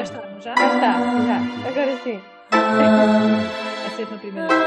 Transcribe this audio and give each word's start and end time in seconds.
Já 0.00 0.04
está, 0.04 0.22
já? 0.40 0.54
Já 0.56 0.66
está, 0.66 0.92
já. 1.26 1.68
Agora 1.68 1.96
sim. 1.98 2.18
É 3.86 3.90
sempre 3.96 4.14
a 4.14 4.18
primeira 4.18 4.48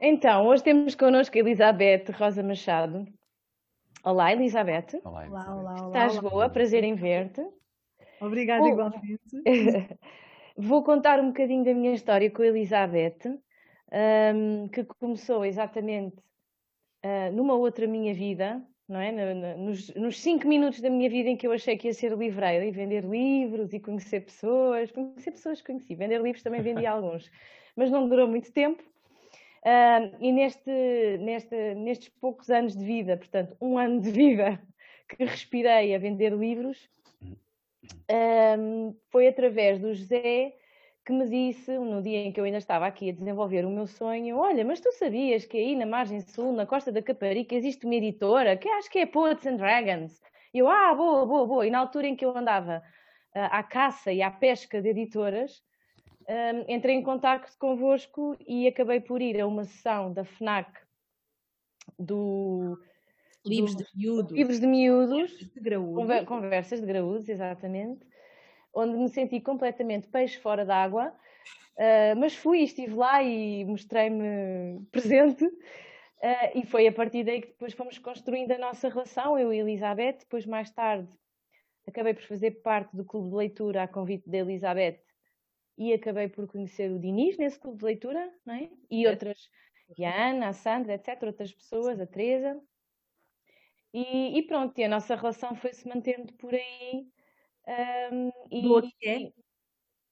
Então, 0.00 0.46
hoje 0.46 0.62
temos 0.62 0.94
connosco 0.94 1.36
a 1.36 1.40
Elizabeth 1.40 2.04
Rosa 2.16 2.42
Machado. 2.44 3.06
Olá, 4.04 4.32
Elizabeth. 4.32 5.00
Olá, 5.04 5.26
Olá, 5.28 5.54
olá, 5.56 5.74
olá. 5.74 5.86
Estás 5.88 6.18
olá. 6.18 6.30
boa? 6.30 6.48
Prazer 6.48 6.84
em 6.84 6.94
ver-te. 6.94 7.44
Obrigada, 8.20 8.62
Oh. 8.62 8.68
igualmente. 8.68 9.18
Vou 10.56 10.84
contar 10.84 11.18
um 11.18 11.28
bocadinho 11.28 11.64
da 11.64 11.74
minha 11.74 11.92
história 11.94 12.30
com 12.30 12.42
a 12.42 12.46
Elizabeth, 12.46 13.18
ahm, 13.90 14.68
que 14.68 14.84
começou 14.84 15.44
exatamente 15.44 16.16
ah, 17.02 17.30
numa 17.32 17.54
outra 17.54 17.86
minha 17.88 18.14
vida, 18.14 18.62
não 18.92 19.00
é? 19.00 19.10
Nos, 19.56 19.92
nos 19.94 20.20
cinco 20.20 20.46
minutos 20.46 20.80
da 20.80 20.90
minha 20.90 21.08
vida 21.08 21.30
em 21.30 21.36
que 21.36 21.46
eu 21.46 21.52
achei 21.52 21.76
que 21.76 21.88
ia 21.88 21.94
ser 21.94 22.12
livreira 22.12 22.64
e 22.64 22.70
vender 22.70 23.04
livros 23.04 23.72
e 23.72 23.80
conhecer 23.80 24.20
pessoas. 24.20 24.92
Conhecer 24.92 25.32
pessoas 25.32 25.60
que 25.60 25.66
conheci, 25.66 25.94
vender 25.94 26.20
livros 26.20 26.42
também 26.42 26.62
vendi 26.62 26.84
alguns, 26.86 27.30
mas 27.74 27.90
não 27.90 28.08
durou 28.08 28.28
muito 28.28 28.52
tempo. 28.52 28.82
Ah, 29.64 30.10
e 30.20 30.30
neste, 30.30 30.70
neste, 31.20 31.74
nestes 31.74 32.08
poucos 32.08 32.50
anos 32.50 32.76
de 32.76 32.84
vida, 32.84 33.16
portanto, 33.16 33.56
um 33.60 33.78
ano 33.78 34.00
de 34.00 34.10
vida 34.10 34.60
que 35.08 35.24
respirei 35.24 35.94
a 35.94 35.98
vender 35.98 36.32
livros, 36.32 36.88
Ahm, 38.08 38.94
foi 39.10 39.26
através 39.28 39.80
do 39.80 39.94
José 39.94 40.54
que 41.04 41.12
me 41.12 41.26
disse, 41.28 41.76
no 41.78 42.00
dia 42.00 42.18
em 42.18 42.32
que 42.32 42.38
eu 42.38 42.44
ainda 42.44 42.58
estava 42.58 42.86
aqui 42.86 43.10
a 43.10 43.12
desenvolver 43.12 43.64
o 43.64 43.70
meu 43.70 43.86
sonho, 43.86 44.36
olha, 44.38 44.64
mas 44.64 44.80
tu 44.80 44.92
sabias 44.92 45.44
que 45.44 45.56
aí 45.56 45.74
na 45.74 45.84
margem 45.86 46.20
sul, 46.20 46.52
na 46.52 46.64
Costa 46.66 46.92
da 46.92 47.02
Caparica, 47.02 47.54
existe 47.54 47.84
uma 47.86 47.94
editora 47.96 48.56
que 48.56 48.68
acho 48.68 48.88
que 48.90 49.00
é 49.00 49.06
Poets 49.06 49.44
and 49.46 49.56
Dragons. 49.56 50.20
E 50.54 50.58
eu, 50.58 50.68
ah, 50.68 50.94
boa, 50.94 51.26
boa, 51.26 51.46
boa. 51.46 51.66
E 51.66 51.70
na 51.70 51.78
altura 51.80 52.06
em 52.06 52.14
que 52.14 52.24
eu 52.24 52.36
andava 52.36 52.82
ah, 53.34 53.58
à 53.58 53.62
caça 53.62 54.12
e 54.12 54.22
à 54.22 54.30
pesca 54.30 54.80
de 54.80 54.90
editoras, 54.90 55.62
ahm, 56.28 56.64
entrei 56.68 56.94
em 56.94 57.02
contacto 57.02 57.56
convosco 57.58 58.36
e 58.46 58.68
acabei 58.68 59.00
por 59.00 59.20
ir 59.20 59.40
a 59.40 59.46
uma 59.46 59.64
sessão 59.64 60.12
da 60.12 60.24
FNAC 60.24 60.70
do 61.98 62.78
Livros 63.44 63.74
do- 63.74 63.84
de 63.84 63.90
miúdos. 63.96 64.32
Livros 64.32 64.60
de 64.60 64.66
Miúdos, 64.66 65.30
de 65.52 65.60
graúdo. 65.60 65.94
Conver- 65.94 66.24
Conversas 66.24 66.80
de 66.80 66.86
graúdos, 66.86 67.28
exatamente, 67.28 68.06
onde 68.74 68.96
me 68.96 69.08
senti 69.08 69.40
completamente 69.40 70.08
peixe 70.08 70.38
fora 70.38 70.64
d'água, 70.64 71.14
ah, 71.78 72.14
mas 72.16 72.34
fui, 72.34 72.60
estive 72.60 72.94
lá 72.94 73.22
e 73.22 73.64
mostrei-me 73.64 74.84
presente, 74.90 75.44
ah, 76.22 76.50
e 76.54 76.64
foi 76.66 76.86
a 76.86 76.92
partir 76.92 77.24
daí 77.24 77.40
que 77.42 77.48
depois 77.48 77.72
fomos 77.74 77.98
construindo 77.98 78.52
a 78.52 78.58
nossa 78.58 78.88
relação, 78.88 79.38
eu 79.38 79.52
e 79.52 79.58
a 79.58 79.62
Elizabeth, 79.62 80.18
depois 80.20 80.46
mais 80.46 80.70
tarde 80.70 81.08
acabei 81.86 82.14
por 82.14 82.22
fazer 82.22 82.62
parte 82.62 82.96
do 82.96 83.04
clube 83.04 83.28
de 83.30 83.36
leitura 83.36 83.82
a 83.82 83.88
convite 83.88 84.28
da 84.28 84.38
Elizabeth 84.38 85.00
e 85.76 85.92
acabei 85.92 86.28
por 86.28 86.46
conhecer 86.46 86.90
o 86.90 86.98
Diniz 86.98 87.36
nesse 87.36 87.58
clube 87.58 87.78
de 87.78 87.84
leitura, 87.84 88.32
não 88.44 88.54
é? 88.54 88.70
E 88.90 89.06
outras, 89.06 89.48
e 89.96 90.04
a 90.04 90.28
Ana, 90.28 90.48
a 90.48 90.52
Sandra, 90.52 90.94
etc., 90.94 91.22
outras 91.24 91.52
pessoas, 91.52 92.00
a 92.00 92.06
Teresa. 92.06 92.60
E, 93.92 94.38
e 94.38 94.42
pronto, 94.42 94.78
e 94.78 94.84
a 94.84 94.88
nossa 94.88 95.14
relação 95.16 95.54
foi-se 95.56 95.86
mantendo 95.88 96.32
por 96.34 96.54
aí. 96.54 97.06
Ahm, 97.66 98.30
e, 98.50 98.62
Boa 98.62 98.82
que 98.82 99.08
é. 99.08 99.32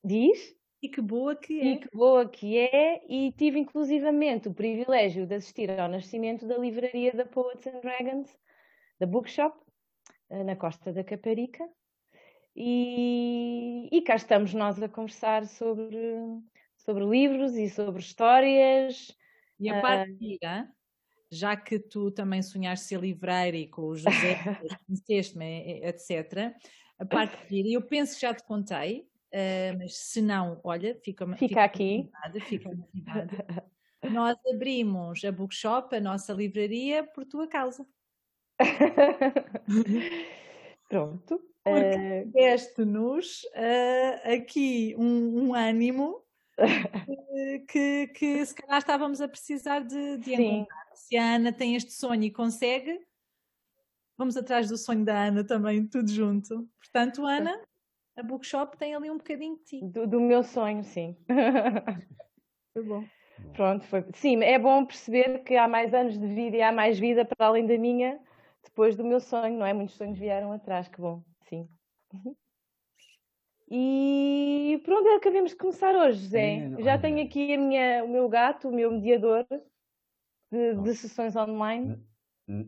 Diz? 0.04 0.54
E 0.82 0.88
que 0.88 1.00
boa 1.02 1.36
que 1.36 1.60
E 1.60 1.76
é. 1.76 1.78
que 1.78 1.88
boa 1.92 2.28
que 2.28 2.56
é, 2.56 3.02
e 3.06 3.32
tive 3.32 3.58
inclusivamente 3.58 4.48
o 4.48 4.54
privilégio 4.54 5.26
de 5.26 5.34
assistir 5.34 5.70
ao 5.78 5.88
nascimento 5.88 6.46
da 6.46 6.56
livraria 6.56 7.12
da 7.12 7.26
Poets 7.26 7.66
and 7.66 7.80
Dragons, 7.80 8.34
da 9.00 9.06
Bookshop, 9.06 9.58
eh, 10.30 10.44
na 10.44 10.56
Costa 10.56 10.92
da 10.92 11.04
Caparica. 11.04 11.64
E, 12.56 13.88
e 13.92 14.02
cá 14.02 14.16
estamos 14.16 14.54
nós 14.54 14.82
a 14.82 14.88
conversar 14.88 15.46
sobre, 15.46 15.98
sobre 16.76 17.04
livros 17.06 17.56
e 17.56 17.68
sobre 17.70 18.00
histórias. 18.00 19.16
E 19.58 19.68
a 19.70 19.74
Ah. 19.80 19.80
parte 19.80 20.10
gira, 20.20 20.72
já 21.32 21.56
que 21.56 21.78
tu 21.80 22.10
também 22.12 22.42
sonhaste 22.42 22.86
ser 22.88 23.00
livreira 23.00 23.56
e 23.56 23.68
com 23.68 23.82
o 23.84 23.96
José, 23.96 24.36
conheceste-me, 24.86 25.82
etc. 25.84 26.54
A 27.00 27.06
parte 27.06 27.48
gira, 27.48 27.68
eu 27.70 27.80
penso 27.80 28.14
que 28.14 28.20
já 28.20 28.34
te 28.34 28.44
contei, 28.44 29.08
ah, 29.32 29.74
mas 29.78 29.96
se 29.96 30.20
não, 30.20 30.60
olha, 30.62 30.94
fica, 31.02 31.26
Fica 31.36 31.64
aqui. 31.64 32.10
Fica 32.42 32.68
a 32.68 32.74
novidade. 32.74 33.36
Nós 34.10 34.36
abrimos 34.46 35.24
a 35.24 35.32
bookshop, 35.32 35.96
a 35.96 36.00
nossa 36.00 36.34
livraria, 36.34 37.02
por 37.02 37.24
tua 37.24 37.48
causa. 37.48 37.86
Pronto. 40.88 41.38
Porque 41.62 41.64
Eh, 41.64 42.24
deste-nos 42.26 43.42
ah, 43.54 44.32
aqui 44.34 44.94
um, 44.98 45.48
um 45.48 45.54
ânimo 45.54 46.22
que, 47.68 48.08
que 48.08 48.44
se 48.44 48.54
calhar 48.54 48.78
estávamos 48.78 49.20
a 49.20 49.28
precisar 49.28 49.80
de, 49.80 50.18
de 50.18 50.34
encontrar. 50.34 50.86
Se 50.94 51.16
a 51.16 51.36
Ana 51.36 51.52
tem 51.52 51.76
este 51.76 51.92
sonho 51.92 52.24
e 52.24 52.30
consegue, 52.30 53.00
vamos 54.20 54.36
atrás 54.36 54.68
do 54.68 54.76
sonho 54.76 55.02
da 55.02 55.28
Ana 55.28 55.42
também, 55.42 55.86
tudo 55.86 56.10
junto. 56.10 56.68
Portanto, 56.78 57.24
Ana, 57.24 57.58
a 58.14 58.22
bookshop 58.22 58.76
tem 58.76 58.94
ali 58.94 59.10
um 59.10 59.16
bocadinho 59.16 59.56
de 59.56 59.64
ti. 59.64 59.80
do, 59.82 60.06
do 60.06 60.20
meu 60.20 60.42
sonho, 60.42 60.84
sim. 60.84 61.16
Foi 62.74 62.82
bom. 62.82 63.04
Pronto, 63.54 63.86
foi. 63.86 64.04
Sim, 64.12 64.44
é 64.44 64.58
bom 64.58 64.84
perceber 64.84 65.42
que 65.42 65.56
há 65.56 65.66
mais 65.66 65.94
anos 65.94 66.18
de 66.18 66.26
vida 66.26 66.58
e 66.58 66.62
há 66.62 66.70
mais 66.70 66.98
vida 66.98 67.24
para 67.24 67.46
além 67.46 67.66
da 67.66 67.78
minha 67.78 68.20
depois 68.62 68.94
do 68.94 69.02
meu 69.02 69.18
sonho, 69.18 69.58
não 69.58 69.64
é? 69.64 69.72
Muitos 69.72 69.96
sonhos 69.96 70.18
vieram 70.18 70.52
atrás, 70.52 70.86
que 70.86 71.00
bom, 71.00 71.24
sim. 71.48 71.66
E 73.68 74.80
pronto, 74.84 75.08
acabamos 75.08 75.52
de 75.52 75.56
começar 75.56 75.94
hoje, 75.96 76.20
José. 76.24 76.74
É, 76.78 76.82
Já 76.82 76.98
tenho 76.98 77.24
aqui 77.24 77.54
a 77.54 77.58
minha, 77.58 78.04
o 78.04 78.08
meu 78.08 78.28
gato, 78.28 78.68
o 78.68 78.72
meu 78.72 78.90
mediador 78.92 79.46
de, 80.52 80.74
de 80.74 80.94
sessões 80.94 81.34
online. 81.34 81.98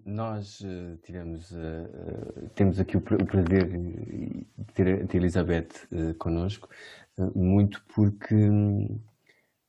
Nós 0.06 0.60
eh, 0.62 0.97
tivemos, 1.03 1.53
eh, 1.53 1.56
eh, 1.56 2.48
temos 2.54 2.78
aqui 2.78 2.97
o, 2.97 3.00
pra- 3.00 3.16
o 3.16 3.26
prazer 3.26 3.66
de 3.69 4.47
ter, 4.75 5.10
a 5.10 5.16
Elizabeth 5.16 5.70
connosco, 6.19 6.69
muito 7.34 7.84
porque 7.93 8.32
hum, 8.32 9.00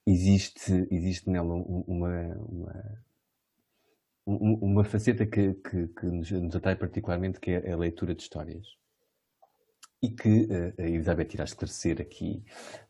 existe, 0.06 0.88
existe 0.92 1.28
nela 1.32 1.56
um- 1.56 1.84
uma, 1.88 2.10
uma, 2.48 3.04
um- 4.28 4.54
uma 4.62 4.84
faceta 4.84 5.26
que, 5.26 5.56
que, 5.56 5.88
que 5.88 6.06
nos, 6.06 6.30
nos 6.30 6.56
atrai 6.56 6.76
particularmente, 6.76 7.40
que 7.40 7.50
é 7.50 7.72
a 7.72 7.78
leitura 7.78 8.14
de 8.14 8.22
histórias. 8.22 8.68
E 10.00 10.10
que 10.12 10.48
a 10.78 10.82
Elizabeth 10.84 11.34
irá 11.34 11.44
esclarecer 11.46 12.00
aqui, 12.00 12.44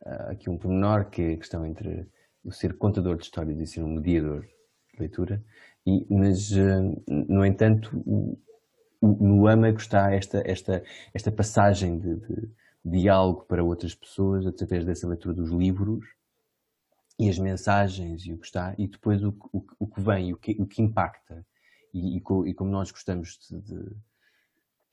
ah, 0.06 0.32
aqui 0.32 0.50
um 0.50 0.58
pormenor, 0.58 1.10
que 1.10 1.22
é 1.22 1.34
a 1.34 1.38
questão 1.38 1.66
entre 1.66 2.06
o 2.44 2.52
ser 2.52 2.78
contador 2.78 3.16
de 3.16 3.24
histórias 3.24 3.58
e 3.62 3.68
ser 3.68 3.82
um 3.84 3.94
mediador 3.96 4.42
de 4.42 5.00
leitura. 5.00 5.42
E, 5.86 6.06
mas, 6.10 6.52
eh, 6.54 6.82
no 7.08 7.46
entanto, 7.46 7.90
no 9.02 9.48
âmago 9.48 9.78
está 9.78 10.12
esta, 10.14 10.42
esta, 10.46 10.84
esta 11.14 11.32
passagem 11.32 12.00
de, 12.00 12.16
de 12.16 12.50
diálogo 12.86 13.46
para 13.46 13.64
outras 13.64 13.94
pessoas 13.96 14.46
através 14.48 14.86
dessa 14.86 15.08
leitura 15.08 15.34
dos 15.34 15.52
livros 15.52 16.06
e 17.20 17.30
as 17.30 17.38
mensagens 17.38 18.26
e 18.26 18.34
o 18.34 18.38
que 18.38 18.46
está, 18.46 18.74
e 18.78 18.88
depois 18.88 19.24
o, 19.24 19.30
o, 19.52 19.64
o 19.80 19.88
que 19.88 20.02
vem, 20.02 20.34
o 20.34 20.38
que, 20.38 20.56
o 20.60 20.66
que 20.66 20.82
impacta. 20.82 21.46
E, 21.94 22.18
e, 22.18 22.22
co- 22.22 22.46
e 22.48 22.54
como 22.54 22.72
nós 22.72 22.92
gostamos 22.92 23.38
de, 23.50 23.62
de 23.62 23.92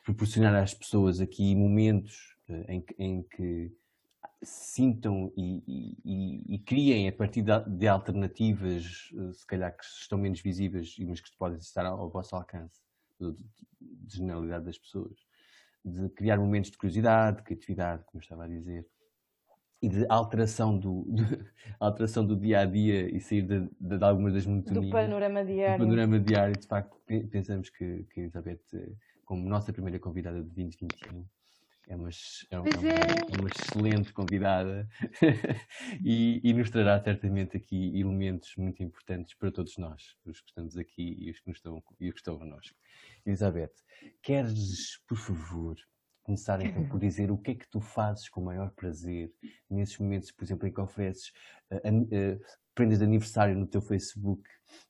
proporcionar 0.04 0.54
às 0.54 0.74
pessoas 0.74 1.20
aqui 1.20 1.54
momentos 1.54 2.36
eh, 2.48 2.64
em, 2.74 2.80
que- 2.80 2.94
em 2.98 3.22
que 3.22 3.72
sintam 4.42 5.32
e, 5.36 5.62
e- 6.04 6.54
e- 6.54 6.54
criem 6.60 7.08
a 7.08 7.12
partir 7.12 7.42
de, 7.42 7.52
alternativas, 7.88 9.10
eh, 9.14 9.32
se 9.32 9.46
calhar 9.46 9.76
que 9.76 9.84
estão 9.84 10.18
menos 10.18 10.40
visíveis, 10.40 10.96
mas 11.00 11.20
que 11.20 11.30
podem 11.36 11.58
estar 11.58 11.84
ao, 11.84 12.08
vosso 12.10 12.34
alcance, 12.34 12.80
de, 13.20 13.32
de- 13.32 13.44
de 13.80 14.16
generalidade 14.16 14.64
das 14.64 14.78
pessoas, 14.78 15.14
de 15.84 16.08
criar 16.10 16.38
momentos 16.38 16.70
de 16.70 16.78
curiosidade, 16.78 17.38
de 17.38 17.42
criatividade, 17.44 18.04
como 18.04 18.18
eu 18.18 18.22
estava 18.22 18.44
a 18.44 18.48
dizer, 18.48 18.86
e 19.82 19.88
de 19.88 20.06
alteração 20.08 20.78
do, 20.78 21.04
de- 21.10 21.22
alteração 21.80 22.26
do 22.26 22.36
dia 22.36 22.60
a 22.60 22.64
dia 22.66 23.14
e 23.14 23.20
sair 23.20 23.42
de, 23.42 23.60
de, 23.80 23.98
de 23.98 24.04
algumas 24.04 24.32
das 24.34 24.44
Do 24.44 24.50
monotonias 24.50 24.90
panorama 24.92 25.40
do 25.42 25.46
diário. 25.52 25.84
panorama 25.84 26.20
diário, 26.20 26.56
de 26.56 26.66
facto, 26.66 26.96
pe- 27.06 27.26
pensamos 27.26 27.70
que, 27.70 28.04
que 28.04 28.20
Elizabeth, 28.20 28.60
eh, 28.74 28.92
como 29.24 29.48
nossa 29.48 29.72
primeira 29.72 29.98
convidada 29.98 30.38
de 30.42 30.44
2021, 30.44 31.24
é 31.90 31.96
uma, 31.96 32.08
é 32.08 32.12
é 32.52 32.58
uma- 32.60 32.88
é. 32.88 33.32
é 33.32 33.40
uma 33.40 33.48
excelente 33.48 34.12
convidada 34.12 34.88
e, 36.04 36.40
e 36.44 36.52
nos 36.52 36.70
trará 36.70 37.02
certamente 37.02 37.56
aqui 37.56 37.98
elementos 37.98 38.54
muito 38.56 38.80
importantes 38.80 39.34
para 39.34 39.50
todos 39.50 39.76
nós, 39.76 40.16
os 40.24 40.40
que 40.40 40.50
estamos 40.50 40.76
aqui 40.76 41.16
e 41.18 41.30
os 41.30 41.40
que, 41.40 41.50
estão, 41.50 41.82
e 41.98 42.06
os 42.08 42.14
que 42.14 42.20
estão 42.20 42.38
connosco. 42.38 42.76
Elizabeth, 43.26 43.72
queres, 44.22 44.98
por 45.08 45.18
favor, 45.18 45.76
começar 46.22 46.64
então 46.64 46.88
por 46.88 47.00
dizer 47.00 47.32
o 47.32 47.36
que 47.38 47.50
é 47.50 47.54
que 47.56 47.68
tu 47.68 47.80
fazes 47.80 48.28
com 48.28 48.40
o 48.40 48.44
maior 48.44 48.70
prazer 48.70 49.32
nesses 49.68 49.98
momentos, 49.98 50.30
por 50.30 50.44
exemplo, 50.44 50.68
em 50.68 50.72
que 50.72 50.80
ofereces 50.80 51.32
uh, 51.72 51.76
uh, 51.76 52.40
prendas 52.80 52.98
de 52.98 53.04
aniversário 53.04 53.54
no 53.54 53.66
teu 53.66 53.82
Facebook 53.82 54.42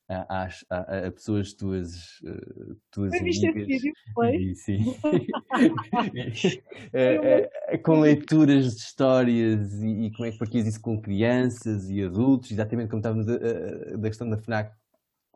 a, 0.08 0.48
a, 0.70 1.06
a 1.06 1.10
pessoas 1.10 1.52
tuas, 1.52 2.20
uh, 2.22 2.76
tuas 2.90 3.10
foi 3.10 3.18
amigas. 3.18 3.66
Vídeo, 3.66 3.92
foi? 4.14 4.54
sim. 4.54 4.94
com 7.84 8.00
leituras 8.00 8.76
de 8.76 8.82
histórias 8.82 9.82
e, 9.82 10.06
e, 10.06 10.12
como 10.12 10.28
é 10.28 10.32
que 10.32 10.38
partilhas 10.38 10.68
isso 10.68 10.80
com 10.80 11.00
crianças 11.00 11.88
e 11.88 12.02
adultos, 12.02 12.52
exatamente 12.52 12.90
como 12.90 13.00
estávamos 13.00 13.28
a, 13.28 13.96
da 13.96 14.08
questão 14.08 14.28
da 14.28 14.36
FNAC 14.38 14.72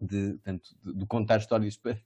de, 0.01 0.39
tanto, 0.39 0.71
de, 0.83 0.95
de 0.95 1.07
contar 1.07 1.39
histórias 1.39 1.77
para, 1.79 1.99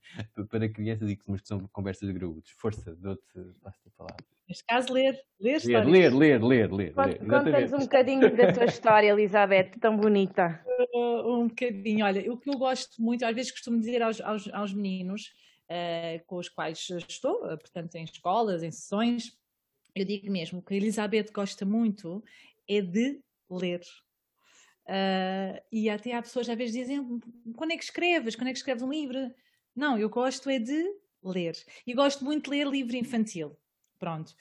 para 0.48 0.68
crianças 0.68 1.08
e 1.10 1.16
que, 1.16 1.24
mas 1.26 1.40
que 1.40 1.48
são 1.48 1.66
conversas 1.68 2.08
de 2.08 2.14
graúdos. 2.14 2.50
Força, 2.50 2.94
dou-te 2.96 3.22
passo 3.62 3.80
a 3.86 3.90
palavra. 3.96 4.24
Neste 4.48 4.64
caso, 4.64 4.92
ler. 4.92 5.20
Ler, 5.38 5.62
ler, 5.64 5.86
ler, 5.86 6.14
ler, 6.14 6.42
ler, 6.42 6.72
ler. 6.72 7.18
Conta-nos 7.18 7.72
um 7.72 7.78
bocadinho 7.78 8.34
da 8.34 8.52
tua 8.52 8.64
história, 8.64 9.10
Elizabeth, 9.10 9.72
tão 9.80 9.96
bonita. 9.96 10.64
Uh, 10.94 11.42
um 11.42 11.48
bocadinho. 11.48 12.04
Olha, 12.04 12.32
o 12.32 12.36
que 12.38 12.48
eu 12.48 12.58
gosto 12.58 13.00
muito, 13.00 13.24
às 13.24 13.34
vezes 13.34 13.52
costumo 13.52 13.78
dizer 13.78 14.02
aos, 14.02 14.20
aos, 14.20 14.48
aos 14.52 14.72
meninos 14.72 15.34
uh, 15.70 16.24
com 16.26 16.36
os 16.36 16.48
quais 16.48 16.88
estou, 17.08 17.44
uh, 17.44 17.58
portanto, 17.58 17.94
em 17.96 18.04
escolas, 18.04 18.62
em 18.62 18.70
sessões, 18.70 19.36
eu 19.94 20.04
digo 20.04 20.30
mesmo 20.30 20.62
que 20.62 20.74
a 20.74 20.76
Elizabeth 20.76 21.26
gosta 21.32 21.64
muito 21.64 22.22
é 22.68 22.80
de 22.80 23.20
ler. 23.50 23.80
Uh, 24.88 25.60
e 25.70 25.90
até 25.90 26.14
há 26.14 26.22
pessoas 26.22 26.48
às 26.48 26.56
vezes 26.56 26.74
dizem 26.74 27.20
quando 27.54 27.72
é 27.72 27.76
que 27.76 27.84
escreves? 27.84 28.34
Quando 28.34 28.48
é 28.48 28.52
que 28.52 28.58
escreves 28.58 28.82
um 28.82 28.90
livro? 28.90 29.30
Não, 29.76 29.98
eu 29.98 30.08
gosto 30.08 30.48
é 30.48 30.58
de 30.58 30.82
ler. 31.22 31.54
E 31.86 31.92
gosto 31.92 32.24
muito 32.24 32.44
de 32.44 32.50
ler 32.50 32.66
livro 32.66 32.96
infantil. 32.96 33.56
Pronto. 33.98 34.34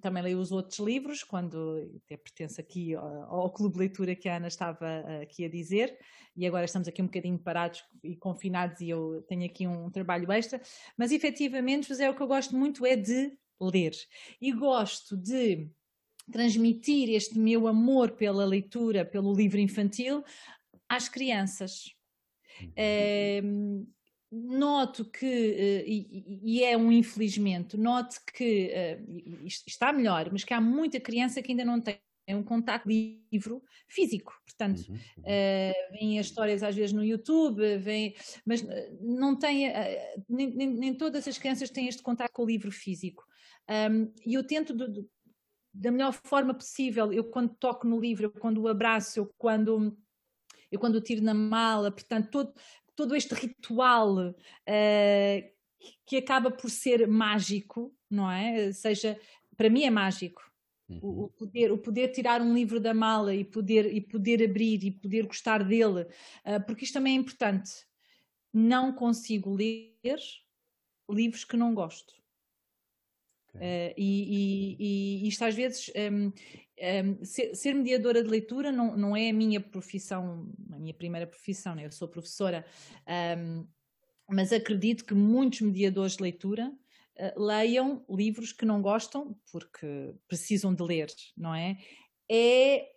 Também 0.00 0.22
leio 0.22 0.38
os 0.38 0.52
outros 0.52 0.78
livros, 0.78 1.24
quando 1.24 2.00
até 2.04 2.16
pertence 2.16 2.60
aqui 2.60 2.94
ao, 2.94 3.40
ao, 3.40 3.52
clube 3.52 3.74
de 3.74 3.80
leitura 3.80 4.14
que 4.14 4.28
a 4.28 4.36
Ana 4.36 4.46
estava 4.46 5.00
aqui 5.20 5.44
a 5.44 5.48
dizer, 5.48 5.98
e 6.36 6.46
agora 6.46 6.64
estamos 6.64 6.86
aqui 6.86 7.02
um 7.02 7.06
bocadinho 7.06 7.38
parados 7.38 7.84
e 8.04 8.16
confinados 8.16 8.80
e 8.80 8.88
eu 8.88 9.24
tenho 9.28 9.44
aqui 9.44 9.66
um 9.66 9.90
trabalho 9.90 10.30
extra, 10.30 10.60
mas 10.96 11.10
efetivamente, 11.10 11.88
José, 11.88 12.08
o 12.08 12.14
que 12.14 12.22
eu 12.22 12.28
gosto 12.28 12.56
muito 12.56 12.86
é 12.86 12.94
de 12.94 13.36
ler. 13.60 13.92
E 14.40 14.52
gosto 14.52 15.16
de 15.16 15.68
transmitir 16.30 17.10
este 17.10 17.38
meu 17.38 17.66
amor 17.66 18.12
pela 18.12 18.44
leitura, 18.44 19.04
pelo 19.04 19.34
livro 19.34 19.58
infantil, 19.58 20.24
às 20.88 21.08
crianças. 21.08 21.94
É, 22.76 23.42
noto 24.34 25.04
que, 25.04 25.26
eh, 25.26 25.84
e, 25.86 26.64
é 26.64 26.76
um 26.76 26.90
infelizmente, 26.90 27.76
noto 27.76 28.16
que 28.34 28.70
eh, 28.72 29.00
está 29.46 29.92
melhor, 29.92 30.30
mas 30.32 30.42
que 30.42 30.52
há 30.52 30.60
muita 30.60 30.98
criança 30.98 31.40
que 31.40 31.52
ainda 31.52 31.64
não 31.64 31.80
tem 31.80 31.98
um 32.30 32.42
contacto 32.42 32.88
livro 32.88 33.62
físico, 33.86 34.32
portanto, 34.46 34.80
uhum, 34.88 34.94
uhum. 34.94 35.24
Uh, 35.24 35.92
vêm 35.92 36.18
as 36.18 36.26
histórias 36.26 36.62
às 36.62 36.74
vezes 36.74 36.92
no 36.92 37.04
YouTube, 37.04 37.76
vem, 37.76 38.14
mas 38.46 38.64
não 38.98 39.38
tem, 39.38 39.68
uh, 39.68 40.24
nem, 40.26 40.50
nem, 40.50 40.94
todas 40.94 41.28
as 41.28 41.36
crianças 41.36 41.68
têm 41.68 41.86
este 41.86 42.02
contacto 42.02 42.32
com 42.32 42.42
o 42.42 42.46
livro 42.46 42.72
físico. 42.72 43.22
Um, 43.68 44.10
e 44.24 44.34
eu 44.34 44.42
tento 44.42 44.74
de, 44.74 45.06
da 45.74 45.90
melhor 45.90 46.12
forma 46.12 46.54
possível. 46.54 47.12
Eu 47.12 47.24
quando 47.24 47.54
toco 47.56 47.86
no 47.86 48.00
livro, 48.00 48.26
eu 48.26 48.30
quando 48.30 48.62
o 48.62 48.68
abraço, 48.68 49.18
eu 49.18 49.34
quando 49.36 49.96
eu 50.70 50.78
quando 50.78 50.96
o 50.96 51.00
tiro 51.00 51.22
na 51.22 51.34
mala, 51.34 51.90
portanto 51.90 52.30
todo 52.30 52.54
todo 52.96 53.14
este 53.16 53.34
ritual 53.34 54.30
uh, 54.30 55.54
que 56.06 56.16
acaba 56.16 56.50
por 56.50 56.70
ser 56.70 57.06
mágico, 57.08 57.94
não 58.08 58.30
é? 58.30 58.72
Seja 58.72 59.18
para 59.56 59.68
mim 59.68 59.82
é 59.82 59.90
mágico. 59.90 60.42
Uhum. 60.88 61.00
O, 61.02 61.24
o, 61.24 61.28
poder, 61.30 61.72
o 61.72 61.78
poder 61.78 62.08
tirar 62.08 62.42
um 62.42 62.54
livro 62.54 62.78
da 62.78 62.92
mala 62.92 63.34
e 63.34 63.42
poder, 63.42 63.92
e 63.92 64.00
poder 64.00 64.44
abrir 64.44 64.84
e 64.84 64.90
poder 64.90 65.26
gostar 65.26 65.64
dele, 65.64 66.02
uh, 66.02 66.64
porque 66.66 66.84
isto 66.84 66.94
também 66.94 67.16
é 67.16 67.20
importante. 67.20 67.70
Não 68.52 68.92
consigo 68.92 69.54
ler 69.54 69.94
livros 71.10 71.44
que 71.44 71.56
não 71.56 71.74
gosto. 71.74 72.14
Uh, 73.54 73.94
e, 73.96 74.76
e, 74.78 75.24
e, 75.24 75.28
isto 75.28 75.44
às 75.44 75.54
vezes 75.54 75.90
um, 75.94 76.26
um, 76.26 77.24
ser, 77.24 77.54
ser, 77.54 77.74
mediadora 77.74 78.22
de 78.22 78.28
leitura 78.28 78.72
não, 78.72 78.96
não 78.96 79.16
é 79.16 79.30
a 79.30 79.32
minha 79.32 79.60
profissão, 79.60 80.52
a 80.72 80.78
minha 80.78 80.94
primeira 80.94 81.26
profissão, 81.26 81.74
né? 81.74 81.86
eu 81.86 81.92
sou 81.92 82.08
professora, 82.08 82.64
um, 83.38 83.66
mas 84.28 84.52
acredito 84.52 85.04
que 85.04 85.14
muitos 85.14 85.60
mediadores 85.60 86.16
de 86.16 86.22
leitura 86.22 86.72
uh, 87.16 87.42
leiam 87.42 88.04
livros 88.10 88.52
que 88.52 88.64
não 88.64 88.82
gostam 88.82 89.38
porque 89.52 90.14
precisam 90.26 90.74
de 90.74 90.82
ler, 90.82 91.06
não 91.36 91.54
é? 91.54 91.76
É, 92.28 92.88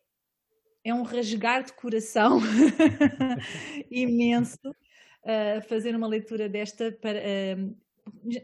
é 0.84 0.94
um 0.94 1.04
rasgar 1.04 1.64
de 1.64 1.74
coração 1.74 2.40
imenso 3.92 4.70
uh, 4.70 5.62
fazer 5.68 5.96
uma 5.96 6.08
leitura 6.08 6.50
desta 6.50 6.92
para 6.92 7.20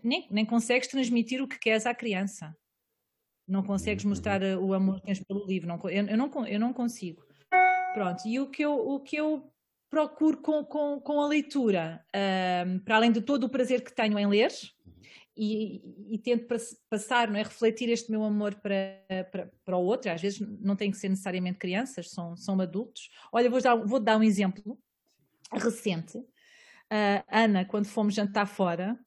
nem, 0.04 0.28
nem 0.30 0.46
consegues 0.46 0.88
transmitir 0.88 1.42
o 1.42 1.48
que 1.48 1.60
queres 1.60 1.86
à 1.86 1.94
criança. 1.94 2.56
Não 3.48 3.64
consegues 3.64 4.04
uhum. 4.04 4.10
mostrar 4.10 4.42
eh, 4.42 4.58
o 4.58 4.74
amor 4.74 5.00
que 5.00 5.08
tens 5.08 5.24
pelo 5.24 5.46
livro. 5.46 5.68
Não, 5.68 5.80
eu, 5.90 6.08
eu, 6.08 6.18
não, 6.18 6.48
eu 6.48 6.60
não 6.60 6.74
consigo. 6.74 7.26
Pronto, 7.94 8.28
e 8.28 8.40
o 8.40 8.50
que 8.50 8.64
eu, 8.64 8.74
o 8.74 9.00
que 9.00 9.16
eu 9.16 9.52
procuro 9.90 10.38
com, 10.38 10.64
com, 10.66 11.00
com 11.00 11.22
a 11.22 11.28
leitura, 11.28 12.04
um, 12.66 12.80
para 12.80 12.96
além 12.96 13.12
de 13.12 13.22
todo 13.22 13.44
o 13.44 13.50
prazer 13.50 13.84
que 13.84 13.94
tenho 13.94 14.18
em 14.18 14.26
ler, 14.26 14.52
e, 15.36 16.14
e, 16.14 16.18
tento 16.20 16.48
passar, 16.90 17.28
não 17.28 17.40
é, 17.40 17.44
refletir 17.44 17.90
este 17.90 18.12
meu 18.12 18.24
amor 18.24 18.54
para, 18.56 19.04
para, 19.32 19.52
para 19.66 19.78
o 19.78 19.84
outro. 19.84 20.12
Às 20.12 20.22
vezes 20.22 20.40
não 20.40 20.76
tem 20.76 20.92
que 20.92 20.98
ser 20.98 21.10
necessariamente 21.10 21.58
crianças, 21.58 22.12
são, 22.12 22.36
são 22.36 22.60
adultos. 22.60 23.10
Olha, 23.32 23.50
vou 23.50 23.62
dar, 23.62 23.76
vou 23.76 24.00
dar 24.00 24.18
um 24.18 24.24
exemplo 24.24 24.78
recente. 25.52 26.18
Uh, 26.18 27.24
Ana, 27.28 27.66
quando 27.66 27.86
fomos 27.86 28.14
jantar 28.14 28.46
fora, 28.46 28.98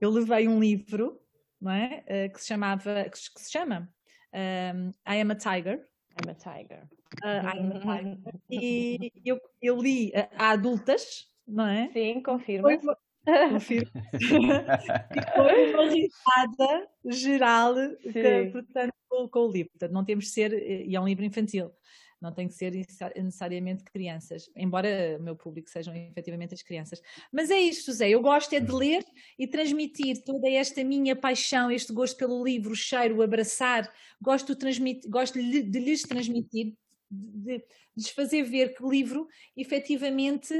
eu 0.00 0.10
levei 0.10 0.48
um 0.48 0.60
livro 0.60 1.20
não 1.60 1.72
é? 1.72 2.04
Uh, 2.06 2.32
que 2.32 2.40
se 2.40 2.46
chamava 2.46 3.04
que, 3.10 3.18
se 3.18 3.50
chama 3.50 3.88
um, 4.32 4.38
ehm, 4.38 4.90
I 5.06 5.20
Am 5.20 5.32
a 5.32 5.34
Tiger. 5.34 5.84
I'm 6.20 6.30
a 6.30 6.34
Tiger. 6.34 6.88
Uh, 7.22 7.46
I 7.46 7.58
am 7.58 7.72
a 7.72 7.80
Tiger. 7.80 8.18
E 8.50 9.12
eu, 9.24 9.40
eu 9.60 9.76
li 9.80 10.10
uh, 10.10 10.28
a 10.36 10.50
adultas, 10.50 11.26
não 11.46 11.66
é? 11.66 11.90
Sim, 11.92 12.22
confirma. 12.22 12.68
Foi, 12.68 12.78
confirmo. 13.50 13.90
e 14.14 15.34
foi 15.34 15.74
uma 15.74 15.90
risada 15.90 16.88
geral 17.06 17.74
que, 18.00 18.50
portanto, 18.52 18.94
com, 19.08 19.28
com, 19.28 19.40
o 19.40 19.50
livro. 19.50 19.72
Portanto, 19.72 19.92
não 19.92 20.04
temos 20.04 20.26
de 20.26 20.30
ser, 20.30 20.52
e 20.52 20.94
é 20.94 21.00
um 21.00 21.06
livro 21.06 21.24
infantil 21.24 21.72
não 22.20 22.32
tem 22.32 22.48
que 22.48 22.54
ser 22.54 22.72
necessariamente 22.72 23.84
crianças, 23.84 24.50
embora 24.56 25.16
o 25.18 25.22
meu 25.22 25.36
público 25.36 25.68
sejam 25.68 25.94
efetivamente 25.94 26.54
as 26.54 26.62
crianças. 26.62 27.00
Mas 27.32 27.50
é 27.50 27.58
isto, 27.58 27.86
José, 27.86 28.08
eu 28.08 28.20
gosto 28.22 28.52
é 28.54 28.60
de 28.60 28.72
hum. 28.72 28.76
ler 28.76 29.04
e 29.38 29.46
transmitir 29.46 30.24
toda 30.24 30.48
esta 30.48 30.82
minha 30.82 31.14
paixão, 31.14 31.70
este 31.70 31.92
gosto 31.92 32.16
pelo 32.16 32.42
livro, 32.42 32.72
o 32.72 32.76
cheiro, 32.76 33.16
o 33.16 33.22
abraçar, 33.22 33.90
gosto 34.20 34.54
de, 34.54 34.58
transmitir, 34.58 35.10
gosto 35.10 35.34
de, 35.38 35.78
lhes 35.78 36.02
transmitir, 36.02 36.74
de, 37.10 37.64
lhes 37.96 38.08
fazer 38.08 38.42
ver 38.44 38.74
que 38.74 38.82
o 38.82 38.90
livro 38.90 39.28
efetivamente 39.56 40.54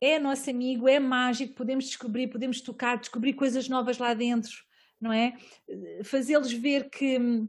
é 0.00 0.18
nosso 0.18 0.50
amigo, 0.50 0.88
é 0.88 1.00
mágico, 1.00 1.54
podemos 1.54 1.86
descobrir, 1.86 2.28
podemos 2.28 2.60
tocar, 2.60 2.98
descobrir 2.98 3.32
coisas 3.32 3.66
novas 3.66 3.96
lá 3.96 4.12
dentro, 4.12 4.52
não 5.00 5.10
é? 5.10 5.34
Fazê-los 6.04 6.52
ver 6.52 6.90
que 6.90 7.18
hum, 7.18 7.48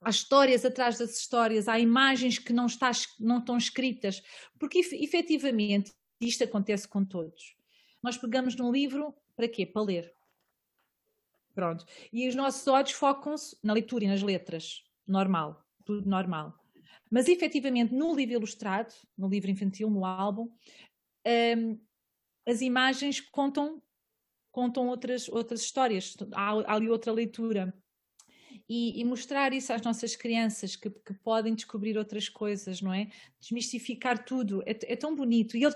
há 0.00 0.10
histórias 0.10 0.64
atrás 0.64 0.98
das 0.98 1.18
histórias, 1.18 1.68
há 1.68 1.78
imagens 1.78 2.38
que 2.38 2.52
não, 2.52 2.66
está, 2.66 2.90
não 3.18 3.38
estão 3.38 3.56
escritas, 3.56 4.22
porque 4.58 4.78
efetivamente 4.78 5.92
isto 6.20 6.44
acontece 6.44 6.86
com 6.88 7.04
todos. 7.04 7.56
Nós 8.02 8.16
pegamos 8.16 8.56
num 8.56 8.70
livro 8.70 9.14
para 9.34 9.48
quê? 9.48 9.66
Para 9.66 9.82
ler. 9.82 10.14
Pronto. 11.54 11.84
E 12.12 12.28
os 12.28 12.34
nossos 12.34 12.66
olhos 12.66 12.92
focam-se 12.92 13.56
na 13.62 13.72
leitura 13.72 14.04
e 14.04 14.08
nas 14.08 14.22
letras. 14.22 14.84
Normal. 15.06 15.64
Tudo 15.84 16.08
normal. 16.08 16.54
Mas 17.10 17.28
efetivamente 17.28 17.94
no 17.94 18.14
livro 18.14 18.34
ilustrado, 18.34 18.92
no 19.16 19.28
livro 19.28 19.50
infantil, 19.50 19.88
no 19.88 20.04
álbum, 20.04 20.50
um, 21.56 21.80
as 22.44 22.60
imagens 22.60 23.20
contam 23.20 23.82
contam 24.50 24.88
outras, 24.88 25.28
outras 25.28 25.60
histórias. 25.60 26.16
Há, 26.32 26.52
há 26.52 26.74
ali 26.74 26.88
outra 26.88 27.12
leitura 27.12 27.74
e, 28.68 29.00
e, 29.00 29.04
mostrar 29.04 29.52
isso 29.52 29.72
às 29.72 29.82
nossas 29.82 30.16
crianças 30.16 30.74
que, 30.74 30.90
que, 30.90 31.14
podem 31.14 31.54
descobrir 31.54 31.96
outras 31.96 32.28
coisas, 32.28 32.82
não 32.82 32.92
é? 32.92 33.08
Desmistificar 33.40 34.24
tudo, 34.24 34.62
é, 34.66 34.76
é 34.92 34.96
tão 34.96 35.14
bonito. 35.14 35.56
E 35.56 35.62
eles, 35.62 35.74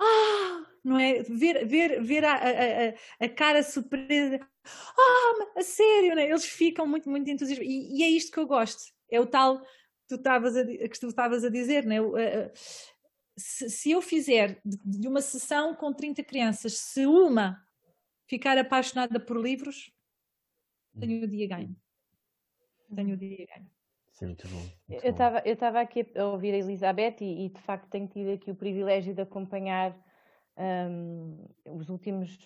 ah, 0.00 0.66
não 0.82 0.98
é? 0.98 1.22
Ver, 1.22 1.64
ver, 1.66 2.02
ver 2.02 2.24
a, 2.24 2.34
a, 2.34 3.24
a 3.24 3.28
cara 3.28 3.62
surpresa, 3.62 4.40
ah, 4.64 5.58
a 5.58 5.62
sério, 5.62 6.16
não 6.16 6.22
é? 6.22 6.28
Eles 6.28 6.44
ficam 6.44 6.86
muito, 6.86 7.08
muito 7.08 7.30
entusiasmados. 7.30 7.72
E, 7.72 7.98
e 7.98 8.02
é 8.02 8.08
isto 8.08 8.32
que 8.32 8.38
eu 8.38 8.46
gosto, 8.46 8.82
é 9.10 9.20
o 9.20 9.26
tal 9.26 9.64
tu 10.08 10.16
estavas 10.16 10.56
a, 10.56 10.64
que 10.64 11.00
tu 11.00 11.08
estavas 11.08 11.44
a 11.44 11.48
dizer, 11.48 11.84
não 11.84 12.18
é? 12.18 12.52
Se, 13.36 13.68
se 13.70 13.90
eu 13.90 14.00
fizer 14.00 14.60
de, 14.64 14.76
de 15.00 15.08
uma 15.08 15.20
sessão 15.20 15.74
com 15.74 15.92
30 15.92 16.22
crianças, 16.22 16.74
se 16.78 17.06
uma 17.06 17.64
ficar 18.28 18.56
apaixonada 18.58 19.18
por 19.18 19.40
livros, 19.40 19.92
tenho 20.98 21.24
o 21.24 21.28
dia 21.28 21.48
ganho. 21.48 21.76
Tenho 22.94 23.14
o 23.14 23.16
dia 23.16 23.46
ganho. 23.46 23.70
Isso 24.12 24.24
é 24.24 24.26
muito 24.26 24.48
bom. 24.48 24.62
Muito 24.88 25.04
eu 25.04 25.10
estava 25.10 25.42
eu 25.44 25.54
estava 25.54 25.80
aqui 25.80 26.06
a 26.16 26.24
ouvir 26.26 26.54
a 26.54 26.58
Elizabeth 26.58 27.16
e, 27.20 27.46
e, 27.46 27.48
de 27.48 27.60
facto 27.60 27.88
tenho 27.88 28.06
tido 28.06 28.30
aqui 28.30 28.50
o 28.50 28.54
privilégio 28.54 29.12
de 29.12 29.20
acompanhar 29.20 29.96
um, 30.56 31.48
os 31.66 31.88
últimos 31.88 32.38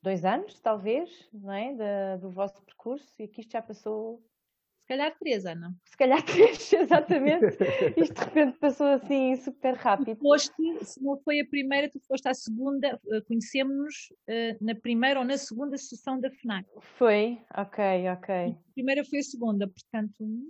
dois 0.00 0.24
anos, 0.24 0.60
talvez, 0.60 1.28
não 1.32 1.52
é? 1.52 1.74
Da, 1.74 2.16
do 2.16 2.30
vosso 2.30 2.62
percurso 2.62 3.20
e 3.20 3.24
aqui 3.24 3.40
isto 3.40 3.52
já 3.52 3.60
passou 3.60 4.22
se 4.86 4.88
calhar 4.88 5.12
três, 5.18 5.44
Ana. 5.44 5.74
Se 5.84 5.96
calhar 5.96 6.22
três, 6.22 6.70
exatamente. 6.72 7.58
Isto 7.96 8.14
de 8.14 8.24
repente 8.24 8.58
passou 8.58 8.86
assim 8.86 9.34
super 9.34 9.74
rápido. 9.74 10.16
Foste, 10.20 10.54
se 10.84 11.02
não 11.02 11.18
foi 11.18 11.40
a 11.40 11.44
primeira, 11.44 11.90
tu 11.90 11.98
foste 12.06 12.28
à 12.28 12.34
segunda, 12.34 13.00
eh, 13.10 13.20
conhecemos-nos 13.26 14.12
uh, 14.28 14.64
na 14.64 14.76
primeira 14.76 15.18
ou 15.18 15.26
na 15.26 15.36
segunda 15.36 15.76
sessão 15.76 16.20
da 16.20 16.30
FNAC. 16.30 16.68
Foi, 16.78 17.36
ok, 17.56 18.08
ok. 18.10 18.34
A 18.34 18.72
primeira 18.74 19.04
foi 19.04 19.18
a 19.18 19.22
segunda, 19.24 19.66
portanto. 19.66 20.14
Hum. 20.20 20.48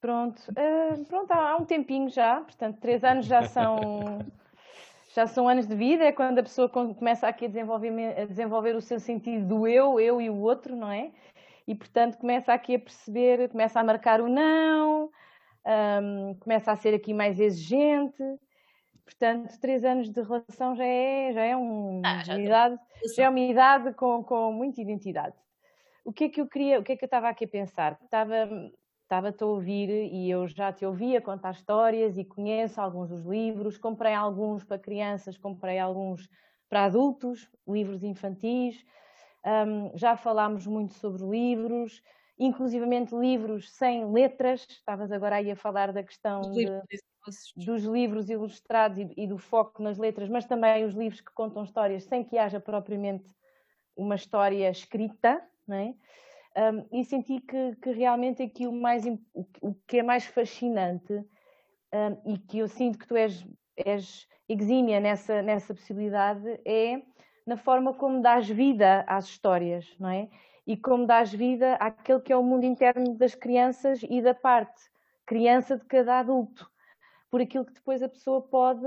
Pronto, 0.00 0.40
uh, 0.52 1.04
pronto, 1.04 1.30
há 1.30 1.56
um 1.58 1.66
tempinho 1.66 2.08
já, 2.08 2.40
portanto, 2.40 2.80
três 2.80 3.04
anos 3.04 3.26
já 3.26 3.42
são. 3.42 3.78
já 5.14 5.26
são 5.26 5.46
anos 5.46 5.66
de 5.66 5.74
vida, 5.74 6.04
é 6.04 6.12
quando 6.12 6.38
a 6.38 6.42
pessoa 6.42 6.68
começa 6.68 7.26
aqui 7.26 7.46
a 7.46 7.48
desenvolver, 7.48 8.18
a 8.18 8.24
desenvolver 8.24 8.76
o 8.76 8.82
seu 8.82 9.00
sentido 9.00 9.46
do 9.46 9.66
eu, 9.66 9.98
eu 9.98 10.20
e 10.20 10.28
o 10.28 10.36
outro, 10.36 10.76
não 10.76 10.90
é? 10.90 11.10
E 11.66 11.74
portanto 11.74 12.18
começa 12.18 12.52
aqui 12.52 12.76
a 12.76 12.78
perceber, 12.78 13.48
começa 13.48 13.80
a 13.80 13.84
marcar 13.84 14.20
o 14.20 14.28
não, 14.28 15.10
um, 15.66 16.34
começa 16.34 16.70
a 16.70 16.76
ser 16.76 16.94
aqui 16.94 17.12
mais 17.12 17.40
exigente. 17.40 18.22
Portanto, 19.04 19.58
três 19.60 19.84
anos 19.84 20.10
de 20.10 20.20
relação 20.20 20.74
já 20.74 20.84
é, 20.84 21.32
já 21.32 21.44
é 21.44 21.56
um, 21.56 22.02
ah, 22.04 22.24
já 22.24 22.34
uma 22.34 22.42
idade, 22.42 22.78
já 23.14 23.24
é 23.24 23.28
uma 23.28 23.40
idade 23.40 23.94
com, 23.94 24.24
com 24.24 24.52
muita 24.52 24.80
identidade. 24.80 25.36
O 26.04 26.12
que 26.12 26.24
é 26.24 26.28
que 26.28 26.40
eu 26.40 26.46
queria, 26.46 26.80
o 26.80 26.82
que 26.82 26.92
é 26.92 26.96
que 26.96 27.04
eu 27.04 27.06
estava 27.06 27.28
aqui 27.28 27.44
a 27.44 27.48
pensar? 27.48 27.98
Estava, 28.02 28.48
estava-te 29.02 29.42
a 29.44 29.46
ouvir 29.46 29.88
e 29.90 30.28
eu 30.28 30.46
já 30.48 30.72
te 30.72 30.84
ouvia 30.84 31.20
contar 31.20 31.52
histórias 31.52 32.18
e 32.18 32.24
conheço 32.24 32.80
alguns 32.80 33.08
dos 33.08 33.24
livros, 33.24 33.78
comprei 33.78 34.12
alguns 34.12 34.64
para 34.64 34.78
crianças, 34.78 35.38
comprei 35.38 35.78
alguns 35.78 36.28
para 36.68 36.84
adultos, 36.84 37.48
livros 37.66 38.02
infantis, 38.02 38.84
um, 39.46 39.96
já 39.96 40.16
falámos 40.16 40.66
muito 40.66 40.94
sobre 40.94 41.24
livros, 41.24 42.02
inclusivamente 42.38 43.14
livros 43.14 43.70
sem 43.70 44.10
letras. 44.12 44.66
Estavas 44.68 45.12
agora 45.12 45.36
aí 45.36 45.50
a 45.50 45.56
falar 45.56 45.92
da 45.92 46.02
questão 46.02 46.40
de, 46.52 46.66
dos 47.56 47.84
livros 47.84 48.28
ilustrados 48.28 48.98
e, 48.98 49.08
e, 49.16 49.26
do 49.26 49.38
foco 49.38 49.82
nas 49.82 49.98
letras, 49.98 50.28
mas 50.28 50.46
também 50.46 50.84
os 50.84 50.94
livros 50.94 51.20
que 51.20 51.32
contam 51.32 51.64
histórias 51.64 52.04
sem 52.04 52.24
que 52.24 52.36
haja 52.36 52.60
propriamente 52.60 53.34
uma 53.96 54.16
história 54.16 54.68
escrita, 54.68 55.40
não 55.66 55.76
é? 55.76 55.94
Um, 56.56 57.00
e 57.00 57.04
senti 57.04 57.38
que, 57.40 57.76
que, 57.76 57.90
realmente 57.90 58.42
aqui 58.42 58.66
o, 58.66 58.72
mais, 58.72 59.04
o, 59.60 59.74
que 59.86 59.98
é 59.98 60.02
mais 60.02 60.24
fascinante 60.24 61.12
um, 61.12 62.32
e 62.32 62.38
que 62.38 62.58
eu 62.58 62.68
sinto 62.68 62.98
que 62.98 63.06
tu 63.06 63.14
és, 63.14 63.46
és 63.76 64.26
exímia 64.48 64.98
nessa, 64.98 65.42
nessa 65.42 65.74
possibilidade 65.74 66.58
é 66.64 67.02
na 67.46 67.56
forma 67.56 67.94
como 67.94 68.20
dás 68.20 68.48
vida 68.48 69.04
às 69.06 69.26
histórias, 69.26 69.94
não 69.98 70.10
é? 70.10 70.28
E 70.66 70.76
como 70.76 71.06
dás 71.06 71.32
vida 71.32 71.74
àquele 71.74 72.20
que 72.20 72.32
é 72.32 72.36
o 72.36 72.42
mundo 72.42 72.64
interno 72.64 73.14
das 73.16 73.34
crianças 73.34 74.00
e 74.02 74.20
da 74.20 74.34
parte 74.34 74.82
criança 75.24 75.76
de 75.76 75.84
cada 75.84 76.20
adulto. 76.20 76.70
Por 77.30 77.40
aquilo 77.40 77.64
que 77.64 77.72
depois 77.72 78.02
a 78.02 78.08
pessoa 78.08 78.40
pode, 78.40 78.86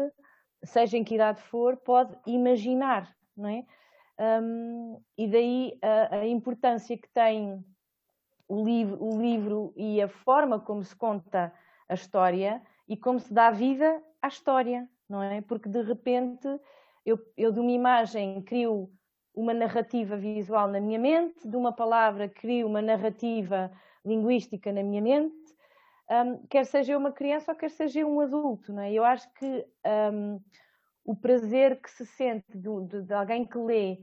seja 0.63 0.97
em 0.97 1.03
que 1.03 1.15
idade 1.15 1.41
for, 1.41 1.77
pode 1.77 2.17
imaginar, 2.25 3.13
não 3.35 3.49
é? 3.49 3.65
Um, 4.41 5.01
e 5.17 5.27
daí 5.27 5.79
a, 5.81 6.17
a, 6.17 6.27
importância 6.27 6.97
que 6.97 7.07
tem 7.09 7.63
o 8.49 8.65
livro, 8.65 9.01
o 9.01 9.21
livro 9.21 9.73
e 9.77 10.01
a 10.01 10.09
forma 10.09 10.59
como 10.59 10.83
se 10.83 10.93
conta 10.93 11.53
a 11.87 11.93
história 11.93 12.61
e 12.87 12.97
como 12.97 13.17
se 13.19 13.33
dá 13.33 13.49
vida 13.49 14.03
à 14.21 14.27
história, 14.27 14.89
não 15.07 15.23
é? 15.23 15.39
Porque 15.41 15.69
de 15.69 15.81
repente 15.81 16.47
eu, 17.09 17.19
eu 17.35 17.51
de 17.51 17.59
uma 17.59 17.71
imagem 17.71 18.41
crio 18.43 18.89
uma 19.33 19.53
narrativa 19.53 20.17
visual 20.17 20.67
na 20.67 20.79
minha 20.79 20.99
mente, 20.99 21.47
de 21.47 21.55
uma 21.55 21.71
palavra 21.71 22.27
crio 22.27 22.67
uma 22.67 22.81
narrativa 22.81 23.71
linguística 24.05 24.71
na 24.71 24.83
minha 24.83 25.01
mente, 25.01 25.35
um, 26.09 26.45
quer 26.47 26.65
seja 26.65 26.97
uma 26.97 27.11
criança 27.11 27.51
ou 27.51 27.57
quer 27.57 27.69
seja 27.69 28.05
um 28.05 28.19
adulto. 28.19 28.73
Não 28.73 28.81
é? 28.81 28.91
Eu 28.91 29.03
acho 29.03 29.31
que 29.33 29.65
um, 30.13 30.41
o 31.05 31.15
prazer 31.15 31.79
que 31.81 31.89
se 31.89 32.05
sente 32.05 32.57
de, 32.57 32.85
de, 32.87 33.01
de, 33.03 33.13
alguém 33.13 33.45
que 33.45 33.57
lê 33.57 33.99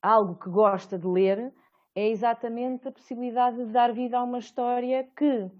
algo 0.00 0.36
que 0.36 0.48
gosta 0.48 0.98
de 0.98 1.06
ler 1.06 1.52
é 1.94 2.08
exatamente 2.08 2.88
a 2.88 2.92
possibilidade 2.92 3.56
de 3.56 3.72
dar 3.72 3.92
vida 3.92 4.18
a 4.18 4.22
uma 4.22 4.38
história 4.38 5.08
que, 5.16 5.50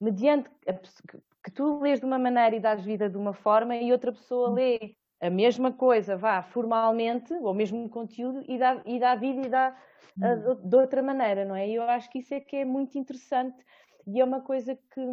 mediante 0.00 0.48
a, 0.68 0.72
que 0.72 1.50
tu 1.50 1.80
lês 1.80 2.00
de 2.00 2.06
uma 2.06 2.18
maneira 2.18 2.54
e 2.54 2.60
dás 2.60 2.84
vida 2.84 3.08
de 3.08 3.16
uma 3.16 3.32
forma 3.32 3.76
e 3.76 3.90
outra 3.90 4.12
pessoa 4.12 4.50
lê 4.50 4.94
a 5.20 5.28
mesma 5.28 5.70
coisa, 5.70 6.16
vá, 6.16 6.42
formalmente, 6.42 7.32
ou 7.34 7.52
mesmo 7.52 7.88
conteúdo, 7.90 8.42
e 8.48 8.58
dá, 8.58 8.80
e 8.86 8.98
dá 8.98 9.14
vida 9.14 9.46
e 9.46 9.48
dá 9.50 9.76
uh, 10.18 10.54
de 10.54 10.76
outra 10.76 11.02
maneira, 11.02 11.44
não 11.44 11.54
é? 11.54 11.68
E 11.68 11.74
eu 11.74 11.82
acho 11.82 12.10
que 12.10 12.20
isso 12.20 12.32
é 12.32 12.40
que 12.40 12.56
é 12.56 12.64
muito 12.64 12.96
interessante 12.96 13.62
e 14.06 14.20
é 14.20 14.24
uma 14.24 14.40
coisa 14.40 14.74
que, 14.74 15.06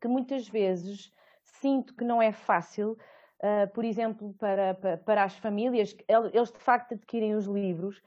que 0.00 0.08
muitas 0.08 0.48
vezes 0.48 1.12
sinto 1.44 1.94
que 1.94 2.04
não 2.04 2.20
é 2.20 2.32
fácil, 2.32 2.98
uh, 3.38 3.72
por 3.72 3.84
exemplo, 3.84 4.34
para, 4.34 4.74
para, 4.74 4.96
para, 4.96 5.24
as 5.24 5.36
famílias, 5.36 5.96
eles 6.08 6.50
de 6.50 6.58
facto 6.58 6.94
adquirem 6.94 7.36
os 7.36 7.46
livros, 7.46 8.02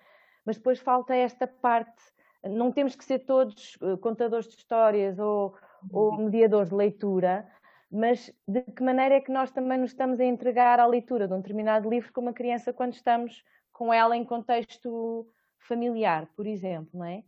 mas 0.46 0.58
depois 0.58 0.80
falta 0.80 1.16
esta 1.16 1.48
parte, 1.48 2.04
não 2.44 2.72
temos 2.72 2.96
que 2.96 3.04
ser 3.04 3.20
todos 3.20 3.76
contadores 4.02 4.48
de 4.48 4.56
histórias 4.56 5.18
ou, 5.18 5.56
ou 5.92 6.12
uhum. 6.12 6.26
mediadores 6.26 6.70
de 6.70 6.76
leitura, 6.76 7.50
mas 7.96 8.32
de 8.48 8.62
que 8.62 8.84
maneira 8.84 9.16
é 9.16 9.22
que 9.22 9.32
nós 9.32 9.52
também 9.52 9.78
nos 9.78 9.92
estamos 9.92 10.20
a 10.20 10.26
entregar 10.26 10.80
à 10.80 10.86
leitura 10.86 11.28
de 11.28 11.34
um 11.34 11.38
determinado 11.38 11.90
livro 11.90 12.12
com 12.12 12.22
uma 12.22 12.34
criança 12.34 12.74
quando 12.74 12.94
estamos 12.94 13.44
com 13.72 13.94
ela 13.94 14.16
em 14.16 14.24
contexto 14.24 15.28
familiar, 15.60 16.28
por 16.36 16.46
exemplo, 16.46 16.90
não 16.94 17.06
é? 17.06 17.24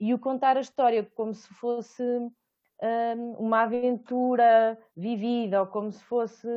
E 0.00 0.14
o 0.14 0.18
contar 0.18 0.56
a 0.56 0.60
história 0.60 1.04
como 1.14 1.34
se 1.34 1.48
fosse 1.54 2.02
um, 2.02 3.32
uma 3.38 3.62
aventura 3.62 4.78
vivida 4.96 5.60
ou 5.60 5.66
como 5.66 5.90
se 5.90 6.02
fosse 6.04 6.48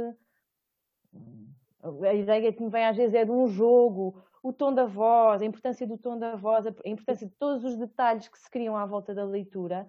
a 2.04 2.14
ideia 2.14 2.54
que 2.54 2.64
me 2.64 2.70
vem 2.70 2.86
às 2.86 2.96
vezes 2.96 3.16
é 3.16 3.26
de 3.26 3.32
um 3.32 3.48
jogo, 3.48 4.24
o 4.44 4.54
tom 4.54 4.74
da 4.74 4.86
voz, 4.86 5.42
a 5.42 5.46
importância 5.46 5.86
do 5.86 5.98
tom 5.98 6.18
da 6.18 6.36
voz, 6.36 6.66
a 6.66 6.74
importância 6.86 7.28
de 7.28 7.34
todos 7.34 7.64
os 7.64 7.76
detalhes 7.76 8.28
que 8.28 8.38
se 8.38 8.50
criam 8.50 8.78
à 8.78 8.86
volta 8.86 9.14
da 9.14 9.24
leitura, 9.24 9.88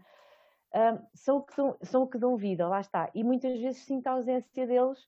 são, 1.14 1.38
o 1.38 1.43
que 1.43 1.57
dão, 1.57 1.76
são 1.83 2.02
o 2.02 2.07
que 2.07 2.19
dão 2.19 2.37
vida, 2.37 2.69
lá 2.69 2.81
está. 2.81 3.11
E 3.14 3.23
muitas 3.23 3.59
vezes 3.61 3.83
sinto 3.83 4.07
a 4.07 4.12
ausência 4.12 4.67
deles, 4.67 4.99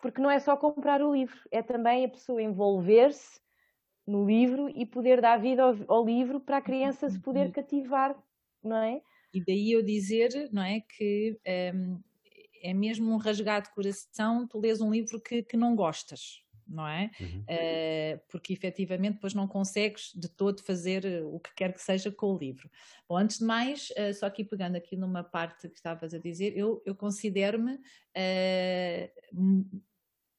porque 0.00 0.20
não 0.20 0.30
é 0.30 0.38
só 0.38 0.56
comprar 0.56 1.02
o 1.02 1.14
livro, 1.14 1.38
é 1.50 1.62
também 1.62 2.04
a 2.04 2.08
pessoa 2.08 2.42
envolver-se 2.42 3.40
no 4.06 4.26
livro 4.26 4.68
e 4.68 4.84
poder 4.84 5.20
dar 5.20 5.38
vida 5.38 5.62
ao, 5.62 5.74
ao, 5.88 6.04
livro 6.04 6.38
para 6.38 6.58
a 6.58 6.62
criança 6.62 7.08
se 7.08 7.18
poder 7.18 7.50
cativar, 7.52 8.14
não 8.62 8.76
é? 8.76 9.00
E 9.32 9.42
daí 9.44 9.72
eu 9.72 9.82
dizer, 9.82 10.50
não 10.52 10.62
é, 10.62 10.80
que 10.80 11.38
um, 11.74 12.00
é 12.62 12.74
mesmo 12.74 13.12
um 13.12 13.16
rasgado 13.16 13.66
de 13.66 13.74
coração 13.74 14.46
tu 14.46 14.60
lês 14.60 14.80
um 14.80 14.92
livro 14.92 15.20
que, 15.20 15.42
que 15.42 15.56
não 15.56 15.74
gostas, 15.74 16.43
não 16.68 16.86
é? 16.86 17.10
Uhum. 17.20 17.40
Uh, 17.40 18.20
porque 18.28 18.52
efetivamente 18.52 19.14
depois 19.14 19.34
não 19.34 19.46
consegues 19.46 20.12
de 20.14 20.28
todo 20.28 20.62
fazer 20.62 21.04
eh, 21.04 21.22
o 21.22 21.38
que 21.38 21.54
quer 21.54 21.72
que 21.72 21.80
seja 21.80 22.10
com 22.10 22.34
o 22.34 22.38
livro. 22.38 22.68
Bom, 23.08 23.16
antes 23.16 23.38
de 23.38 23.44
mais, 23.44 23.90
uh, 23.90 24.14
só 24.14 24.26
aqui 24.26 24.44
pegando 24.44 24.76
aqui 24.76 24.96
numa 24.96 25.22
parte 25.22 25.68
que 25.68 25.76
estavas 25.76 26.14
a 26.14 26.18
dizer, 26.18 26.56
eu, 26.56 26.82
eu 26.84 26.94
considero-me 26.94 27.74
uh, 27.74 29.80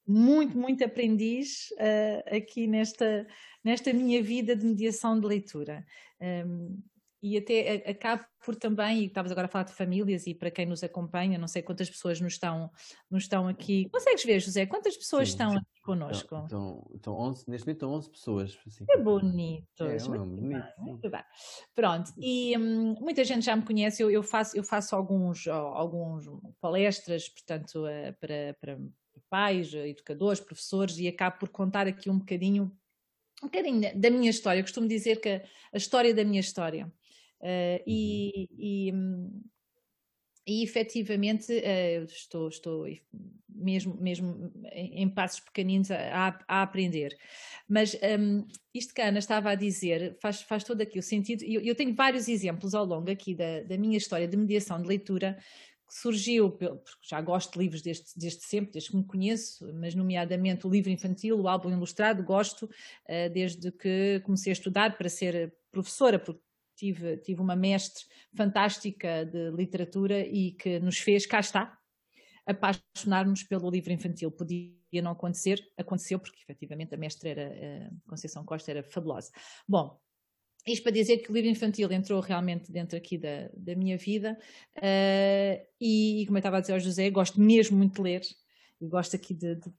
muito, 0.07 0.57
muito 0.57 0.83
aprendiz 0.83 1.69
aqui 2.27 2.67
nesta, 2.67 3.25
nesta 3.63 3.91
minha 3.91 4.21
vida 4.21 4.55
de 4.55 4.63
mediação 4.63 5.19
de 5.19 5.25
leitura. 5.25 5.83
Um, 6.21 6.79
e 7.25 7.37
até 7.37 7.83
acabo 7.89 8.23
por 8.45 8.55
também, 8.55 8.99
e 9.01 9.05
estavas 9.07 9.31
agora 9.31 9.45
a 9.45 9.49
falar 9.49 9.63
de 9.63 9.73
famílias 9.73 10.27
e 10.27 10.35
para 10.35 10.51
quem 10.51 10.67
nos 10.67 10.83
acompanha, 10.83 11.39
não 11.39 11.47
sei 11.47 11.63
quantas 11.63 11.89
pessoas 11.89 12.21
nos 12.21 12.33
estão, 12.33 12.69
nos 13.09 13.23
estão 13.23 13.47
aqui. 13.47 13.89
Consegues 13.89 14.23
ver, 14.23 14.39
José? 14.39 14.67
Quantas 14.67 14.95
pessoas 14.95 15.29
Sim, 15.29 15.33
estão 15.33 15.57
aqui 15.57 15.81
connosco? 15.83 16.43
Então, 16.45 16.87
então 16.93 17.13
11, 17.15 17.49
neste 17.49 17.65
momento 17.65 17.77
estão 17.77 17.93
11 17.93 18.11
pessoas. 18.11 18.59
Assim, 18.67 18.85
é 18.87 18.97
bonito. 18.97 19.83
É, 19.83 19.95
é 19.95 20.07
muito, 20.07 20.25
bonito, 20.25 20.67
muito 20.77 21.09
bem. 21.09 21.23
Pronto, 21.73 22.13
e 22.15 22.55
hum, 22.55 22.95
muita 22.99 23.23
gente 23.23 23.43
já 23.43 23.55
me 23.55 23.63
conhece, 23.63 24.03
eu, 24.03 24.11
eu, 24.11 24.21
faço, 24.21 24.55
eu 24.55 24.63
faço 24.63 24.95
alguns, 24.95 25.47
alguns 25.47 26.25
palestras, 26.61 27.27
portanto, 27.27 27.85
uh, 27.85 28.15
para, 28.19 28.55
para 28.61 28.77
pais, 29.27 29.73
educadores, 29.73 30.39
professores, 30.39 30.99
e 30.99 31.07
acabo 31.07 31.39
por 31.39 31.49
contar 31.49 31.87
aqui 31.87 32.07
um 32.07 32.19
bocadinho 32.19 32.71
um 33.43 33.47
bocadinho 33.47 33.99
da 33.99 34.09
minha 34.09 34.29
história. 34.29 34.59
Eu 34.59 34.63
costumo 34.63 34.87
dizer 34.87 35.19
que 35.19 35.41
a 35.73 35.77
história 35.77 36.13
da 36.13 36.23
minha 36.23 36.39
história. 36.39 36.91
Uh, 37.45 37.77
e, 37.85 38.49
e, 38.57 38.93
e 40.47 40.63
efetivamente 40.63 41.53
uh, 41.53 42.03
estou, 42.05 42.47
estou 42.47 42.87
mesmo, 43.47 43.95
mesmo 44.01 44.51
em 44.73 45.07
passos 45.07 45.41
pequeninos 45.41 45.91
a, 45.91 46.39
a 46.47 46.61
aprender. 46.63 47.15
Mas 47.69 47.95
um, 48.19 48.47
isto 48.73 48.95
que 48.95 49.01
a 49.01 49.09
Ana 49.09 49.19
estava 49.19 49.51
a 49.51 49.55
dizer 49.55 50.17
faz, 50.19 50.41
faz 50.41 50.63
todo 50.63 50.81
aqui 50.81 50.97
o 50.97 51.03
sentido. 51.03 51.43
Eu, 51.43 51.61
eu 51.61 51.75
tenho 51.75 51.93
vários 51.93 52.27
exemplos 52.27 52.73
ao 52.73 52.83
longo 52.83 53.11
aqui 53.11 53.35
da, 53.35 53.61
da 53.61 53.77
minha 53.77 53.97
história 53.97 54.27
de 54.27 54.35
mediação 54.35 54.81
de 54.81 54.87
leitura 54.87 55.37
que 55.87 55.93
surgiu, 55.93 56.49
porque 56.49 56.81
já 57.03 57.21
gosto 57.21 57.53
de 57.53 57.59
livros 57.59 57.83
desde, 57.83 58.05
desde 58.17 58.43
sempre, 58.43 58.73
desde 58.73 58.89
que 58.89 58.97
me 58.97 59.05
conheço, 59.05 59.71
mas 59.75 59.93
nomeadamente 59.93 60.65
o 60.65 60.69
livro 60.69 60.89
infantil, 60.89 61.39
o 61.39 61.47
álbum 61.47 61.71
ilustrado, 61.71 62.23
gosto 62.23 62.65
uh, 62.65 63.29
desde 63.31 63.71
que 63.71 64.19
comecei 64.25 64.51
a 64.51 64.53
estudar 64.53 64.97
para 64.97 65.09
ser 65.09 65.53
professora, 65.71 66.17
porque 66.17 66.41
tive, 66.75 67.17
tive 67.17 67.41
uma 67.41 67.55
mestre 67.55 68.03
fantástica 68.35 69.25
de 69.25 69.51
literatura 69.51 70.19
e 70.19 70.51
que 70.51 70.79
nos 70.79 70.97
fez, 70.99 71.25
cá 71.25 71.39
está, 71.39 71.77
apaixonar-nos 72.45 73.43
pelo 73.43 73.69
livro 73.69 73.91
infantil. 73.91 74.31
Podia 74.31 74.75
não 75.01 75.11
acontecer, 75.11 75.59
aconteceu 75.77 76.19
porque 76.19 76.39
efetivamente 76.41 76.93
a 76.93 76.97
mestra 76.97 77.29
era, 77.29 77.87
a 77.87 78.09
Conceição 78.09 78.45
Costa 78.45 78.71
era 78.71 78.83
fabulosa. 78.83 79.31
Bom, 79.67 79.99
isto 80.65 80.81
para 80.81 80.91
dizer 80.91 81.17
que 81.17 81.29
o 81.29 81.33
livro 81.33 81.49
infantil 81.49 81.91
entrou 81.91 82.19
realmente 82.19 82.71
dentro 82.71 82.97
aqui 82.97 83.17
da, 83.17 83.49
da 83.55 83.75
minha 83.75 83.97
vida 83.97 84.37
uh, 84.77 85.67
e, 85.79 86.23
como 86.25 86.37
eu 86.37 86.39
estava 86.39 86.57
a 86.57 86.59
dizer 86.59 86.73
ao 86.73 86.79
José, 86.79 87.09
gosto 87.09 87.39
mesmo 87.39 87.77
muito 87.77 87.95
de 87.95 88.01
ler 88.01 88.21
e 88.81 88.87
gosto 88.87 89.15
aqui 89.15 89.33
de, 89.33 89.55
de 89.55 89.71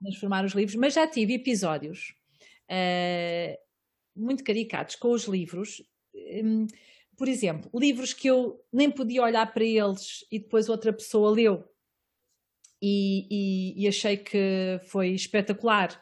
transformar 0.00 0.44
os 0.44 0.52
livros, 0.52 0.74
mas 0.74 0.94
já 0.94 1.06
tive 1.06 1.34
episódios 1.34 2.14
uh, 2.68 3.56
muito 4.16 4.42
caricatos 4.42 4.96
com 4.96 5.12
os 5.12 5.24
livros. 5.24 5.82
Um, 6.14 6.66
por 7.16 7.28
exemplo, 7.28 7.70
livros 7.74 8.12
que 8.12 8.28
eu 8.28 8.64
nem 8.72 8.90
podia 8.90 9.22
olhar 9.22 9.52
para 9.52 9.64
eles 9.64 10.24
e 10.30 10.38
depois 10.38 10.68
outra 10.68 10.92
pessoa 10.92 11.30
leu 11.30 11.64
e, 12.80 13.26
e, 13.30 13.82
e 13.82 13.88
achei 13.88 14.16
que 14.16 14.80
foi 14.86 15.10
espetacular. 15.10 16.00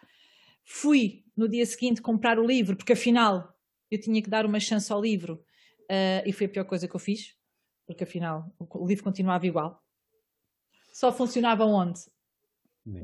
Fui 0.64 1.24
no 1.36 1.48
dia 1.48 1.64
seguinte 1.64 2.02
comprar 2.02 2.38
o 2.38 2.46
livro, 2.46 2.76
porque 2.76 2.92
afinal 2.92 3.54
eu 3.90 4.00
tinha 4.00 4.20
que 4.20 4.28
dar 4.28 4.44
uma 4.44 4.60
chance 4.60 4.92
ao 4.92 5.00
livro 5.00 5.44
uh, 5.84 6.22
e 6.26 6.32
foi 6.32 6.46
a 6.46 6.50
pior 6.50 6.64
coisa 6.64 6.86
que 6.86 6.94
eu 6.94 7.00
fiz, 7.00 7.34
porque 7.86 8.04
afinal 8.04 8.52
o 8.58 8.86
livro 8.86 9.04
continuava 9.04 9.46
igual. 9.46 9.82
Só 10.92 11.12
funcionava 11.12 11.64
onde? 11.64 12.00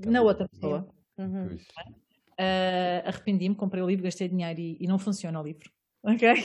Na 0.06 0.23
outra 0.23 0.49
pessoa. 0.49 0.88
Uhum. 1.18 1.56
Uh, 2.38 3.06
Arrependi-me, 3.06 3.54
comprei 3.54 3.82
o 3.82 3.87
livro, 3.87 4.04
gastei 4.04 4.28
dinheiro 4.28 4.61
e, 4.61 4.76
e 4.80 4.87
não 4.87 4.99
funciona 4.99 5.40
o 5.40 5.44
livro. 5.44 5.71
Ok? 6.02 6.28
uh, 6.28 6.38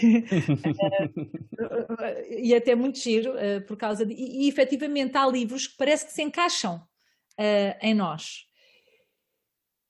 e 2.30 2.54
até 2.54 2.76
muito 2.76 3.00
giro 3.00 3.32
uh, 3.32 3.66
por 3.66 3.76
causa 3.76 4.06
de. 4.06 4.14
E, 4.14 4.46
e 4.46 4.50
efetivamente 4.50 5.18
há 5.18 5.26
livros 5.26 5.66
que 5.66 5.76
parece 5.78 6.06
que 6.06 6.12
se 6.12 6.22
encaixam 6.22 6.76
uh, 6.76 7.78
em 7.82 7.96
nós. 7.96 8.46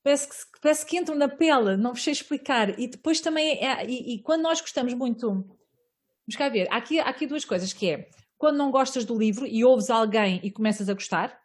Parece 0.02 0.30
que, 0.30 0.36
parece 0.62 0.86
que 0.86 0.98
entram 0.98 1.18
na 1.18 1.28
pele, 1.28 1.76
não 1.76 1.94
vos 1.94 2.02
sei 2.02 2.14
explicar. 2.14 2.80
E 2.80 2.88
depois 2.88 3.20
também, 3.20 3.62
é, 3.62 3.86
e, 3.86 4.16
e, 4.16 4.22
quando 4.22 4.44
nós 4.44 4.62
gostamos 4.62 4.94
muito, 4.94 5.28
vamos 5.30 6.38
cá 6.38 6.48
ver, 6.48 6.68
há 6.72 6.78
aqui, 6.78 6.98
há 7.00 7.10
aqui 7.10 7.28
duas 7.28 7.44
coisas, 7.44 7.74
que 7.74 7.90
é, 7.90 8.10
quando 8.38 8.56
não 8.56 8.72
gostas 8.72 9.04
do 9.04 9.18
livro 9.18 9.46
e 9.46 9.66
ouves 9.66 9.90
alguém 9.90 10.40
e 10.44 10.50
começas 10.50 10.88
a 10.88 10.94
gostar, 10.94 11.38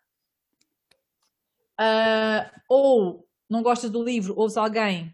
uh, 1.80 2.60
ou 2.68 3.26
não 3.50 3.64
gostas 3.64 3.90
do 3.90 4.02
livro, 4.02 4.38
ouves 4.38 4.56
alguém, 4.56 5.12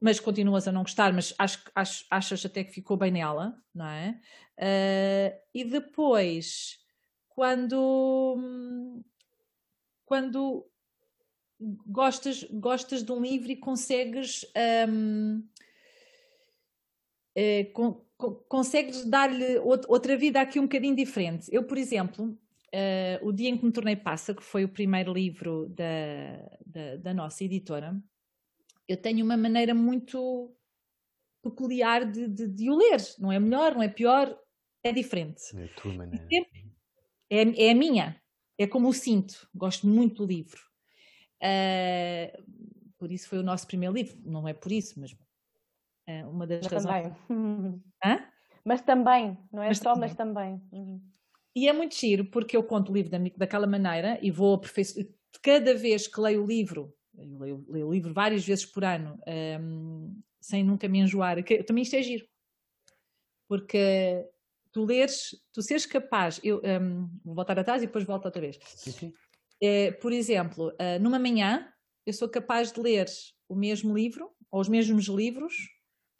mas 0.00 0.18
continuas 0.18 0.66
a 0.66 0.72
não 0.72 0.82
gostar, 0.82 1.12
mas 1.12 1.34
acho, 1.38 1.62
acho, 1.74 2.06
achas 2.10 2.44
até 2.46 2.64
que 2.64 2.72
ficou 2.72 2.96
bem 2.96 3.10
nela, 3.10 3.54
não 3.74 3.86
é? 3.86 4.20
Uh, 4.58 5.40
e 5.54 5.64
depois, 5.64 6.78
quando 7.28 9.02
quando 10.06 10.66
gostas, 11.86 12.42
gostas 12.44 13.02
de 13.02 13.12
um 13.12 13.20
livro 13.20 13.52
e 13.52 13.56
consegues 13.56 14.44
um, 14.88 15.44
é, 17.34 17.64
con, 17.66 18.04
consegues 18.48 19.04
dar-lhe 19.04 19.58
outra 19.58 20.16
vida 20.16 20.40
aqui 20.40 20.58
um 20.58 20.64
bocadinho 20.64 20.96
diferente. 20.96 21.48
Eu, 21.52 21.64
por 21.64 21.78
exemplo, 21.78 22.26
uh, 22.26 23.26
o 23.26 23.32
dia 23.32 23.48
em 23.48 23.56
que 23.56 23.64
me 23.64 23.72
tornei 23.72 23.96
pássaro, 23.96 24.38
que 24.38 24.44
foi 24.44 24.64
o 24.64 24.68
primeiro 24.68 25.12
livro 25.12 25.68
da, 25.68 25.84
da, 26.66 26.96
da, 26.96 27.14
nossa 27.14 27.44
editora, 27.44 27.96
eu 28.90 28.96
tenho 28.96 29.24
uma 29.24 29.36
maneira 29.36 29.72
muito 29.72 30.52
peculiar 31.42 32.04
de, 32.10 32.26
de, 32.28 32.48
de, 32.48 32.70
o 32.70 32.76
ler. 32.76 33.00
Não 33.18 33.30
é 33.30 33.38
melhor, 33.38 33.74
não 33.74 33.82
é 33.82 33.88
pior, 33.88 34.36
é 34.82 34.92
diferente. 34.92 35.42
É 35.56 35.64
a 35.64 35.68
tua 35.68 35.94
maneira. 35.94 36.26
É, 37.30 37.66
é 37.66 37.70
a 37.70 37.74
minha 37.74 38.20
é 38.58 38.66
como 38.66 38.88
o 38.88 38.92
cinto, 38.92 39.48
gosto 39.54 39.86
muito 39.86 40.16
do 40.16 40.30
livro. 40.30 40.60
Uh, 41.42 42.42
por 42.98 43.10
isso 43.10 43.26
foi 43.26 43.38
o 43.38 43.42
nosso 43.42 43.66
primeiro 43.66 43.94
livro, 43.94 44.20
não 44.22 44.46
é 44.46 44.52
por 44.52 44.70
isso, 44.70 45.00
mas 45.00 45.12
uh, 45.12 46.28
uma 46.28 46.46
das 46.46 46.60
mas 46.64 46.72
razões. 46.72 47.16
Também. 47.26 47.82
Hã? 48.04 48.22
Mas 48.62 48.82
também, 48.82 49.38
não 49.50 49.62
é 49.62 49.68
mas 49.68 49.78
só, 49.78 49.94
também. 49.94 50.00
mas 50.00 50.14
também. 50.14 50.62
Uhum. 50.70 51.00
E 51.56 51.68
é 51.68 51.72
muito 51.72 51.94
giro 51.94 52.26
porque 52.26 52.54
eu 52.54 52.62
conto 52.62 52.92
o 52.92 52.94
livro 52.94 53.10
da, 53.10 53.18
daquela 53.34 53.66
maneira 53.66 54.18
e 54.20 54.30
vou 54.30 54.54
aperfeiçoar. 54.54 55.06
Cada 55.42 55.74
vez 55.74 56.06
que 56.06 56.20
leio 56.20 56.44
o 56.44 56.46
livro, 56.46 56.94
eu 57.16 57.38
leio, 57.38 57.66
leio 57.68 57.88
o 57.88 57.92
livro 57.92 58.12
várias 58.12 58.44
vezes 58.44 58.64
por 58.64 58.84
ano, 58.84 59.20
um, 59.60 60.20
sem 60.40 60.64
nunca 60.64 60.88
me 60.88 61.00
enjoar, 61.00 61.42
que, 61.42 61.62
também 61.62 61.82
isto 61.82 61.96
é 61.96 62.02
giro. 62.02 62.26
Porque 63.48 64.26
tu 64.72 64.84
leres, 64.84 65.34
tu 65.52 65.62
seres 65.62 65.86
capaz, 65.86 66.40
eu 66.42 66.62
um, 66.64 67.08
vou 67.24 67.34
voltar 67.34 67.58
atrás 67.58 67.82
e 67.82 67.86
depois 67.86 68.04
volto 68.04 68.26
outra 68.26 68.40
vez. 68.40 68.58
É, 69.60 69.92
por 69.92 70.12
exemplo, 70.12 70.68
uh, 70.68 71.00
numa 71.00 71.18
manhã 71.18 71.70
eu 72.06 72.12
sou 72.12 72.28
capaz 72.28 72.72
de 72.72 72.80
ler 72.80 73.06
o 73.48 73.54
mesmo 73.54 73.94
livro 73.94 74.30
ou 74.50 74.60
os 74.60 74.68
mesmos 74.68 75.06
livros 75.06 75.54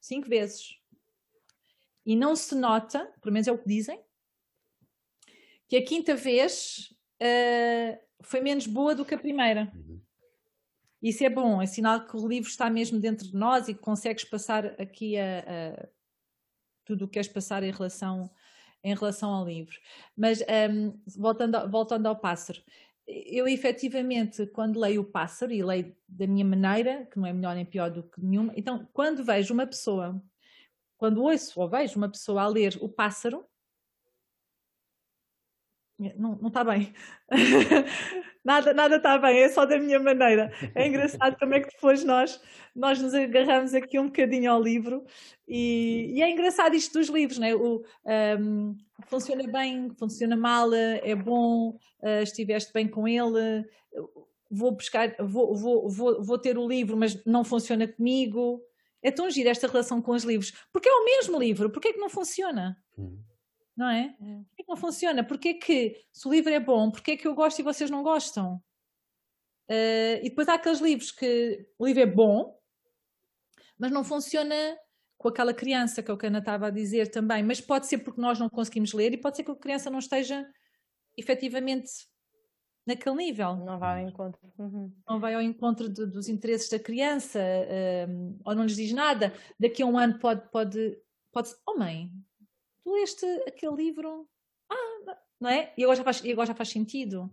cinco 0.01 0.29
vezes. 0.29 0.79
E 2.05 2.17
não 2.17 2.35
se 2.35 2.55
nota, 2.55 3.07
pelo 3.21 3.33
menos 3.33 3.47
é 3.47 3.53
o 3.53 3.59
que 3.59 3.69
dizem, 3.69 4.03
que 5.69 5.77
a 5.77 5.85
quinta 5.85 6.15
vez 6.17 6.93
uh, 7.23 7.99
foi 8.23 8.41
menos 8.41 8.67
boa 8.67 8.95
do 8.95 9.05
que 9.05 9.15
a 9.15 9.19
primeira. 9.19 9.71
Uhum. 9.75 10.01
Isso 11.03 11.25
é 11.25 11.31
bom, 11.31 11.63
é 11.63 11.67
sinal 11.67 12.07
que 12.07 12.17
o 12.17 12.29
livro 12.29 12.49
está 12.49 12.69
mesmo 12.69 13.01
dentro 13.01 13.27
de 13.27 13.35
nós 13.35 13.69
e 13.69 13.75
que 13.75 13.81
consegues 13.81 14.25
passar 14.25 14.67
aqui 14.81 15.17
a, 15.17 15.41
a 15.41 15.89
tudo 16.85 17.05
o 17.05 17.09
que 17.09 17.15
queres 17.15 17.29
passar 17.29 17.63
em 17.63 17.71
relação 17.71 18.31
em 18.83 18.95
relação 18.95 19.31
ao 19.31 19.45
livro. 19.45 19.77
Mas 20.17 20.41
um, 20.41 20.99
voltando, 21.17 21.71
voltando 21.71 22.07
ao 22.07 22.17
pássaro, 22.17 22.63
eu 23.07 23.49
efetivamente, 23.49 24.47
quando 24.47 24.81
leio 24.81 25.03
o 25.03 25.05
pássaro, 25.05 25.53
e 25.53 25.63
leio 25.63 25.95
da 26.09 26.27
minha 26.27 26.45
maneira, 26.45 27.07
que 27.07 27.19
não 27.19 27.27
é 27.27 27.33
melhor 27.33 27.55
nem 27.55 27.65
pior 27.65 27.91
do 27.91 28.03
que 28.03 28.21
nenhuma, 28.21 28.53
então 28.57 28.89
quando 28.93 29.25
vejo 29.25 29.53
uma 29.53 29.67
pessoa, 29.67 30.23
quando 30.97 31.23
ouço 31.23 31.61
ou 31.61 31.69
vejo 31.69 31.97
uma 31.97 32.09
pessoa 32.09 32.43
a 32.43 32.49
ler 32.49 32.79
o 32.81 32.89
pássaro, 32.89 33.45
não, 36.17 36.37
não 36.37 36.49
está 36.49 36.65
bem. 36.65 36.95
nada, 38.45 38.73
nada 38.73 38.97
está 38.97 39.19
bem, 39.19 39.41
é 39.41 39.49
só 39.49 39.65
da 39.65 39.79
minha 39.79 39.99
maneira. 39.99 40.51
É 40.75 40.87
engraçado 40.87 41.37
como 41.39 41.55
é 41.55 41.61
que 41.61 41.71
depois 41.71 42.05
nós, 42.05 42.41
nós 42.75 43.01
nos 43.01 43.15
agarramos 43.15 43.75
aqui 43.75 43.99
um 43.99 44.07
bocadinho 44.07 44.51
ao 44.51 44.63
livro 44.63 45.05
e, 45.47 46.13
e 46.15 46.23
é 46.23 46.31
engraçado 46.31 46.75
isto 46.75 46.99
dos 46.99 47.09
livros, 47.09 47.39
né? 47.39 47.55
o, 47.55 47.83
um, 48.41 48.77
funciona 49.07 49.47
bem, 49.51 49.91
funciona 49.99 50.37
mal, 50.37 50.73
é 50.75 51.15
bom, 51.15 51.71
uh, 52.03 52.23
estiveste 52.23 52.73
bem 52.73 52.89
com 52.89 53.07
ele, 53.07 53.65
vou 54.51 54.73
buscar, 54.73 55.15
vou, 55.21 55.55
vou, 55.55 55.89
vou, 55.89 56.23
vou 56.23 56.39
ter 56.39 56.59
o 56.59 56.67
livro, 56.67 56.97
mas 56.97 57.25
não 57.25 57.45
funciona 57.45 57.87
comigo. 57.87 58.61
É 59.03 59.11
tão 59.11 59.31
giro 59.31 59.49
esta 59.49 59.67
relação 59.67 60.03
com 60.03 60.13
os 60.13 60.25
livros. 60.25 60.53
Porque 60.71 60.87
é 60.87 60.93
o 60.93 61.05
mesmo 61.07 61.39
livro, 61.39 61.71
porque 61.71 61.89
é 61.89 61.93
que 61.95 61.99
não 61.99 62.11
funciona? 62.11 62.77
Hum 62.99 63.17
não 63.81 63.89
é? 63.89 64.15
é? 64.21 64.35
Porquê 64.45 64.63
que 64.63 64.69
não 64.69 64.77
funciona? 64.77 65.25
Porquê 65.25 65.55
que, 65.55 66.05
se 66.13 66.29
o 66.29 66.31
livro 66.31 66.53
é 66.53 66.61
bom, 66.61 66.91
porquê 66.91 67.17
que 67.17 67.27
eu 67.27 67.35
gosto 67.35 67.59
e 67.59 67.63
vocês 67.63 67.91
não 67.91 68.03
gostam? 68.03 68.57
Uh, 69.71 70.21
e 70.23 70.29
depois 70.29 70.49
há 70.49 70.55
aqueles 70.55 70.81
livros 70.81 71.11
que 71.11 71.67
o 71.79 71.87
livro 71.87 72.03
é 72.03 72.07
bom, 72.07 72.55
mas 73.79 73.91
não 73.91 74.05
funciona 74.05 74.55
com 75.17 75.29
aquela 75.29 75.55
criança, 75.55 76.03
que 76.03 76.11
é 76.11 76.15
o 76.15 76.19
que 76.19 76.27
a 76.27 76.29
Ana 76.29 76.41
estava 76.41 76.67
a 76.67 76.71
dizer 76.71 77.11
também, 77.11 77.43
mas 77.43 77.61
pode 77.61 77.87
ser 77.87 77.99
porque 77.99 78.21
nós 78.21 78.39
não 78.39 78.51
conseguimos 78.51 78.93
ler 78.93 79.15
e 79.15 79.17
pode 79.17 79.37
ser 79.37 79.45
que 79.45 79.51
a 79.51 79.57
criança 79.57 79.89
não 79.89 79.99
esteja 79.99 80.47
efetivamente 81.17 81.91
naquele 82.87 83.17
nível. 83.17 83.57
Não 83.57 83.79
vai 83.79 84.03
ao 84.03 84.09
encontro. 84.09 84.41
Uhum. 84.59 84.93
Não 85.09 85.19
vai 85.19 85.35
ao 85.35 85.41
encontro 85.41 85.89
de, 85.89 86.05
dos 86.05 86.29
interesses 86.29 86.69
da 86.69 86.79
criança, 86.79 87.41
um, 88.09 88.39
ou 88.45 88.55
não 88.55 88.65
lhes 88.65 88.77
diz 88.77 88.93
nada. 88.93 89.33
Daqui 89.59 89.83
a 89.83 89.87
um 89.87 89.97
ano 89.97 90.19
pode, 90.19 90.51
pode, 90.51 90.99
pode 91.33 91.51
oh 91.67 91.79
mãe, 91.79 92.11
tu 92.91 92.95
leste 92.95 93.27
aquele 93.47 93.77
livro, 93.77 94.29
ah, 94.71 95.17
não 95.41 95.49
é? 95.49 95.73
E 95.77 95.85
agora 95.85 95.97
já 95.97 96.05
faz, 96.05 96.25
agora 96.25 96.47
já 96.47 96.55
faz 96.55 96.69
sentido. 96.71 97.31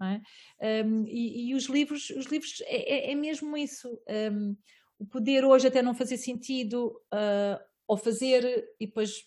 É? 0.00 0.84
Um, 0.84 1.04
e, 1.06 1.50
e, 1.50 1.54
os 1.54 1.66
livros, 1.66 2.10
os 2.10 2.26
livros 2.26 2.60
é, 2.62 3.10
é, 3.10 3.12
é 3.12 3.14
mesmo 3.14 3.56
isso. 3.56 3.88
Um, 4.32 4.56
o 4.98 5.06
poder 5.06 5.44
hoje 5.44 5.68
até 5.68 5.80
não 5.80 5.94
fazer 5.94 6.16
sentido, 6.16 7.00
uh, 7.12 7.62
ou 7.86 7.96
fazer 7.96 8.68
e 8.80 8.86
depois 8.86 9.24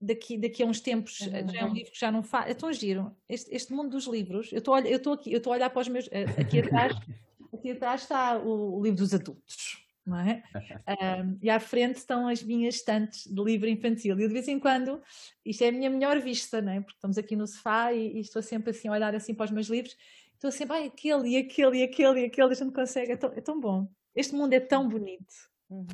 daqui, 0.00 0.36
daqui 0.38 0.62
a 0.62 0.66
uns 0.66 0.80
tempos, 0.80 1.20
uhum. 1.20 1.48
já 1.48 1.60
é 1.60 1.64
um 1.64 1.72
livro 1.72 1.92
que 1.92 2.00
já 2.00 2.10
não 2.10 2.22
faz. 2.22 2.50
É 2.50 2.54
tão 2.54 2.72
giro. 2.72 3.16
Este, 3.28 3.54
este 3.54 3.72
mundo 3.72 3.90
dos 3.90 4.06
livros, 4.06 4.50
eu 4.52 4.58
estou 4.58 4.76
eu 4.78 4.96
estou 4.96 5.12
aqui, 5.12 5.32
eu 5.32 5.38
estou 5.38 5.52
a 5.52 5.56
olhar 5.56 5.70
para 5.70 5.82
os 5.82 5.88
meus. 5.88 6.08
Aqui 6.38 6.60
atrás, 6.60 6.92
aqui 7.54 7.70
atrás 7.70 8.02
está 8.02 8.38
o, 8.38 8.78
o 8.78 8.82
livro 8.82 8.98
dos 8.98 9.14
adultos. 9.14 9.81
Não 10.04 10.18
é? 10.18 10.42
Um, 10.92 11.38
e 11.40 11.48
à 11.48 11.60
frente 11.60 11.96
estão 11.96 12.28
as 12.28 12.42
minhas 12.42 12.76
estantes 12.76 13.26
de 13.26 13.42
livro 13.42 13.68
infantil. 13.68 14.18
E 14.18 14.26
de 14.26 14.32
vez 14.32 14.48
em 14.48 14.58
quando, 14.58 15.00
isto 15.44 15.62
é 15.62 15.68
a 15.68 15.72
minha 15.72 15.88
melhor 15.88 16.18
vista, 16.20 16.60
não 16.60 16.72
é? 16.72 16.80
Porque 16.80 16.96
estamos 16.96 17.16
aqui 17.18 17.36
no 17.36 17.46
sofá 17.46 17.92
e, 17.92 18.16
e 18.16 18.20
estou 18.20 18.42
sempre 18.42 18.70
assim 18.70 18.88
a 18.88 18.92
olhar 18.92 19.14
assim 19.14 19.34
para 19.34 19.44
os 19.44 19.50
meus 19.50 19.68
livros. 19.68 19.96
Estou 20.34 20.50
sempre, 20.50 20.76
ai, 20.76 20.86
aquele 20.86 21.28
e 21.28 21.36
aquele 21.36 21.78
e 21.78 21.82
aquele 21.84 22.20
e 22.20 22.24
aquele, 22.24 22.52
a 22.52 22.54
gente 22.54 22.72
consegue. 22.72 23.12
É 23.12 23.16
tão, 23.16 23.32
é 23.32 23.40
tão 23.40 23.60
bom. 23.60 23.88
Este 24.14 24.34
mundo 24.34 24.52
é 24.52 24.60
tão 24.60 24.88
bonito. 24.88 25.32
Uhum. 25.70 25.86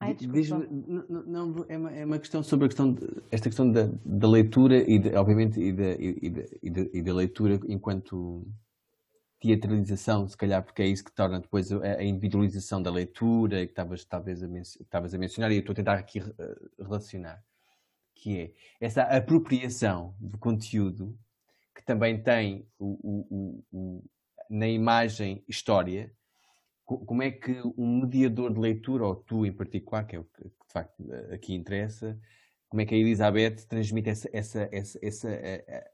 Ai, 0.00 0.16
não, 0.98 1.22
não, 1.26 1.66
é, 1.68 1.76
uma, 1.76 1.92
é 1.92 2.04
uma 2.06 2.18
questão 2.18 2.42
sobre 2.42 2.64
a 2.64 2.68
questão 2.68 2.94
de, 2.94 3.06
esta 3.30 3.50
questão 3.50 3.70
da, 3.70 3.90
da 4.04 4.28
leitura 4.28 4.78
e 4.90 4.98
de, 4.98 5.14
obviamente 5.14 5.60
e 5.60 5.72
da, 5.72 5.92
e, 5.92 6.30
da, 6.30 6.80
e 6.92 7.02
da 7.02 7.14
leitura 7.14 7.60
enquanto 7.68 8.46
teatralização, 9.40 10.28
se 10.28 10.36
calhar, 10.36 10.62
porque 10.62 10.82
é 10.82 10.86
isso 10.86 11.04
que 11.04 11.12
torna 11.12 11.40
depois 11.40 11.72
a, 11.72 12.02
individualização 12.02 12.82
da 12.82 12.90
leitura 12.90 13.64
que 13.64 13.72
estavas 13.72 14.04
talvez 14.04 14.42
a, 14.42 14.46
estavas 14.58 15.14
a 15.14 15.18
mencionar 15.18 15.50
e 15.50 15.56
eu 15.56 15.60
estou 15.60 15.72
a 15.72 15.76
tentar 15.76 15.94
aqui 15.94 16.22
relacionar, 16.78 17.42
que 18.14 18.38
é 18.38 18.52
essa 18.80 19.02
apropriação 19.02 20.14
de 20.20 20.36
conteúdo 20.36 21.18
que 21.74 21.84
também 21.84 22.22
tem 22.22 22.68
o, 22.78 22.98
o, 23.02 23.64
o, 23.72 24.04
na 24.50 24.68
imagem 24.68 25.42
história, 25.48 26.12
como 26.84 27.22
é 27.22 27.30
que 27.30 27.62
um 27.78 28.00
mediador 28.00 28.52
de 28.52 28.58
leitura, 28.58 29.06
ou 29.06 29.14
tu 29.14 29.46
em 29.46 29.52
particular, 29.52 30.04
que 30.04 30.16
é 30.16 30.18
o 30.18 30.24
que 30.24 30.44
de 30.44 30.72
facto 30.72 31.08
aqui 31.32 31.54
interessa, 31.54 32.18
como 32.68 32.82
é 32.82 32.86
que 32.86 32.94
a 32.94 32.98
Elizabeth 32.98 33.66
transmite 33.68 34.10
essa, 34.10 34.28
essa, 34.32 34.68
essa, 34.72 34.98
essa 35.02 35.30
eh, 35.30 35.64
eh, 35.66 35.90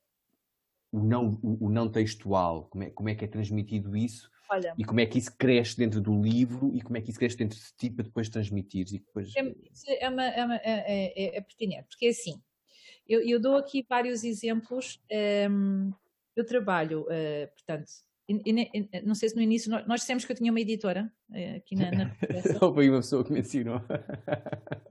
o, 0.92 1.02
não, 1.02 1.38
o, 1.42 1.66
o, 1.66 1.70
não 1.70 1.88
textual, 1.88 2.64
como 2.64 2.84
é, 2.84 2.90
como 2.90 3.08
é 3.08 3.14
que 3.14 3.24
é 3.24 3.28
transmitido 3.28 3.96
isso 3.96 4.30
Olha, 4.50 4.74
e 4.78 4.84
como 4.84 5.00
é 5.00 5.06
que 5.06 5.18
isso 5.18 5.36
cresce 5.36 5.76
dentro 5.76 6.00
do 6.00 6.20
livro 6.20 6.72
e 6.74 6.80
como 6.80 6.96
é 6.96 7.00
que 7.00 7.10
isso 7.10 7.18
cresce 7.18 7.36
dentro 7.36 7.58
de 7.58 7.72
ti 7.76 7.90
para 7.90 8.04
depois 8.04 8.28
transmitir 8.28 8.86
e 8.92 8.98
depois... 8.98 9.32
É, 9.36 9.40
é, 10.00 10.08
uma, 10.08 10.24
é, 10.24 10.44
uma, 10.44 10.56
é, 10.56 10.62
é, 10.64 11.36
é, 11.36 11.40
pertinente, 11.40 11.88
porque 11.88 12.06
é 12.06 12.10
assim, 12.10 12.40
eu, 13.08 13.20
eu 13.22 13.40
dou 13.40 13.56
aqui 13.56 13.84
vários 13.88 14.24
exemplos, 14.24 15.00
um, 15.10 15.14
ehm, 15.16 15.90
eu 16.36 16.44
trabalho, 16.44 17.02
uh, 17.02 17.48
portanto, 17.54 17.90
e, 18.28 18.42
e, 18.44 19.02
não 19.04 19.14
sei 19.14 19.28
se 19.28 19.36
no 19.36 19.42
início, 19.42 19.70
nós, 19.70 19.86
nós 19.86 20.00
dissemos 20.00 20.24
que 20.24 20.32
eu 20.32 20.36
tinha 20.36 20.50
uma 20.50 20.60
editora 20.60 21.12
eh, 21.32 21.56
aqui 21.56 21.76
na, 21.76 21.92
na 21.92 22.10
Foi 22.74 22.88
uma 22.88 22.98
pessoa 22.98 23.22
que 23.22 23.32
me 23.32 23.38
ensinou. 23.38 23.80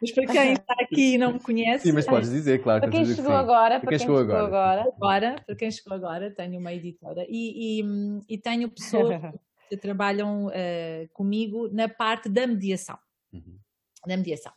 mas 0.00 0.10
para 0.12 0.26
quem 0.26 0.52
está 0.54 0.74
aqui 0.80 1.14
e 1.14 1.18
não 1.18 1.34
me 1.34 1.40
conhece. 1.40 1.86
Sim, 1.86 1.92
mas 1.92 2.06
podes 2.06 2.30
dizer, 2.30 2.62
claro. 2.62 2.80
Para 2.80 2.90
quem 2.90 3.04
chegou 3.04 3.32
agora, 3.32 3.78
para 3.78 3.90
quem 3.90 3.98
chegou 3.98 4.16
agora. 4.16 4.82
agora. 4.96 5.42
Para 5.46 5.54
quem 5.54 5.70
chegou 5.70 5.92
agora, 5.92 6.30
tenho 6.30 6.58
uma 6.58 6.72
editora 6.72 7.26
e, 7.28 7.80
e, 7.80 7.84
e 8.26 8.38
tenho 8.38 8.70
pessoas 8.70 9.20
que 9.68 9.76
trabalham 9.76 10.46
uh, 10.46 11.08
comigo 11.12 11.68
na 11.70 11.88
parte 11.88 12.30
da 12.30 12.46
mediação. 12.46 12.98
Uhum. 13.32 13.58
Da 14.06 14.16
mediação. 14.16 14.52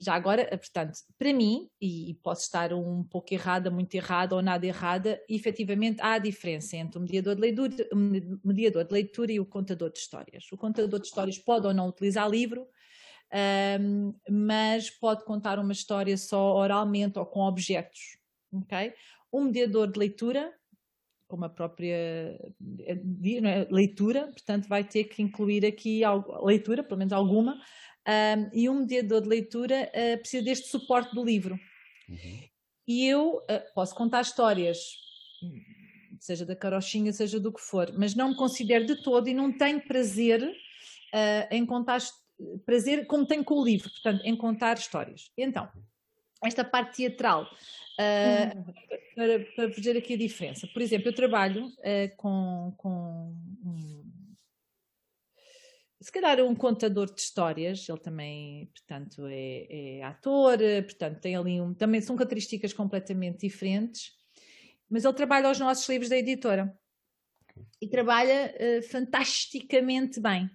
Já 0.00 0.14
agora, 0.14 0.42
eh, 0.42 0.56
portanto, 0.56 0.98
para 1.18 1.32
mim, 1.32 1.68
e 1.80 2.18
posso 2.22 2.42
estar 2.42 2.72
um 2.72 3.02
pouco 3.02 3.34
errada, 3.34 3.70
muito 3.70 3.94
errada 3.94 4.34
ou 4.34 4.42
nada 4.42 4.66
errada, 4.66 5.20
efetivamente 5.28 6.00
há 6.00 6.12
a 6.12 6.18
diferença 6.18 6.76
entre 6.76 6.98
o 6.98 7.02
mediador 7.02 7.34
de 7.34 7.40
leitura, 7.40 7.88
mediador 8.44 8.84
de 8.84 8.92
leitura 8.92 9.32
e 9.32 9.40
o 9.40 9.46
contador 9.46 9.90
de 9.90 9.98
histórias. 9.98 10.44
O 10.52 10.56
contador 10.56 11.00
de 11.00 11.06
histórias 11.06 11.38
pode 11.38 11.66
ou 11.66 11.74
não 11.74 11.88
utilizar 11.88 12.28
livro, 12.30 12.66
um, 13.80 14.14
mas 14.30 14.90
pode 14.90 15.24
contar 15.24 15.58
uma 15.58 15.72
história 15.72 16.16
só 16.16 16.54
oralmente 16.54 17.18
ou 17.18 17.26
com 17.26 17.40
objetos. 17.40 18.18
Okay? 18.52 18.94
O 19.30 19.42
mediador 19.42 19.90
de 19.90 19.98
leitura, 19.98 20.52
como 21.26 21.44
a 21.44 21.48
própria 21.48 21.94
eh, 21.94 22.98
é? 23.44 23.68
leitura, 23.70 24.28
portanto, 24.28 24.66
vai 24.66 24.82
ter 24.82 25.04
que 25.04 25.22
incluir 25.22 25.66
aqui 25.66 26.00
leitura, 26.42 26.82
pelo 26.82 26.98
menos 26.98 27.12
alguma, 27.12 27.60
um, 28.08 28.50
e 28.52 28.68
um 28.68 28.80
mediador 28.80 29.20
de 29.20 29.28
leitura 29.28 29.90
uh, 29.92 30.18
precisa 30.18 30.42
deste 30.42 30.68
suporte 30.68 31.14
do 31.14 31.22
livro. 31.22 31.58
Uhum. 32.08 32.48
E 32.86 33.06
eu 33.06 33.36
uh, 33.36 33.74
posso 33.74 33.94
contar 33.94 34.22
histórias, 34.22 34.78
seja 36.18 36.46
da 36.46 36.56
carochinha, 36.56 37.12
seja 37.12 37.38
do 37.38 37.52
que 37.52 37.60
for, 37.60 37.92
mas 37.98 38.14
não 38.14 38.30
me 38.30 38.34
considero 38.36 38.86
de 38.86 39.02
todo 39.02 39.28
e 39.28 39.34
não 39.34 39.52
tenho 39.52 39.80
prazer 39.86 40.42
uh, 40.42 41.54
em 41.54 41.66
contar 41.66 42.00
prazer 42.64 43.06
como 43.06 43.26
tenho 43.26 43.44
com 43.44 43.56
o 43.56 43.64
livro, 43.64 43.90
portanto, 43.90 44.24
em 44.24 44.34
contar 44.36 44.78
histórias. 44.78 45.30
Então, 45.36 45.68
esta 46.42 46.64
parte 46.64 46.96
teatral, 46.96 47.42
uh, 47.44 48.74
para, 49.14 49.40
para 49.54 49.72
fazer 49.72 49.98
aqui 49.98 50.14
a 50.14 50.18
diferença. 50.18 50.66
Por 50.68 50.80
exemplo, 50.80 51.08
eu 51.08 51.14
trabalho 51.14 51.72
com, 52.16 52.72
com 52.76 53.34
um, 53.64 54.07
se 56.00 56.12
calhar 56.12 56.40
um 56.40 56.54
contador 56.54 57.12
de 57.12 57.20
histórias, 57.20 57.88
ele 57.88 57.98
também, 57.98 58.66
portanto, 58.66 59.26
é, 59.26 59.98
é 59.98 60.02
ator, 60.04 60.58
portanto, 60.84 61.20
tem 61.20 61.34
ali 61.34 61.60
um, 61.60 61.74
também 61.74 62.00
são 62.00 62.16
características 62.16 62.72
completamente 62.72 63.40
diferentes, 63.40 64.12
mas 64.88 65.04
ele 65.04 65.14
trabalha 65.14 65.50
os 65.50 65.58
nossos 65.58 65.88
livros 65.88 66.08
da 66.08 66.16
editora 66.16 66.78
e 67.80 67.88
trabalha 67.88 68.54
uh, 68.54 68.82
fantasticamente 68.88 70.20
bem, 70.20 70.48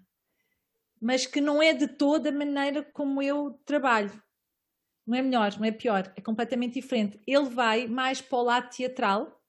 mas 1.02 1.26
que 1.26 1.42
não 1.42 1.62
é 1.62 1.74
de 1.74 1.88
toda 1.90 2.30
a 2.30 2.32
maneira 2.32 2.82
como 2.82 3.22
eu 3.22 3.60
trabalho. 3.66 4.24
Não 5.06 5.18
é 5.18 5.22
melhor, 5.22 5.60
não 5.60 5.66
é 5.66 5.72
pior, 5.72 6.14
é 6.16 6.22
completamente 6.22 6.76
diferente. 6.76 7.20
Ele 7.28 7.50
vai 7.50 7.86
mais 7.88 8.22
para 8.22 8.38
o 8.38 8.44
lado 8.44 8.70
teatral, 8.70 9.44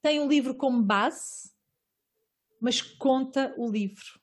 tem 0.00 0.20
o 0.20 0.28
livro 0.28 0.54
como 0.54 0.80
base, 0.80 1.50
mas 2.60 2.80
conta 2.80 3.52
o 3.58 3.68
livro 3.68 4.20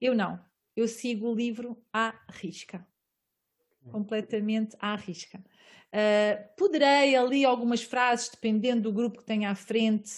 eu 0.00 0.14
não. 0.14 0.38
Eu 0.74 0.86
sigo 0.86 1.28
o 1.28 1.34
livro 1.34 1.82
à 1.92 2.14
risca. 2.28 2.86
Completamente 3.90 4.76
à 4.80 4.96
risca. 4.96 5.38
Uh, 5.92 6.56
poderei 6.56 7.14
ali 7.14 7.44
algumas 7.44 7.82
frases, 7.82 8.28
dependendo 8.28 8.82
do 8.82 8.92
grupo 8.92 9.18
que 9.18 9.24
tenha 9.24 9.50
à 9.50 9.54
frente, 9.54 10.12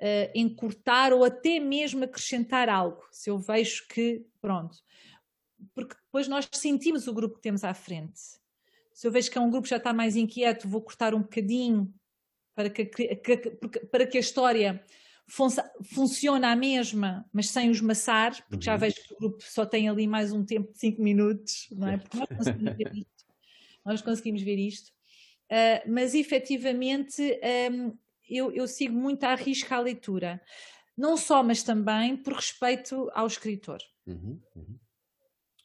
uh, 0.00 0.30
encurtar 0.34 1.12
ou 1.12 1.24
até 1.24 1.60
mesmo 1.60 2.04
acrescentar 2.04 2.68
algo, 2.68 3.06
se 3.10 3.30
eu 3.30 3.38
vejo 3.38 3.86
que, 3.88 4.26
pronto. 4.40 4.76
Porque 5.74 5.94
depois 5.94 6.28
nós 6.28 6.48
sentimos 6.52 7.06
o 7.06 7.14
grupo 7.14 7.36
que 7.36 7.42
temos 7.42 7.64
à 7.64 7.72
frente. 7.72 8.20
Se 8.92 9.06
eu 9.06 9.12
vejo 9.12 9.30
que 9.30 9.38
é 9.38 9.40
um 9.40 9.50
grupo 9.50 9.64
que 9.64 9.70
já 9.70 9.76
está 9.76 9.92
mais 9.92 10.16
inquieto, 10.16 10.68
vou 10.68 10.82
cortar 10.82 11.14
um 11.14 11.22
bocadinho 11.22 11.92
para 12.54 12.70
que, 12.70 12.86
que, 12.86 13.36
para 13.90 14.06
que 14.06 14.16
a 14.16 14.20
história 14.20 14.84
fun 15.26 15.48
funciona 15.92 16.52
a 16.52 16.56
mesma, 16.56 17.28
mas 17.32 17.50
sem 17.50 17.70
os 17.70 17.80
maçar, 17.80 18.46
porque 18.48 18.64
já 18.64 18.74
uhum. 18.74 18.78
vejo 18.78 18.96
que 18.96 19.14
o 19.14 19.18
grupo 19.18 19.42
só 19.42 19.66
tem 19.66 19.88
ali 19.88 20.06
mais 20.06 20.32
um 20.32 20.44
tempo 20.44 20.72
de 20.72 20.78
5 20.78 21.02
minutos, 21.02 21.68
não 21.72 21.88
é? 21.88 21.96
Porque 21.98 22.16
nós 22.18 22.28
conseguimos 22.28 22.76
ver 22.76 22.96
isto. 22.96 23.26
Nós 23.84 24.02
conseguimos 24.02 24.42
ver 24.42 24.58
isto. 24.58 24.88
Uh, 25.50 25.90
mas 25.90 26.14
efetivamente 26.14 27.22
um, 27.70 27.96
eu, 28.28 28.50
eu, 28.50 28.66
sigo 28.66 28.94
muito 28.94 29.24
à 29.24 29.34
risca 29.34 29.76
a 29.76 29.80
leitura. 29.80 30.40
Não 30.96 31.16
só, 31.16 31.42
mas 31.42 31.62
também 31.62 32.16
por 32.16 32.32
respeito 32.32 33.10
ao 33.14 33.26
escritor. 33.26 33.78
Uhum, 34.06 34.40
uhum. 34.56 34.78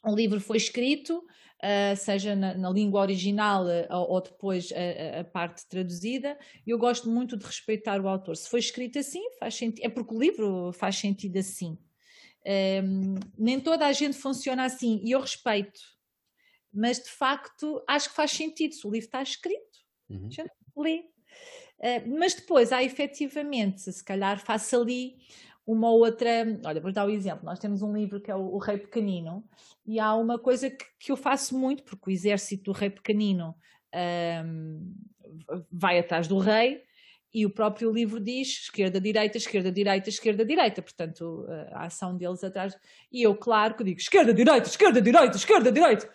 Um 0.06 0.16
livro 0.16 0.40
foi 0.40 0.58
escrito, 0.58 1.24
uh, 1.62 1.96
seja 1.96 2.36
na, 2.36 2.54
na, 2.56 2.70
língua 2.70 3.02
original 3.02 3.66
uh, 3.66 3.96
ou, 4.10 4.22
depois 4.22 4.72
a, 4.72 5.20
a, 5.20 5.24
parte 5.24 5.66
traduzida. 5.68 6.38
Eu 6.66 6.78
gosto 6.78 7.10
muito 7.10 7.38
de 7.38 7.46
respeitar 7.46 8.02
o 8.02 8.08
autor. 8.08 8.36
Se 8.36 8.50
foi 8.50 8.60
escrito 8.60 9.00
assim, 9.00 9.22
faz 9.40 9.56
sentido. 9.56 9.86
É 9.86 9.90
porque 9.90 10.14
o 10.14 10.20
livro 10.20 10.72
faz 10.74 10.98
sentido 10.98 11.38
assim. 11.38 11.78
Um, 12.84 13.16
nem 13.38 13.60
toda 13.60 13.86
a 13.86 13.94
gente 13.94 14.18
funciona 14.18 14.66
assim 14.66 15.00
e 15.04 15.12
eu 15.12 15.22
respeito, 15.22 15.80
mas 16.74 16.98
de 16.98 17.10
facto 17.10 17.84
acho 17.88 18.10
que 18.10 18.16
faz 18.16 18.32
sentido. 18.32 18.74
Se 18.74 18.86
o 18.88 18.92
livro 18.92 19.06
está 19.06 19.22
escrito, 19.22 19.80
uhum. 20.10 20.28
a 20.28 20.30
gente 20.30 20.52
lê. 20.76 21.06
Uh, 21.78 22.18
mas 22.18 22.34
depois 22.34 22.72
há 22.72 22.84
efetivamente, 22.84 23.92
se 23.92 24.04
calhar 24.04 24.40
faço 24.44 24.76
ali 24.76 25.18
uma 25.72 25.90
outra. 25.90 26.60
Olha, 26.66 26.82
vou 26.82 26.92
dar 26.92 27.06
o 27.06 27.08
um 27.08 27.12
exemplo. 27.12 27.46
Nós 27.46 27.60
temos 27.60 27.82
um 27.82 27.94
livro 27.94 28.20
que 28.20 28.30
é 28.30 28.36
o, 28.36 28.58
Rei 28.58 28.78
Pequenino, 28.78 29.44
e 29.86 30.00
há 30.00 30.14
uma 30.16 30.38
coisa 30.38 30.70
que, 30.70 30.86
que, 31.00 31.12
eu 31.12 31.18
faço 31.18 31.58
muito, 31.58 31.84
porque 31.84 32.10
o 32.10 32.14
exército 32.14 32.66
do 32.66 32.72
Rei 32.72 32.90
Pequenino 32.90 33.56
um, 34.46 34.94
vai 35.72 36.00
atrás 36.00 36.28
do 36.28 36.38
rei. 36.38 36.84
E 37.34 37.46
o 37.46 37.50
próprio 37.50 37.90
livro 37.90 38.20
diz 38.20 38.64
esquerda, 38.64 39.00
direita, 39.00 39.38
esquerda, 39.38 39.72
direita, 39.72 40.10
esquerda, 40.10 40.44
direita. 40.44 40.82
Portanto, 40.82 41.48
a 41.72 41.86
ação 41.86 42.18
deles 42.18 42.44
atrás. 42.44 42.78
E 43.10 43.26
eu, 43.26 43.34
claro, 43.34 43.76
que 43.76 43.86
digo 43.86 44.00
esquerda, 44.00 44.34
direita, 44.34 44.68
esquerda, 44.68 45.02
direita, 45.02 45.38
esquerda, 45.38 45.72
direita. 45.72 46.10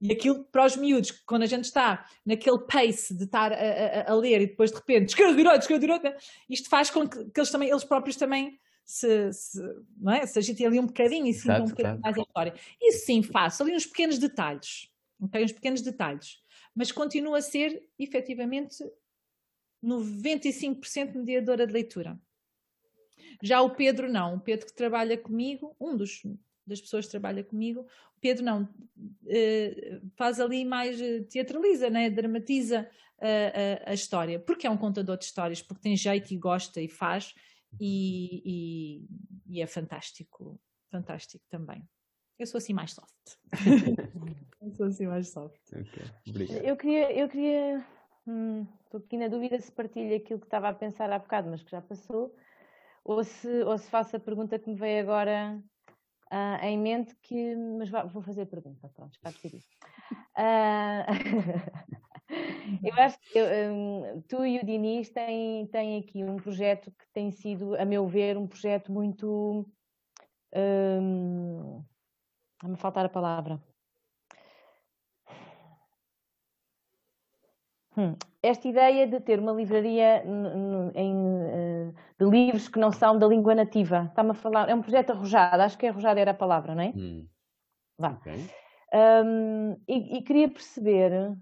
E 0.00 0.10
aquilo 0.10 0.44
para 0.50 0.64
os 0.64 0.74
miúdos, 0.74 1.10
quando 1.10 1.42
a 1.42 1.46
gente 1.46 1.64
está 1.64 2.06
naquele 2.24 2.58
pace 2.60 3.14
de 3.14 3.24
estar 3.24 3.52
a, 3.52 3.56
a, 3.56 4.10
a 4.10 4.14
ler 4.14 4.40
e 4.40 4.46
depois 4.46 4.70
de 4.70 4.78
repente 4.78 5.10
esquerda, 5.10 5.36
direita, 5.36 5.58
esquerda, 5.58 5.80
direita, 5.86 6.16
isto 6.48 6.70
faz 6.70 6.90
com 6.90 7.06
que, 7.06 7.22
que 7.26 7.38
eles, 7.38 7.50
também, 7.50 7.68
eles 7.68 7.84
próprios 7.84 8.16
também 8.16 8.58
se, 8.84 9.32
se, 9.32 9.60
não 9.96 10.12
é? 10.12 10.26
se 10.26 10.38
agitem 10.38 10.66
ali 10.66 10.80
um 10.80 10.86
bocadinho 10.86 11.26
e 11.26 11.34
sintam 11.34 11.64
um 11.64 11.68
bocadinho 11.68 12.00
mais 12.00 12.16
a 12.16 12.20
história. 12.20 12.54
Isso 12.80 13.06
sim, 13.06 13.22
faço 13.22 13.62
ali 13.62 13.74
uns 13.74 13.86
pequenos 13.86 14.18
detalhes. 14.18 14.90
okay? 15.20 15.44
uns 15.44 15.52
pequenos 15.52 15.82
detalhes, 15.82 16.42
mas 16.74 16.92
continua 16.92 17.38
a 17.38 17.42
ser 17.42 17.88
efetivamente 17.98 18.76
95% 19.84 21.14
mediadora 21.14 21.66
de 21.66 21.72
leitura. 21.72 22.18
Já 23.42 23.60
o 23.60 23.70
Pedro 23.70 24.10
não, 24.10 24.36
o 24.36 24.40
Pedro 24.40 24.66
que 24.66 24.74
trabalha 24.74 25.16
comigo, 25.16 25.74
um 25.80 25.96
dos 25.96 26.22
das 26.64 26.80
pessoas 26.80 27.06
que 27.06 27.10
trabalha 27.10 27.42
comigo, 27.42 27.80
o 28.16 28.20
Pedro 28.20 28.44
não 28.44 28.62
uh, 28.62 30.10
faz 30.16 30.38
ali 30.38 30.64
mais 30.64 31.00
uh, 31.00 31.24
teatraliza, 31.24 31.90
né? 31.90 32.08
dramatiza 32.08 32.88
uh, 33.18 33.82
a 33.84 33.92
história, 33.92 34.38
porque 34.38 34.66
é 34.66 34.70
um 34.70 34.76
contador 34.76 35.16
de 35.16 35.24
histórias, 35.24 35.60
porque 35.60 35.82
tem 35.82 35.96
jeito 35.96 36.32
e 36.32 36.36
gosta 36.36 36.80
e 36.80 36.88
faz, 36.88 37.34
e, 37.80 38.42
e, 38.44 39.56
e 39.56 39.62
é 39.62 39.66
fantástico, 39.66 40.60
fantástico 40.90 41.44
também. 41.48 41.86
Eu 42.38 42.46
sou 42.46 42.58
assim 42.58 42.72
mais 42.72 42.92
soft. 42.92 43.36
eu 44.60 44.70
sou 44.72 44.86
assim 44.86 45.06
mais 45.06 45.28
soft. 45.28 45.60
Okay. 45.68 46.68
Eu 46.68 46.76
queria, 46.76 47.12
eu 47.12 47.28
queria 47.28 47.86
hum, 48.26 48.66
estou 48.84 49.00
aqui 49.00 49.16
na 49.16 49.28
dúvida 49.28 49.60
se 49.60 49.70
partilho 49.70 50.16
aquilo 50.16 50.40
que 50.40 50.46
estava 50.46 50.68
a 50.68 50.74
pensar 50.74 51.10
há 51.12 51.18
bocado, 51.18 51.50
mas 51.50 51.62
que 51.62 51.70
já 51.70 51.80
passou, 51.80 52.34
ou 53.04 53.22
se, 53.24 53.62
ou 53.62 53.76
se 53.78 53.88
faço 53.88 54.16
a 54.16 54.20
pergunta 54.20 54.58
que 54.58 54.68
me 54.68 54.76
veio 54.76 55.02
agora 55.02 55.62
uh, 56.32 56.64
em 56.64 56.78
mente, 56.78 57.14
que, 57.22 57.56
mas 57.56 57.90
vou 58.12 58.22
fazer 58.22 58.42
a 58.42 58.46
pergunta, 58.46 58.88
pronto, 58.88 59.14
está 59.14 59.30
decidido. 59.30 59.64
Uh, 60.36 62.01
eu 62.82 62.94
acho 63.02 63.18
que 63.20 63.38
um, 63.40 64.22
tu 64.28 64.44
e 64.44 64.58
o 64.58 64.64
Diniz 64.64 65.10
têm, 65.10 65.66
têm 65.66 65.98
aqui 65.98 66.24
um 66.24 66.36
projeto 66.36 66.90
que 66.90 67.06
tem 67.12 67.30
sido, 67.30 67.74
a 67.76 67.84
meu 67.84 68.06
ver, 68.06 68.36
um 68.36 68.46
projeto 68.46 68.90
muito. 68.90 69.66
Um, 70.54 71.82
me 72.64 72.76
faltar 72.76 73.04
a 73.04 73.08
palavra. 73.08 73.60
Hum, 77.96 78.16
esta 78.42 78.68
ideia 78.68 79.06
de 79.06 79.20
ter 79.20 79.38
uma 79.38 79.52
livraria 79.52 80.24
em, 80.24 81.14
eh, 81.50 81.92
de 82.18 82.24
livros 82.24 82.66
que 82.66 82.78
não 82.78 82.90
são 82.90 83.18
da 83.18 83.26
língua 83.26 83.54
nativa, 83.54 84.06
está-me 84.08 84.30
a 84.30 84.34
falar, 84.34 84.68
é 84.70 84.74
um 84.74 84.80
projeto 84.80 85.10
arrojado, 85.10 85.62
acho 85.62 85.76
que 85.76 85.86
arrojado 85.86 86.18
era 86.18 86.30
a 86.30 86.34
palavra, 86.34 86.74
não 86.74 86.82
é? 86.82 86.92
Hum. 86.96 87.28
Vá. 87.98 88.12
Okay. 88.12 88.48
Um, 88.94 89.72
e, 89.88 90.18
e, 90.18 90.22
queria 90.22 90.48
perceber 90.48 91.34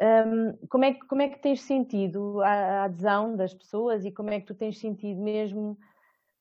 um, 0.00 0.66
como, 0.68 0.84
é 0.84 0.94
que, 0.94 1.00
como 1.06 1.22
é 1.22 1.28
que 1.28 1.38
tens 1.38 1.62
sentido 1.62 2.40
a, 2.42 2.48
a, 2.48 2.84
adesão 2.84 3.34
das 3.34 3.54
pessoas 3.54 4.04
e 4.04 4.10
como 4.10 4.30
é 4.30 4.40
que 4.40 4.46
tu 4.46 4.54
tens 4.54 4.78
sentido 4.78 5.20
mesmo, 5.20 5.78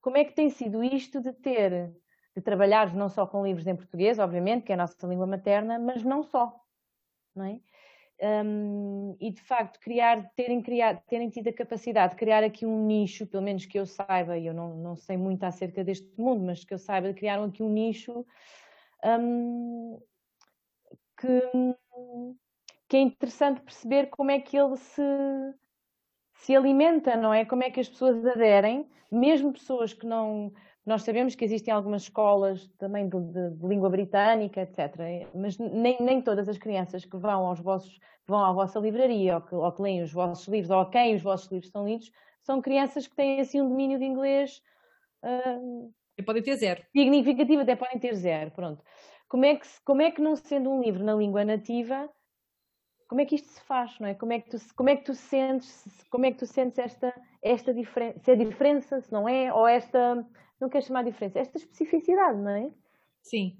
como 0.01 0.17
é 0.17 0.25
que 0.25 0.33
tem 0.33 0.49
sido 0.49 0.83
isto 0.83 1.21
de 1.21 1.31
ter, 1.31 1.93
de 2.35 2.41
trabalhar 2.41 2.93
não 2.93 3.09
só 3.09 3.25
com 3.25 3.45
livros 3.45 3.65
em 3.67 3.75
português, 3.75 4.19
obviamente, 4.19 4.63
que 4.63 4.71
é 4.71 4.75
a 4.75 4.79
nossa 4.79 5.07
língua 5.07 5.25
materna, 5.25 5.79
mas 5.79 6.03
não 6.03 6.23
só, 6.23 6.53
não 7.35 7.45
é? 7.45 7.59
Um, 8.17 9.17
e 9.19 9.29
de 9.29 9.41
facto 9.41 9.77
criar, 9.79 10.31
terem, 10.35 10.61
criado, 10.61 11.01
terem 11.07 11.29
tido 11.29 11.49
a 11.49 11.53
capacidade 11.53 12.13
de 12.13 12.19
criar 12.19 12.45
aqui 12.45 12.65
um 12.65 12.85
nicho, 12.85 13.27
pelo 13.27 13.43
menos 13.43 13.65
que 13.65 13.77
eu 13.77 13.85
saiba, 13.85 14.37
e 14.37 14.45
eu 14.45 14.53
não, 14.53 14.75
não 14.75 14.95
sei 14.95 15.17
muito 15.17 15.43
acerca 15.43 15.83
deste 15.83 16.09
mundo, 16.17 16.43
mas 16.43 16.63
que 16.63 16.73
eu 16.73 16.79
saiba, 16.79 17.13
criaram 17.13 17.43
aqui 17.43 17.61
um 17.61 17.69
nicho 17.69 18.25
um, 19.03 20.01
que, 21.17 21.41
que 22.87 22.97
é 22.97 23.01
interessante 23.01 23.61
perceber 23.61 24.07
como 24.07 24.31
é 24.31 24.39
que 24.39 24.57
ele 24.57 24.75
se, 24.77 25.01
se 26.35 26.55
alimenta, 26.55 27.15
não 27.15 27.33
é? 27.33 27.45
Como 27.45 27.63
é 27.63 27.71
que 27.71 27.79
as 27.79 27.89
pessoas 27.89 28.25
aderem, 28.25 28.87
mesmo 29.11 29.53
pessoas 29.53 29.93
que 29.93 30.05
não, 30.05 30.51
nós 30.85 31.03
sabemos 31.03 31.35
que 31.35 31.43
existem 31.43 31.73
algumas 31.73 32.03
escolas 32.03 32.67
também 32.77 33.09
de, 33.09 33.19
de, 33.19 33.49
de 33.51 33.67
língua 33.67 33.89
britânica, 33.89 34.61
etc. 34.61 35.29
Mas 35.33 35.57
nem, 35.57 35.97
nem 35.99 36.21
todas 36.21 36.47
as 36.47 36.57
crianças 36.57 37.03
que 37.03 37.17
vão 37.17 37.47
aos 37.47 37.59
vossos 37.59 37.99
vão 38.27 38.43
à 38.43 38.51
vossa 38.51 38.79
livraria 38.79 39.35
ou 39.35 39.41
que, 39.41 39.55
ou 39.55 39.71
que 39.71 39.81
leem 39.81 40.01
os 40.01 40.11
vossos 40.11 40.47
livros 40.47 40.71
ou 40.71 40.79
a 40.79 40.89
quem 40.89 41.15
os 41.15 41.21
vossos 41.21 41.51
livros 41.51 41.71
são 41.71 41.85
lidos 41.85 42.11
são 42.41 42.61
crianças 42.61 43.07
que 43.07 43.15
têm 43.15 43.39
assim 43.39 43.61
um 43.61 43.69
domínio 43.69 43.99
de 43.99 44.05
inglês 44.05 44.61
uh, 45.23 45.93
podem 46.25 46.41
ter 46.41 46.55
zero 46.55 46.83
significativo 46.91 47.61
até 47.61 47.75
podem 47.75 47.99
ter 47.99 48.15
zero 48.15 48.51
pronto 48.51 48.83
como 49.27 49.45
é 49.45 49.55
que 49.55 49.67
como 49.83 50.01
é 50.01 50.11
que 50.11 50.21
não 50.21 50.35
sendo 50.35 50.71
um 50.71 50.81
livro 50.81 51.03
na 51.03 51.13
língua 51.13 51.45
nativa 51.45 52.09
como 53.07 53.21
é 53.21 53.25
que 53.25 53.35
isto 53.35 53.49
se 53.49 53.61
faz 53.61 53.97
não 53.99 54.07
é 54.07 54.13
como 54.13 54.33
é 54.33 54.39
que 54.39 54.49
tu 54.49 54.57
como 54.75 54.89
é 54.89 54.95
que 54.95 55.05
tu 55.05 55.13
sentes 55.13 55.85
como 56.09 56.25
é 56.25 56.31
que 56.31 56.37
tu 56.37 56.45
sentes 56.45 56.79
esta 56.79 57.13
esta 57.41 57.73
diferença 57.73 58.19
se 58.19 58.31
é 58.31 58.35
diferença 58.35 59.01
se 59.01 59.11
não 59.11 59.27
é 59.29 59.53
ou 59.53 59.67
esta 59.67 60.25
não 60.59 60.69
queres 60.69 60.87
chamar 60.87 61.03
diferença, 61.03 61.39
esta 61.39 61.57
especificidade, 61.57 62.39
não 62.39 62.49
é? 62.49 62.71
Sim. 63.21 63.57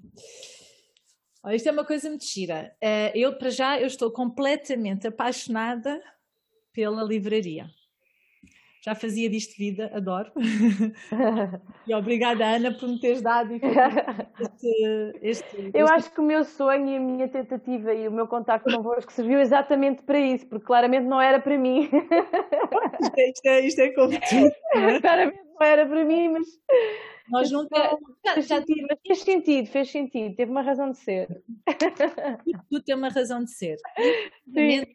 Olha, 1.42 1.54
isto 1.56 1.68
é 1.68 1.72
uma 1.72 1.84
coisa 1.84 2.08
muito 2.08 2.24
gira. 2.24 2.74
Eh, 2.80 3.12
eu, 3.14 3.38
para 3.38 3.50
já, 3.50 3.80
eu 3.80 3.86
estou 3.86 4.10
completamente 4.10 5.06
apaixonada 5.06 6.02
pela 6.72 7.02
livraria. 7.02 7.70
Já 8.86 8.94
fazia 8.94 9.28
disto 9.28 9.56
vida, 9.58 9.90
adoro. 9.92 10.30
e 11.88 11.92
obrigada, 11.92 12.46
Ana, 12.46 12.72
por 12.72 12.88
me 12.88 13.00
teres 13.00 13.20
dado 13.20 13.52
este, 14.40 15.18
este, 15.22 15.70
Eu 15.74 15.88
acho 15.88 16.12
que 16.12 16.20
o 16.20 16.24
meu 16.24 16.44
sonho 16.44 16.88
e 16.90 16.96
a 16.96 17.00
minha 17.00 17.26
tentativa 17.26 17.92
e 17.92 18.06
o 18.06 18.12
meu 18.12 18.28
contacto 18.28 18.72
convosco 18.72 19.12
serviu 19.12 19.40
exatamente 19.40 20.04
para 20.04 20.20
isso, 20.20 20.46
porque 20.46 20.64
claramente 20.64 21.04
não 21.04 21.20
era 21.20 21.40
para 21.40 21.58
mim. 21.58 21.90
isto, 23.32 23.46
é, 23.46 23.60
isto 23.66 23.80
é 23.80 23.90
como 23.90 24.10
tudo. 24.20 24.52
É? 24.74 25.00
Claramente 25.02 25.42
não 25.58 25.66
era 25.66 25.84
para 25.84 26.04
mim, 26.04 26.28
mas. 26.28 26.46
Nós 27.28 27.50
nunca. 27.50 27.98
Fez 28.34 28.46
sentido, 28.46 28.86
mas 28.88 28.98
fez 29.04 29.18
sentido, 29.22 29.66
fez 29.66 29.90
sentido, 29.90 30.36
teve 30.36 30.52
uma 30.52 30.62
razão 30.62 30.92
de 30.92 30.98
ser. 30.98 31.42
Tudo 32.70 32.84
tem 32.84 32.94
uma 32.94 33.08
razão 33.08 33.42
de 33.42 33.50
ser. 33.50 33.78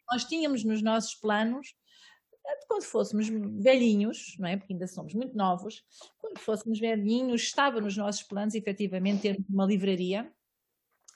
Nós 0.09 0.23
tínhamos 0.23 0.63
nos 0.63 0.81
nossos 0.81 1.13
planos, 1.15 1.75
quando 2.67 2.83
fôssemos 2.83 3.27
velhinhos, 3.29 4.35
não 4.39 4.47
é? 4.47 4.57
Porque 4.57 4.73
ainda 4.73 4.87
somos 4.87 5.13
muito 5.13 5.35
novos, 5.35 5.83
quando 6.19 6.39
fôssemos 6.39 6.79
velhinhos, 6.79 7.41
estava 7.41 7.81
nos 7.81 7.97
nossos 7.97 8.23
planos, 8.23 8.55
efetivamente, 8.55 9.21
ter 9.21 9.37
uma 9.49 9.65
livraria 9.65 10.31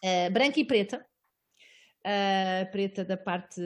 uh, 0.03 0.31
branca 0.31 0.59
e 0.59 0.65
preta, 0.65 1.05
a 2.05 2.65
preta 2.67 3.03
da 3.03 3.17
parte 3.17 3.59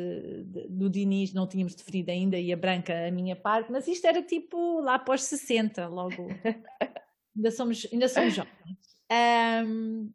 do 0.69 0.89
Diniz 0.89 1.33
não 1.33 1.45
tínhamos 1.45 1.75
definido 1.75 2.09
ainda 2.09 2.39
e 2.39 2.53
a 2.53 2.55
branca 2.55 3.07
a 3.07 3.11
minha 3.11 3.35
parte, 3.35 3.69
mas 3.69 3.85
isto 3.85 4.07
era 4.07 4.21
tipo 4.23 4.79
lá 4.79 4.95
após 4.95 5.23
60, 5.23 5.87
logo. 5.87 6.27
ainda, 7.35 7.51
somos, 7.51 7.85
ainda 7.91 8.07
somos 8.07 8.33
jovens. 8.33 8.77
Um, 9.11 10.09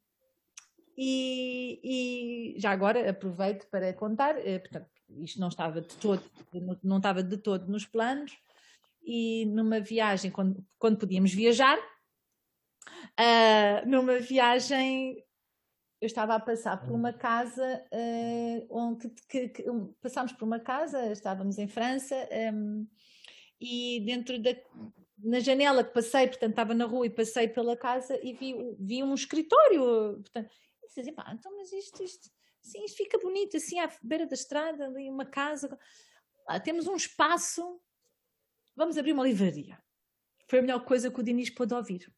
e, 0.97 2.55
e, 2.57 2.61
já 2.61 2.71
agora 2.71 3.11
aproveito 3.11 3.69
para 3.69 3.93
contar, 3.93 4.39
eh, 4.39 4.59
portanto, 4.59 4.89
isto 5.21 5.41
não 5.41 5.49
estava 5.49 5.81
de 5.81 5.95
todo, 5.97 6.23
não 6.83 6.99
estava 6.99 7.23
de 7.23 7.37
todo 7.37 7.71
nos 7.71 7.87
planos, 7.87 8.37
e 9.03 9.47
numa 9.47 9.81
viagem, 9.81 10.31
quando, 10.31 10.65
quando 10.79 10.99
podíamos 10.99 11.33
viajar, 11.33 11.79
uh, 11.79 13.89
numa 13.89 14.19
viagem 14.19 15.23
eu 16.01 16.07
estava 16.07 16.35
a 16.35 16.41
passar 16.41 16.83
por 16.83 16.93
uma 16.93 17.15
casa 17.15 17.83
uh, 17.91 18.67
onde 18.69 19.09
que, 19.29 19.49
que, 19.49 19.65
passámos 20.03 20.33
por 20.33 20.45
uma 20.45 20.61
casa, 20.61 21.13
estávamos 21.13 21.57
em 21.57 21.67
França 21.67 22.29
um, 22.53 22.87
e 23.61 24.03
dentro 24.05 24.39
da 24.39 24.55
na 25.17 25.41
janela 25.41 25.83
que 25.83 25.95
passei, 25.95 26.27
portanto 26.27 26.51
estava 26.51 26.75
na 26.75 26.85
rua 26.85 27.07
e 27.07 27.11
passei 27.11 27.49
pela 27.49 27.77
casa 27.77 28.19
e 28.23 28.35
vi, 28.35 28.55
vi 28.79 29.03
um 29.03 29.15
escritório, 29.15 30.21
portanto, 30.21 30.51
e 30.97 31.01
assim, 31.01 31.15
pá, 31.15 31.33
então 31.33 31.57
mas 31.57 31.73
isto, 31.73 32.03
isto, 32.03 32.31
isto 32.65 32.97
fica 32.97 33.19
bonito 33.19 33.57
assim 33.57 33.79
à 33.79 33.91
beira 34.03 34.27
da 34.27 34.35
estrada, 34.35 34.87
ali 34.87 35.11
uma 35.11 35.27
casa, 35.27 35.79
ah, 36.47 36.61
temos 36.61 36.87
um 36.87 36.97
espaço, 36.97 37.81
vamos 38.77 38.97
abrir 38.99 39.13
uma 39.13 39.25
livraria. 39.25 39.79
Foi 40.49 40.59
a 40.59 40.63
melhor 40.63 40.85
coisa 40.85 41.11
que 41.11 41.21
o 41.21 41.23
Diniz 41.23 41.51
pôde 41.51 41.75
ouvir 41.75 42.13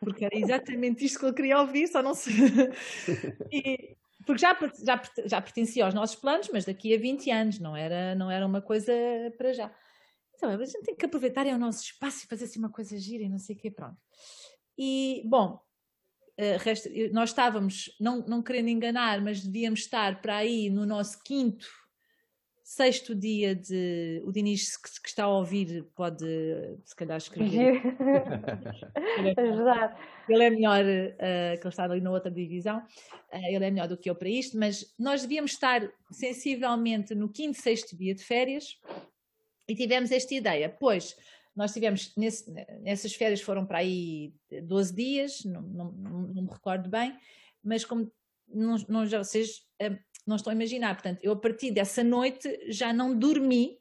porque 0.00 0.24
era 0.24 0.36
exatamente 0.36 1.04
isto 1.04 1.18
que 1.18 1.26
ele 1.26 1.34
queria 1.34 1.60
ouvir, 1.60 1.88
só 1.88 2.02
não 2.02 2.14
se. 2.14 2.30
e, 3.52 3.96
porque 4.24 4.40
já, 4.40 4.56
já, 4.84 5.02
já 5.24 5.40
pertencia 5.40 5.84
aos 5.84 5.94
nossos 5.94 6.16
planos, 6.16 6.48
mas 6.52 6.64
daqui 6.64 6.94
a 6.94 6.98
20 6.98 7.30
anos, 7.30 7.58
não 7.58 7.76
era, 7.76 8.14
não 8.14 8.30
era 8.30 8.46
uma 8.46 8.60
coisa 8.60 8.92
para 9.36 9.52
já. 9.52 9.74
Então, 10.34 10.50
a 10.50 10.64
gente 10.64 10.82
tem 10.82 10.94
que 10.94 11.04
aproveitar 11.04 11.46
é 11.46 11.54
o 11.54 11.58
nosso 11.58 11.82
espaço 11.82 12.24
e 12.24 12.28
fazer 12.28 12.44
assim 12.44 12.58
uma 12.58 12.70
coisa 12.70 12.96
gira 12.96 13.24
e 13.24 13.28
não 13.28 13.38
sei 13.38 13.56
o 13.56 13.58
quê, 13.58 13.70
pronto. 13.70 13.96
E, 14.76 15.22
bom, 15.26 15.60
uh, 16.38 17.12
nós 17.12 17.30
estávamos, 17.30 17.94
não, 18.00 18.24
não 18.26 18.42
querendo 18.42 18.68
enganar, 18.68 19.20
mas 19.20 19.44
devíamos 19.44 19.80
estar 19.80 20.20
para 20.20 20.36
aí 20.36 20.70
no 20.70 20.86
nosso 20.86 21.22
quinto 21.22 21.66
sexto 22.68 23.14
dia 23.14 23.54
de. 23.54 24.20
O 24.26 24.30
Dinis, 24.30 24.76
que, 24.76 25.00
que 25.00 25.08
está 25.08 25.24
a 25.24 25.28
ouvir, 25.28 25.86
pode 25.96 26.26
se 26.84 26.94
calhar 26.94 27.16
escrever. 27.16 27.80
Ajudar. 29.38 29.98
ele 30.28 30.44
é 30.44 30.50
melhor, 30.50 30.84
uh, 30.84 31.58
que 31.58 31.66
ele 31.66 31.68
está 31.68 31.84
ali 31.84 32.02
na 32.02 32.10
outra 32.10 32.30
divisão, 32.30 32.78
uh, 32.78 33.46
ele 33.46 33.64
é 33.64 33.70
melhor 33.70 33.88
do 33.88 33.96
que 33.96 34.10
eu 34.10 34.14
para 34.14 34.28
isto, 34.28 34.58
mas 34.58 34.94
nós 34.98 35.22
devíamos 35.22 35.52
estar 35.52 35.90
sensivelmente 36.12 37.14
no 37.14 37.30
quinto, 37.30 37.58
sexto 37.58 37.96
dia 37.96 38.14
de 38.14 38.22
férias 38.22 38.78
e 39.66 39.74
tivemos 39.74 40.12
esta 40.12 40.34
ideia. 40.34 40.68
Pois, 40.68 41.16
nós 41.58 41.72
tivemos, 41.72 42.14
nesse, 42.16 42.48
nessas 42.82 43.12
férias 43.14 43.40
foram 43.40 43.66
para 43.66 43.78
aí 43.78 44.32
12 44.62 44.94
dias, 44.94 45.44
não, 45.44 45.60
não, 45.60 45.90
não, 45.90 46.42
me 46.42 46.48
recordo 46.48 46.88
bem, 46.88 47.18
mas 47.64 47.84
como 47.84 48.12
não, 48.46 48.76
não, 48.88 49.04
já, 49.04 49.18
vocês 49.18 49.66
uh, 49.82 49.98
não 50.24 50.36
estão 50.36 50.52
a 50.52 50.54
imaginar. 50.54 50.94
Portanto, 50.94 51.18
eu 51.20 51.32
a 51.32 51.36
partir 51.36 51.72
dessa 51.72 52.04
noite 52.04 52.48
já 52.70 52.92
não 52.92 53.18
dormi 53.18 53.76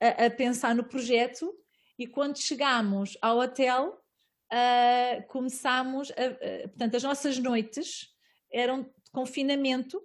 a, 0.00 0.24
a 0.24 0.30
pensar 0.30 0.74
no 0.74 0.82
projeto 0.82 1.54
e 1.98 2.06
quando 2.06 2.38
chegámos 2.38 3.18
ao 3.20 3.40
hotel 3.40 4.02
uh, 4.50 5.26
começámos, 5.28 6.10
a, 6.12 6.68
portanto, 6.68 6.94
as 6.94 7.02
nossas 7.02 7.36
noites 7.36 8.08
eram 8.50 8.84
de 8.84 9.10
confinamento 9.12 10.02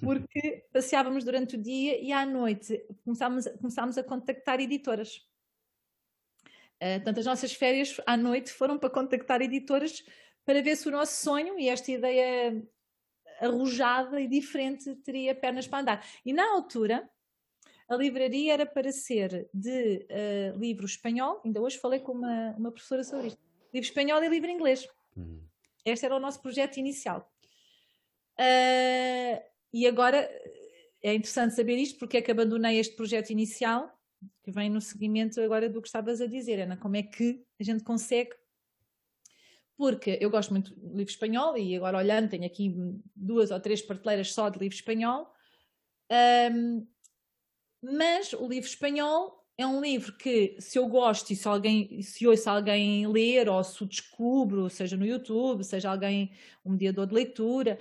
porque 0.00 0.64
passeávamos 0.72 1.24
durante 1.24 1.56
o 1.56 1.60
dia 1.60 2.00
e 2.00 2.12
à 2.12 2.24
noite 2.24 2.86
começámos, 3.02 3.48
começámos 3.60 3.98
a 3.98 4.04
contactar 4.04 4.60
editoras. 4.60 5.20
Uh, 6.84 6.96
portanto, 6.96 7.20
as 7.20 7.24
nossas 7.24 7.54
férias 7.54 7.98
à 8.04 8.14
noite 8.14 8.52
foram 8.52 8.78
para 8.78 8.90
contactar 8.90 9.40
editoras 9.40 10.04
para 10.44 10.60
ver 10.60 10.76
se 10.76 10.86
o 10.86 10.90
nosso 10.90 11.24
sonho 11.24 11.58
e 11.58 11.70
esta 11.70 11.90
ideia 11.90 12.62
arrojada 13.40 14.20
e 14.20 14.28
diferente 14.28 14.94
teria 14.96 15.34
pernas 15.34 15.66
para 15.66 15.78
andar. 15.78 16.06
E 16.26 16.32
na 16.32 16.46
altura, 16.52 17.08
a 17.88 17.96
livraria 17.96 18.52
era 18.52 18.66
para 18.66 18.92
ser 18.92 19.48
de 19.52 20.06
uh, 20.10 20.58
livro 20.58 20.84
espanhol, 20.84 21.40
ainda 21.44 21.60
hoje 21.60 21.78
falei 21.78 22.00
com 22.00 22.12
uma, 22.12 22.50
uma 22.58 22.70
professora 22.70 23.02
sobre 23.02 23.28
isto, 23.28 23.40
livro 23.72 23.88
espanhol 23.88 24.22
e 24.22 24.28
livro 24.28 24.50
inglês. 24.50 24.86
Uhum. 25.16 25.42
Este 25.84 26.04
era 26.04 26.16
o 26.16 26.20
nosso 26.20 26.40
projeto 26.42 26.76
inicial. 26.76 27.30
Uh, 28.38 29.42
e 29.72 29.86
agora 29.86 30.28
é 31.02 31.14
interessante 31.14 31.54
saber 31.54 31.76
isto, 31.76 31.98
porque 31.98 32.18
é 32.18 32.22
que 32.22 32.30
abandonei 32.30 32.78
este 32.78 32.94
projeto 32.94 33.30
inicial, 33.30 33.90
que 34.42 34.50
vem 34.50 34.70
no 34.70 34.80
seguimento 34.80 35.40
agora 35.40 35.68
do 35.68 35.80
que 35.80 35.88
estavas 35.88 36.20
a 36.20 36.26
dizer, 36.26 36.60
Ana, 36.60 36.76
como 36.76 36.96
é 36.96 37.02
que 37.02 37.44
a 37.58 37.64
gente 37.64 37.84
consegue? 37.84 38.32
Porque 39.76 40.18
eu 40.20 40.30
gosto 40.30 40.50
muito 40.50 40.74
de 40.74 40.86
livro 40.86 41.10
espanhol 41.10 41.56
e 41.56 41.76
agora 41.76 41.98
olhando 41.98 42.30
tenho 42.30 42.46
aqui 42.46 42.74
duas 43.14 43.50
ou 43.50 43.60
três 43.60 43.82
prateleiras 43.82 44.32
só 44.32 44.48
de 44.48 44.58
livro 44.58 44.76
espanhol. 44.76 45.32
Um, 46.52 46.86
mas 47.82 48.32
o 48.32 48.46
livro 48.46 48.68
espanhol 48.68 49.43
é 49.56 49.64
um 49.64 49.80
livro 49.80 50.12
que, 50.16 50.56
se 50.58 50.78
eu 50.78 50.88
gosto 50.88 51.30
e 51.30 51.36
se 51.36 51.46
alguém, 51.46 52.02
se 52.02 52.26
ouço 52.26 52.50
alguém 52.50 53.06
ler, 53.06 53.48
ou 53.48 53.62
se 53.62 53.84
o 53.84 53.86
descubro, 53.86 54.68
seja 54.68 54.96
no 54.96 55.06
YouTube, 55.06 55.62
seja 55.62 55.90
alguém, 55.90 56.32
um 56.64 56.72
mediador 56.72 57.06
de 57.06 57.14
leitura, 57.14 57.78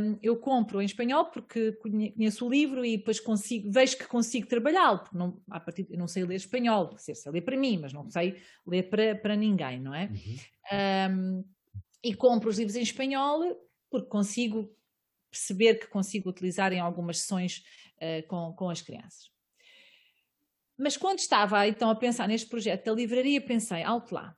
um, 0.00 0.16
eu 0.22 0.36
compro 0.36 0.80
em 0.80 0.84
espanhol 0.84 1.24
porque 1.24 1.72
conheço 1.72 2.46
o 2.46 2.50
livro 2.50 2.84
e 2.84 2.96
depois 2.96 3.18
consigo, 3.18 3.70
vejo 3.72 3.98
que 3.98 4.06
consigo 4.06 4.46
trabalhá-lo, 4.46 5.00
porque 5.00 5.18
não, 5.18 5.40
a 5.50 5.58
partir, 5.58 5.84
eu 5.90 5.98
não 5.98 6.06
sei 6.06 6.24
ler 6.24 6.36
espanhol, 6.36 6.96
sei, 6.96 7.16
sei 7.16 7.32
ler 7.32 7.40
para 7.40 7.56
mim, 7.56 7.78
mas 7.78 7.92
não 7.92 8.08
sei 8.08 8.40
ler 8.64 8.84
para, 8.84 9.16
para 9.16 9.34
ninguém, 9.34 9.80
não 9.80 9.92
é? 9.92 10.08
Uhum. 10.70 11.40
Um, 11.42 11.44
e 12.04 12.14
compro 12.14 12.48
os 12.48 12.58
livros 12.58 12.76
em 12.76 12.82
espanhol 12.82 13.42
porque 13.90 14.08
consigo 14.08 14.72
perceber 15.28 15.74
que 15.74 15.88
consigo 15.88 16.30
utilizar 16.30 16.72
em 16.72 16.78
algumas 16.78 17.18
sessões 17.18 17.64
uh, 17.96 18.26
com, 18.28 18.52
com 18.52 18.70
as 18.70 18.80
crianças. 18.80 19.30
Mas 20.80 20.96
quando 20.96 21.18
estava 21.18 21.68
então 21.68 21.90
a 21.90 21.94
pensar 21.94 22.26
neste 22.26 22.48
projeto 22.48 22.86
da 22.86 22.92
livraria, 22.92 23.38
pensei, 23.38 23.82
alto 23.82 24.14
lá, 24.14 24.34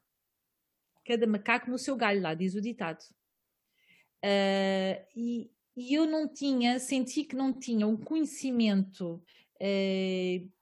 cada 1.07 1.25
macaco 1.25 1.71
no 1.71 1.79
seu 1.79 1.95
galho, 1.95 2.21
lá 2.21 2.35
diz 2.35 2.57
o 2.57 2.61
ditado. 2.61 3.01
Uh, 4.25 4.99
e, 5.15 5.51
e, 5.77 5.95
eu 5.95 6.05
não 6.05 6.27
tinha, 6.27 6.81
senti 6.81 7.23
que 7.23 7.37
não 7.37 7.53
tinha 7.53 7.87
um 7.87 7.97
conhecimento 7.97 9.23
uh, 9.61 10.53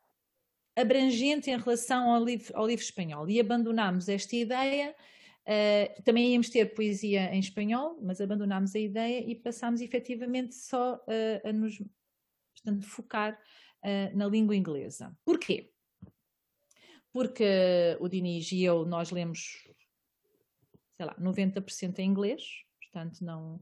abrangente 0.76 1.50
em 1.50 1.56
relação 1.56 2.10
ao 2.10 2.22
livro, 2.22 2.54
ao 2.54 2.66
livro 2.66 2.84
espanhol 2.84 3.28
e 3.30 3.40
abandonámos 3.40 4.06
esta 4.06 4.36
ideia. 4.36 4.94
Uh, 5.46 6.02
também 6.02 6.32
íamos 6.32 6.50
ter 6.50 6.74
poesia 6.74 7.34
em 7.34 7.40
espanhol, 7.40 7.98
mas 8.02 8.20
abandonámos 8.20 8.74
a 8.74 8.78
ideia 8.78 9.24
e 9.26 9.34
passámos 9.34 9.80
efetivamente 9.80 10.54
só 10.54 11.02
a 11.42 11.52
nos 11.54 11.78
portanto, 12.54 12.86
focar 12.86 13.38
uh, 13.84 14.16
na 14.16 14.26
língua 14.26 14.56
inglesa. 14.56 15.16
Porquê? 15.24 15.72
Porque 17.12 17.44
o 18.00 18.08
Diniz 18.08 18.50
e 18.52 18.62
eu, 18.62 18.84
nós 18.86 19.10
lemos, 19.10 19.68
sei 20.96 21.06
lá, 21.06 21.14
90% 21.16 21.98
em 21.98 22.08
inglês, 22.08 22.42
portanto 22.80 23.24
não 23.24 23.60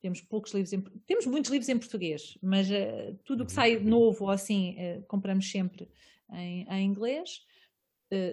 temos 0.00 0.20
poucos 0.20 0.52
livros, 0.52 0.72
em, 0.72 0.80
temos 1.06 1.26
muitos 1.26 1.50
livros 1.50 1.68
em 1.68 1.78
português, 1.78 2.38
mas 2.42 2.68
uh, 2.70 3.18
tudo 3.24 3.44
que 3.44 3.52
sai 3.52 3.78
novo 3.78 4.24
ou 4.24 4.30
assim, 4.30 4.76
uh, 4.78 5.02
compramos 5.06 5.50
sempre 5.50 5.90
em, 6.32 6.66
em 6.68 6.86
inglês, 6.86 7.44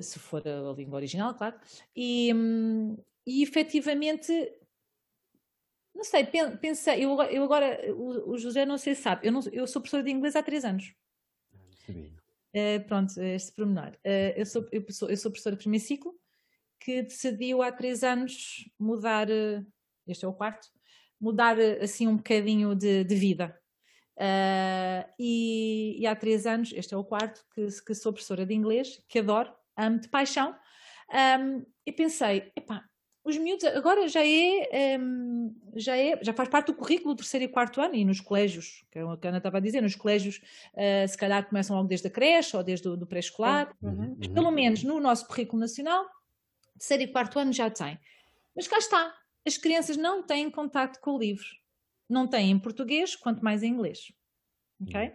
se 0.02 0.18
for 0.18 0.42
a, 0.48 0.72
a, 0.72 0.74
língua 0.74 0.96
original, 0.96 1.36
claro, 1.36 1.56
e, 1.96 2.34
um, 2.34 2.98
e 3.28 3.44
efetivamente 3.44 4.32
não 5.98 6.04
sei, 6.04 6.28
pensei, 6.62 7.04
eu, 7.04 7.20
eu 7.24 7.44
agora, 7.44 7.92
o, 7.92 8.34
o, 8.34 8.38
José 8.38 8.68
não 8.68 8.78
sei 8.78 8.94
se 8.94 9.02
sabe, 9.02 9.28
eu, 9.28 9.32
não, 9.32 9.42
eu 9.52 9.66
sou 9.66 9.82
professora 9.82 10.04
de 10.04 10.12
inglês 10.12 10.36
há 10.36 10.44
três 10.44 10.64
anos. 10.64 10.94
Uh, 11.90 12.84
pronto, 12.88 13.20
este 13.22 13.52
pormenor. 13.54 13.92
Uh, 14.06 14.34
eu, 14.36 14.46
sou, 14.46 14.68
eu, 14.72 14.84
sou, 14.92 15.10
eu 15.10 15.18
sou 15.18 15.32
professora 15.32 15.56
de 15.56 15.62
primeiro 15.62 15.86
ciclo, 15.86 16.14
que 16.80 17.04
decidiu 17.04 17.62
há 17.62 17.72
três 17.72 18.04
anos 18.04 18.70
mudar, 18.80 19.30
uh, 19.30 19.66
este 20.08 20.26
é 20.26 20.28
o 20.28 20.34
quarto, 20.34 20.68
mudar 21.20 21.60
assim 21.82 22.08
um 22.08 22.18
bocadinho 22.18 22.76
de, 22.76 23.04
de 23.04 23.16
vida. 23.16 23.60
E, 25.20 25.98
e, 26.00 26.08
há 26.08 26.16
três 26.16 26.48
anos, 26.48 26.74
este 26.76 26.94
é 26.94 26.98
o 26.98 27.04
quarto, 27.04 27.46
que, 27.54 27.68
que 27.86 27.94
sou 27.94 28.12
professora 28.12 28.46
de 28.46 28.54
inglês, 28.54 29.04
que 29.08 29.20
adoro, 29.20 29.54
amo 29.76 30.00
de 30.00 30.08
paixão, 30.08 30.56
um, 31.40 31.66
e 31.86 31.92
pensei, 31.92 32.52
epá, 32.56 32.84
os 33.28 33.38
miúdos 33.38 33.66
agora 33.66 34.08
já 34.08 34.26
é, 34.26 34.98
um, 34.98 35.54
já 35.76 35.98
é, 35.98 36.18
já 36.24 36.32
faz 36.32 36.48
parte 36.48 36.68
do 36.68 36.74
currículo 36.74 37.14
do 37.14 37.18
terceiro 37.18 37.44
e 37.44 37.48
quarto 37.50 37.82
ano 37.82 37.94
e 37.94 38.06
nos 38.06 38.22
colégios, 38.22 38.86
que 38.90 39.00
é 39.00 39.04
o 39.04 39.18
que 39.18 39.28
a 39.28 39.30
Ana 39.30 39.40
estava 39.40 39.58
a 39.58 39.60
dizer, 39.60 39.82
nos 39.82 39.96
colégios 39.96 40.38
uh, 40.74 41.08
se 41.08 41.18
calhar 41.18 41.46
começam 41.48 41.76
logo 41.76 41.90
desde 41.90 42.08
a 42.08 42.10
creche 42.10 42.56
ou 42.56 42.64
desde 42.64 42.88
o 42.88 43.06
pré-escolar, 43.06 43.76
uhum. 43.82 44.16
mas 44.18 44.28
pelo 44.28 44.50
menos 44.50 44.82
no 44.82 44.98
nosso 45.02 45.28
currículo 45.28 45.60
nacional, 45.60 46.06
terceiro 46.78 47.04
e 47.04 47.08
quarto 47.08 47.38
ano 47.38 47.52
já 47.52 47.70
tem. 47.70 48.00
Mas 48.56 48.66
cá 48.66 48.78
está, 48.78 49.14
as 49.46 49.58
crianças 49.58 49.98
não 49.98 50.24
têm 50.24 50.50
contato 50.50 51.02
com 51.02 51.12
o 51.12 51.20
livro, 51.20 51.46
não 52.10 52.28
têm 52.28 52.52
em 52.52 52.60
português, 52.60 53.14
quanto 53.14 53.44
mais 53.44 53.62
em 53.62 53.74
inglês. 53.74 54.00
Ok? 54.82 55.02
Uhum. 55.02 55.12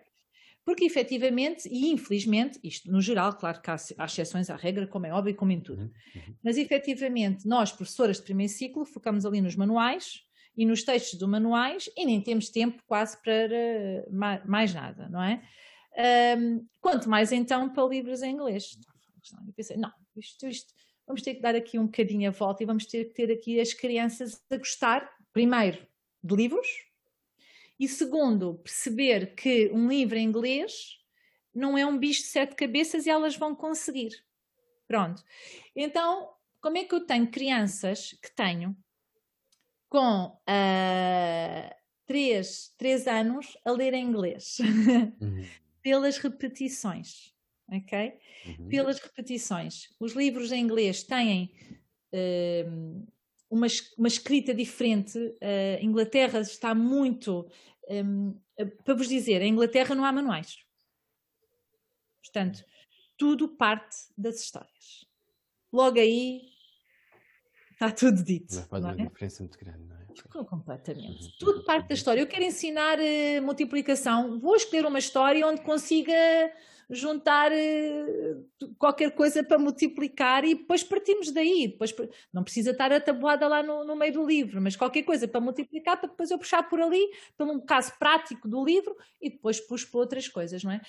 Porque 0.64 0.84
efetivamente, 0.84 1.68
e 1.68 1.90
infelizmente, 1.90 2.58
isto 2.62 2.90
no 2.90 3.00
geral, 3.00 3.34
claro 3.34 3.60
que 3.60 3.70
há, 3.70 3.76
há 3.98 4.04
exceções 4.04 4.48
à 4.48 4.56
regra, 4.56 4.86
como 4.86 5.06
é 5.06 5.12
óbvio, 5.12 5.34
como 5.34 5.50
em 5.50 5.60
tudo, 5.60 5.82
uhum, 5.82 5.90
uhum. 6.14 6.34
mas 6.42 6.56
efetivamente 6.56 7.48
nós, 7.48 7.72
professoras 7.72 8.18
de 8.18 8.22
primeiro 8.22 8.52
ciclo, 8.52 8.84
focamos 8.84 9.26
ali 9.26 9.40
nos 9.40 9.56
manuais 9.56 10.22
e 10.56 10.64
nos 10.64 10.84
textos 10.84 11.18
do 11.18 11.26
manuais 11.26 11.90
e 11.96 12.04
nem 12.04 12.20
temos 12.20 12.48
tempo 12.48 12.82
quase 12.86 13.20
para 13.22 13.48
uh, 14.06 14.48
mais 14.48 14.72
nada, 14.72 15.08
não 15.08 15.22
é? 15.22 15.42
Um, 16.38 16.66
quanto 16.80 17.08
mais 17.08 17.32
então 17.32 17.68
para 17.70 17.86
livros 17.86 18.22
em 18.22 18.32
inglês. 18.32 18.78
Eu 19.46 19.52
pensei, 19.52 19.76
não, 19.76 19.92
isto, 20.16 20.46
isto, 20.46 20.72
vamos 21.06 21.22
ter 21.22 21.34
que 21.34 21.40
dar 21.40 21.54
aqui 21.54 21.78
um 21.78 21.86
bocadinho 21.86 22.28
a 22.28 22.32
volta 22.32 22.62
e 22.62 22.66
vamos 22.66 22.86
ter 22.86 23.06
que 23.06 23.14
ter 23.14 23.32
aqui 23.32 23.60
as 23.60 23.72
crianças 23.72 24.40
a 24.50 24.56
gostar, 24.56 25.08
primeiro, 25.32 25.86
de 26.22 26.34
livros, 26.34 26.66
e 27.78 27.88
segundo, 27.88 28.54
perceber 28.54 29.34
que 29.34 29.70
um 29.72 29.88
livro 29.88 30.16
em 30.16 30.24
inglês 30.24 30.98
não 31.54 31.76
é 31.76 31.84
um 31.84 31.98
bicho 31.98 32.22
de 32.22 32.28
sete 32.28 32.54
cabeças 32.54 33.06
e 33.06 33.10
elas 33.10 33.36
vão 33.36 33.54
conseguir. 33.54 34.24
Pronto. 34.86 35.22
Então, 35.74 36.30
como 36.60 36.78
é 36.78 36.84
que 36.84 36.94
eu 36.94 37.04
tenho 37.04 37.30
crianças 37.30 38.12
que 38.22 38.34
tenho 38.34 38.76
com 39.88 40.26
uh, 40.26 41.74
três, 42.06 42.74
três 42.78 43.06
anos 43.06 43.56
a 43.64 43.72
ler 43.72 43.94
em 43.94 44.04
inglês? 44.04 44.58
Uhum. 45.20 45.44
Pelas 45.82 46.16
repetições. 46.18 47.34
Ok? 47.68 48.12
Uhum. 48.46 48.68
Pelas 48.68 49.00
repetições. 49.00 49.88
Os 49.98 50.12
livros 50.12 50.52
em 50.52 50.60
inglês 50.62 51.02
têm 51.02 51.52
uh, 52.14 53.11
uma, 53.52 53.66
uma 53.98 54.08
escrita 54.08 54.54
diferente. 54.54 55.18
A 55.18 55.80
uh, 55.80 55.84
Inglaterra 55.84 56.40
está 56.40 56.74
muito. 56.74 57.46
Um, 57.88 58.34
para 58.84 58.94
vos 58.94 59.08
dizer, 59.08 59.42
em 59.42 59.52
Inglaterra 59.52 59.94
não 59.94 60.04
há 60.04 60.10
manuais. 60.12 60.56
Portanto, 62.22 62.64
tudo 63.18 63.48
parte 63.48 63.96
das 64.16 64.40
histórias. 64.40 65.06
Logo 65.70 65.98
aí 65.98 66.42
está 67.72 67.90
tudo 67.90 68.24
dito. 68.24 68.54
Mas 68.54 68.66
faz 68.66 68.84
uma 68.84 68.92
é? 68.92 69.06
diferença 69.06 69.42
muito 69.42 69.58
grande, 69.58 69.84
não 69.84 69.96
é? 69.96 70.44
Completamente. 70.44 71.24
Uhum. 71.24 71.32
Tudo 71.38 71.64
parte 71.64 71.88
da 71.88 71.94
história. 71.94 72.20
Eu 72.20 72.26
quero 72.26 72.44
ensinar 72.44 72.98
uh, 72.98 73.42
multiplicação. 73.42 74.40
Vou 74.40 74.56
escolher 74.56 74.86
uma 74.86 74.98
história 74.98 75.46
onde 75.46 75.60
consiga 75.60 76.14
juntar 76.92 77.50
uh, 77.50 78.74
qualquer 78.78 79.10
coisa 79.12 79.42
para 79.42 79.58
multiplicar 79.58 80.44
e 80.44 80.54
depois 80.54 80.84
partimos 80.84 81.32
daí. 81.32 81.68
Depois, 81.68 81.94
não 82.32 82.44
precisa 82.44 82.70
estar 82.70 82.92
a 82.92 83.00
tabuada 83.00 83.48
lá 83.48 83.62
no, 83.62 83.84
no, 83.84 83.96
meio 83.96 84.12
do 84.12 84.26
livro, 84.26 84.60
mas 84.60 84.76
qualquer 84.76 85.02
coisa 85.02 85.26
para 85.26 85.40
multiplicar, 85.40 85.98
para 85.98 86.08
depois 86.08 86.30
eu 86.30 86.38
puxar 86.38 86.62
por 86.68 86.80
ali, 86.80 87.04
pelo 87.36 87.52
um 87.52 87.60
caso 87.60 87.92
prático 87.98 88.46
do 88.46 88.64
livro 88.64 88.96
e 89.20 89.30
depois 89.30 89.60
puxo 89.60 89.90
para 89.90 90.00
outras 90.00 90.28
coisas, 90.28 90.62
não 90.62 90.72
é? 90.72 90.80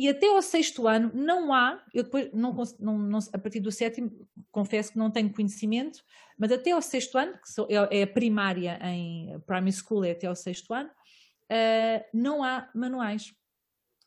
e 0.00 0.08
até 0.08 0.28
ao 0.28 0.40
sexto 0.40 0.88
ano 0.88 1.10
não 1.12 1.52
há, 1.52 1.84
eu 1.92 2.04
depois, 2.04 2.32
não, 2.32 2.56
não, 2.78 2.98
não, 2.98 3.18
a 3.34 3.38
partir 3.38 3.60
do 3.60 3.70
sétimo, 3.70 4.10
confesso 4.50 4.92
que 4.92 4.98
não 4.98 5.10
tenho 5.10 5.30
conhecimento, 5.30 6.02
mas 6.38 6.50
até 6.50 6.70
ao 6.70 6.80
sexto 6.80 7.18
ano, 7.18 7.36
que 7.38 7.52
sou, 7.52 7.68
é, 7.68 8.00
é 8.00 8.06
primária 8.06 8.78
em 8.82 9.38
primary 9.40 9.72
school, 9.72 10.02
é 10.02 10.12
até 10.12 10.26
ao 10.26 10.34
sexto 10.34 10.72
ano, 10.72 10.88
uh, 10.88 12.04
não 12.14 12.42
há 12.42 12.70
manuais. 12.74 13.34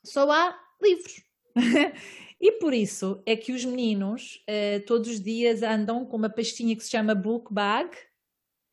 Só 0.04 0.32
há 0.32 0.60
livros. 0.84 1.24
e 2.40 2.52
por 2.54 2.74
isso 2.74 3.22
é 3.26 3.36
que 3.36 3.52
os 3.52 3.64
meninos 3.66 4.44
uh, 4.50 4.86
todos 4.86 5.10
os 5.10 5.22
dias 5.22 5.64
andam 5.64 6.06
com 6.06 6.18
uma 6.18 6.30
pastinha 6.30 6.76
que 6.76 6.84
se 6.84 6.92
chama 6.92 7.16
book 7.16 7.54
bag, 7.54 7.90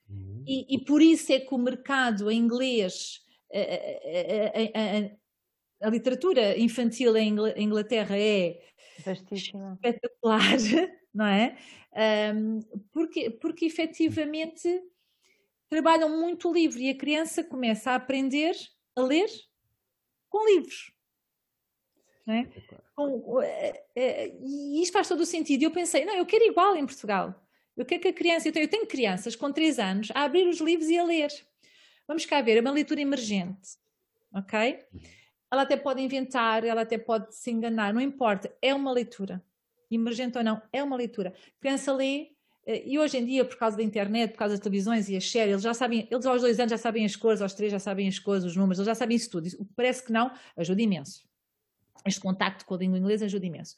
uhum. 0.09 0.45
e, 0.47 0.75
e, 0.75 0.85
por 0.85 1.01
isso 1.01 1.33
é 1.33 1.41
que 1.41 1.55
o 1.55 1.59
mercado 1.59 2.31
em 2.31 2.39
inglês. 2.39 3.21
Uh, 3.51 5.21
a 5.81 5.89
literatura 5.89 6.59
infantil 6.59 7.17
em 7.17 7.35
Inglaterra 7.57 8.17
é 8.19 8.61
Vastíssima. 9.05 9.73
espetacular, 9.75 10.41
não 11.15 11.27
é? 11.27 11.57
Um, 12.35 12.61
porque, 12.93 13.31
porque 13.31 13.65
efetivamente 13.65 14.69
trabalham 15.69 16.21
muito 16.21 16.49
o 16.49 16.53
livro 16.53 16.79
e 16.79 16.91
a 16.91 16.97
criança 16.97 17.43
começa 17.43 17.93
a 17.93 17.95
aprender 17.95 18.55
a 18.95 19.03
ler 19.03 19.29
com 20.29 20.47
livros. 20.47 20.93
Não 22.31 22.37
é? 22.37 22.49
Com, 22.95 23.43
é, 23.43 23.83
é, 23.97 24.35
e 24.41 24.83
isto 24.83 24.93
faz 24.93 25.09
todo 25.09 25.21
o 25.21 25.27
sentido. 25.27 25.63
E 25.63 25.65
eu 25.65 25.71
pensei, 25.71 26.05
não, 26.05 26.15
eu 26.15 26.27
quero 26.27 26.45
igual 26.45 26.77
em 26.77 26.87
Portugal. 26.87 27.35
Eu 27.77 27.85
quero 27.85 28.03
que 28.03 28.09
a 28.09 28.13
criança, 28.13 28.49
eu 28.49 28.53
tenho, 28.53 28.65
eu 28.65 28.69
tenho 28.69 28.87
crianças 28.87 29.35
com 29.35 29.51
3 29.51 29.79
anos 29.79 30.09
a 30.15 30.25
abrir 30.25 30.47
os 30.47 30.61
livros 30.61 30.89
e 30.89 30.99
a 30.99 31.05
ler. 31.05 31.31
Vamos 32.07 32.27
cá 32.27 32.41
ver, 32.43 32.57
é 32.57 32.61
uma 32.61 32.71
leitura 32.71 33.01
emergente, 33.01 33.79
ok? 34.35 34.85
Uhum 34.93 35.01
ela 35.51 35.63
até 35.63 35.77
pode 35.77 36.01
inventar, 36.01 36.65
ela 36.65 36.83
até 36.83 36.97
pode 36.97 37.35
se 37.35 37.51
enganar, 37.51 37.93
não 37.93 38.01
importa, 38.01 38.55
é 38.63 38.73
uma 38.73 38.93
leitura. 38.93 39.43
Emergente 39.91 40.39
ou 40.39 40.45
não, 40.45 40.63
é 40.73 40.83
uma 40.83 40.97
leitura. 40.97 41.35
A 41.59 41.61
criança 41.61 41.93
lê, 41.93 42.29
eh, 42.65 42.85
e 42.87 42.99
hoje 42.99 43.19
em 43.19 43.27
dia, 43.27 43.45
por 43.45 43.57
causa 43.57 43.77
da 43.77 43.83
internet, 43.83 44.31
por 44.31 44.39
causa 44.39 44.55
das 44.55 44.61
televisões 44.63 45.09
e 45.09 45.17
as 45.17 45.29
séries, 45.29 45.51
eles 45.51 45.63
já 45.63 45.75
sabem, 45.75 46.07
eles 46.09 46.25
aos 46.25 46.41
dois 46.41 46.61
anos 46.61 46.71
já 46.71 46.79
sabem 46.79 47.05
as 47.05 47.17
cores, 47.17 47.43
aos 47.43 47.53
três 47.53 47.73
já 47.73 47.81
sabem 47.81 48.07
as 48.07 48.19
cores, 48.21 48.45
os 48.45 48.55
números, 48.55 48.79
eles 48.79 48.87
já 48.87 48.95
sabem 48.95 49.17
isso 49.17 49.29
tudo. 49.29 49.49
Isso, 49.49 49.69
parece 49.75 50.05
que 50.05 50.13
não, 50.13 50.31
ajuda 50.57 50.81
imenso. 50.81 51.29
Este 52.07 52.21
contacto 52.21 52.65
com 52.65 52.75
a 52.75 52.79
língua 52.79 52.99
inglesa 52.99 53.27
ajuda 53.27 53.47
imenso. 53.47 53.77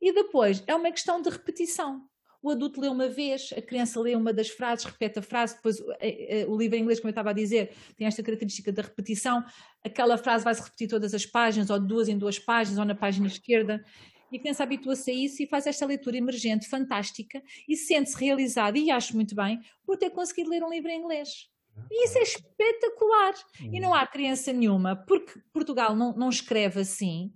E 0.00 0.12
depois, 0.12 0.62
é 0.66 0.74
uma 0.74 0.90
questão 0.90 1.22
de 1.22 1.30
repetição 1.30 2.02
o 2.42 2.50
adulto 2.50 2.80
lê 2.80 2.88
uma 2.88 3.08
vez, 3.08 3.50
a 3.56 3.62
criança 3.62 4.00
lê 4.00 4.16
uma 4.16 4.32
das 4.32 4.48
frases, 4.48 4.84
repete 4.84 5.20
a 5.20 5.22
frase, 5.22 5.54
depois 5.54 5.80
eh, 6.00 6.40
eh, 6.40 6.46
o 6.48 6.56
livro 6.56 6.76
em 6.76 6.80
inglês, 6.80 6.98
como 6.98 7.08
eu 7.08 7.12
estava 7.12 7.30
a 7.30 7.32
dizer, 7.32 7.72
tem 7.96 8.06
esta 8.06 8.20
característica 8.20 8.72
da 8.72 8.82
repetição, 8.82 9.44
aquela 9.84 10.18
frase 10.18 10.42
vai-se 10.42 10.60
repetir 10.60 10.88
todas 10.88 11.14
as 11.14 11.24
páginas, 11.24 11.70
ou 11.70 11.78
duas 11.78 12.08
em 12.08 12.18
duas 12.18 12.40
páginas, 12.40 12.80
ou 12.80 12.84
na 12.84 12.96
página 12.96 13.28
esquerda, 13.28 13.84
e 14.32 14.38
a 14.38 14.40
criança 14.40 14.64
habitua-se 14.64 15.10
a 15.10 15.14
isso 15.14 15.42
e 15.42 15.46
faz 15.46 15.68
esta 15.68 15.86
leitura 15.86 16.16
emergente, 16.16 16.68
fantástica, 16.68 17.40
e 17.68 17.76
sente-se 17.76 18.18
realizada, 18.18 18.76
e 18.76 18.90
acho 18.90 19.14
muito 19.14 19.36
bem, 19.36 19.60
por 19.86 19.96
ter 19.96 20.10
conseguido 20.10 20.50
ler 20.50 20.64
um 20.64 20.70
livro 20.70 20.90
em 20.90 20.98
inglês. 20.98 21.48
E 21.90 22.04
isso 22.06 22.18
é 22.18 22.22
espetacular. 22.22 23.34
E 23.60 23.78
não 23.78 23.94
há 23.94 24.06
criança 24.06 24.52
nenhuma, 24.52 24.96
porque 24.96 25.40
Portugal 25.52 25.94
não, 25.94 26.12
não 26.14 26.28
escreve 26.28 26.80
assim, 26.80 27.32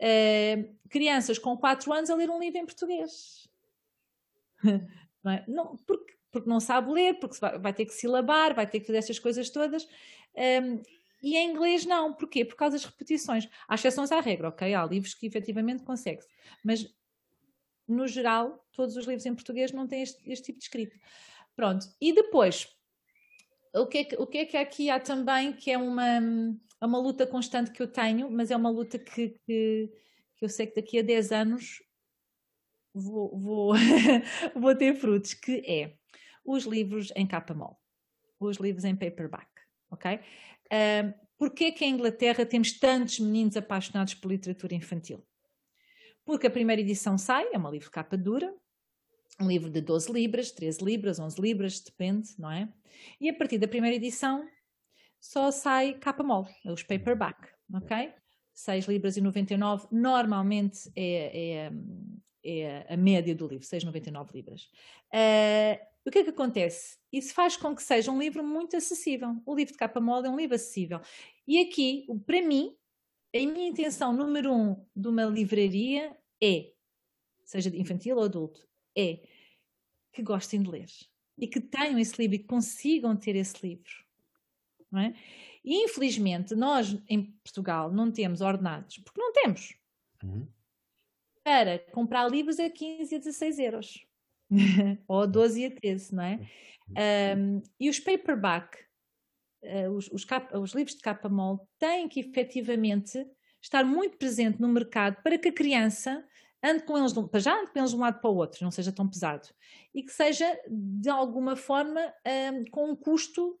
uh, 0.00 0.76
crianças 0.88 1.38
com 1.38 1.56
4 1.56 1.92
anos 1.92 2.10
a 2.10 2.14
ler 2.14 2.30
um 2.30 2.38
livro 2.38 2.58
em 2.58 2.66
português. 2.66 3.48
Não, 5.22 5.32
é? 5.32 5.44
não 5.48 5.76
porque, 5.78 6.14
porque 6.30 6.48
não 6.48 6.60
sabe 6.60 6.92
ler, 6.92 7.14
porque 7.14 7.36
vai, 7.40 7.58
vai, 7.58 7.72
ter 7.72 7.84
que 7.84 7.92
silabar, 7.92 8.54
vai 8.54 8.64
ter 8.64 8.78
que 8.78 8.86
fazer 8.86 8.98
estas 8.98 9.18
coisas 9.18 9.50
todas. 9.50 9.84
Um, 10.36 10.80
e 11.20 11.36
em 11.36 11.50
inglês 11.50 11.84
não. 11.84 12.12
Porquê? 12.12 12.44
Por 12.44 12.54
causa 12.54 12.76
das 12.76 12.84
repetições. 12.84 13.48
Há 13.66 13.74
exceções 13.74 14.12
à 14.12 14.20
regra, 14.20 14.48
ok? 14.48 14.72
Há 14.72 14.86
livros 14.86 15.14
que 15.14 15.26
efetivamente 15.26 15.82
consegue-se. 15.82 16.28
Mas, 16.62 16.86
no 17.88 18.06
geral, 18.06 18.64
todos 18.72 18.96
os 18.96 19.06
livros 19.06 19.26
em 19.26 19.34
português 19.34 19.72
não 19.72 19.88
têm 19.88 20.02
este, 20.02 20.30
este 20.30 20.46
tipo 20.46 20.58
de 20.58 20.64
escrita. 20.64 20.96
Pronto. 21.56 21.86
E 22.00 22.12
depois, 22.12 22.68
o 23.74 23.86
que, 23.86 23.98
é 23.98 24.04
que, 24.04 24.16
o 24.16 24.26
que 24.26 24.38
é 24.38 24.44
que 24.44 24.56
aqui 24.56 24.90
há 24.90 25.00
também 25.00 25.52
que 25.52 25.70
é 25.70 25.78
uma, 25.78 26.20
é 26.86 26.88
uma 26.88 26.98
luta 26.98 27.26
constante 27.26 27.70
que 27.70 27.82
eu 27.82 27.88
tenho, 27.88 28.30
mas 28.30 28.50
é 28.50 28.56
uma 28.56 28.70
luta 28.70 28.98
que, 28.98 29.30
que, 29.44 29.90
que 30.36 30.44
eu 30.44 30.48
sei 30.48 30.66
que 30.66 30.76
daqui 30.76 30.98
a 30.98 31.02
10 31.02 31.32
anos 31.32 31.82
vou, 32.94 33.38
vou, 33.38 33.74
vou 34.54 34.74
ter 34.74 34.94
frutos, 34.94 35.34
que 35.34 35.62
é 35.66 35.96
os 36.44 36.64
livros 36.64 37.12
em 37.16 37.26
capa 37.26 37.52
mole, 37.54 37.76
os 38.38 38.58
livros 38.58 38.84
em 38.84 38.94
paperback, 38.94 39.48
ok? 39.90 40.20
Uh, 40.66 41.26
Porquê 41.38 41.70
que 41.70 41.84
em 41.84 41.92
Inglaterra 41.92 42.46
temos 42.46 42.72
tantos 42.72 43.20
meninos 43.20 43.56
apaixonados 43.56 44.14
por 44.14 44.30
literatura 44.30 44.74
infantil? 44.74 45.22
Porque 46.24 46.46
a 46.46 46.50
primeira 46.50 46.80
edição 46.80 47.18
sai, 47.18 47.48
é 47.52 47.58
um 47.58 47.70
livro 47.70 47.90
capa 47.90 48.16
dura, 48.16 48.54
um 49.38 49.46
livro 49.46 49.70
de 49.70 49.82
12 49.82 50.10
libras, 50.10 50.50
13 50.50 50.82
libras, 50.82 51.18
11 51.18 51.40
libras, 51.40 51.80
depende, 51.80 52.30
não 52.38 52.50
é? 52.50 52.72
E 53.20 53.28
a 53.28 53.34
partir 53.34 53.58
da 53.58 53.68
primeira 53.68 53.96
edição 53.96 54.48
só 55.20 55.50
sai 55.50 55.94
capa 55.94 56.22
mole, 56.22 56.48
é 56.64 56.72
os 56.72 56.82
paperback, 56.82 57.48
ok? 57.72 58.12
6 58.54 58.86
libras 58.86 59.16
e 59.16 59.20
99 59.20 59.86
normalmente 59.92 60.90
é, 60.96 61.68
é, 61.68 61.72
é 62.44 62.94
a 62.94 62.96
média 62.96 63.34
do 63.34 63.46
livro, 63.46 63.66
6,99 63.66 64.34
libras. 64.34 64.62
Uh, 65.12 65.78
o 66.06 66.10
que 66.10 66.20
é 66.20 66.24
que 66.24 66.30
acontece? 66.30 66.96
Isso 67.12 67.34
faz 67.34 67.56
com 67.56 67.74
que 67.74 67.82
seja 67.82 68.10
um 68.10 68.18
livro 68.18 68.42
muito 68.42 68.76
acessível. 68.76 69.36
O 69.44 69.54
livro 69.54 69.72
de 69.72 69.78
capa 69.78 70.00
mole 70.00 70.26
é 70.26 70.30
um 70.30 70.36
livro 70.36 70.54
acessível. 70.54 71.00
E 71.46 71.60
aqui, 71.60 72.06
para 72.24 72.40
mim, 72.40 72.74
a 73.34 73.38
minha 73.38 73.68
intenção 73.68 74.12
número 74.12 74.54
um 74.54 74.86
de 74.94 75.08
uma 75.08 75.24
livraria 75.24 76.16
é, 76.42 76.72
seja 77.44 77.74
infantil 77.76 78.16
ou 78.16 78.22
adulto, 78.22 78.66
é 78.96 79.20
que 80.12 80.22
gostem 80.22 80.62
de 80.62 80.70
ler 80.70 80.88
e 81.36 81.46
que 81.46 81.60
tenham 81.60 81.98
esse 81.98 82.16
livro 82.20 82.36
e 82.36 82.44
consigam 82.44 83.14
ter 83.16 83.36
esse 83.36 83.66
livro. 83.66 84.05
Não 84.90 85.00
é? 85.00 85.14
E 85.64 85.84
infelizmente, 85.84 86.54
nós 86.54 86.96
em 87.08 87.22
Portugal 87.44 87.92
não 87.92 88.10
temos 88.10 88.40
ordenados, 88.40 88.98
porque 88.98 89.20
não 89.20 89.32
temos. 89.32 89.74
Uhum 90.22 90.46
para 91.46 91.78
comprar 91.92 92.28
livros 92.28 92.58
a 92.58 92.68
15 92.68 93.14
e 93.14 93.18
16 93.20 93.58
euros. 93.60 94.04
Ou 95.06 95.22
a 95.22 95.26
12 95.26 95.62
e 95.62 95.66
a 95.66 95.70
13, 95.70 96.12
não 96.12 96.24
é? 96.24 96.40
Um, 97.38 97.62
e 97.78 97.88
os 97.88 98.00
paperback, 98.00 98.76
uh, 99.62 99.90
os, 99.92 100.08
os, 100.08 100.24
capa, 100.24 100.58
os, 100.58 100.72
livros 100.72 100.96
de 100.96 101.02
capa 101.02 101.28
mole, 101.28 101.60
têm 101.78 102.08
que 102.08 102.18
efetivamente 102.18 103.24
estar 103.62 103.84
muito 103.84 104.16
presente 104.16 104.60
no 104.60 104.66
mercado 104.66 105.22
para 105.22 105.38
que 105.38 105.50
a 105.50 105.52
criança 105.52 106.24
ande 106.64 106.82
com 106.82 106.98
eles, 106.98 107.12
para 107.12 107.38
já 107.38 107.60
ande 107.60 107.70
com 107.70 107.78
eles 107.78 107.90
de 107.90 107.96
um 107.96 108.00
lado 108.00 108.20
para 108.20 108.30
o 108.30 108.34
outro, 108.34 108.64
não 108.64 108.72
seja 108.72 108.90
tão 108.90 109.08
pesado. 109.08 109.46
E 109.94 110.02
que 110.02 110.10
seja, 110.10 110.52
de 110.68 111.08
alguma 111.08 111.54
forma, 111.54 112.12
um, 112.52 112.64
com 112.72 112.90
um 112.90 112.96
custo, 112.96 113.56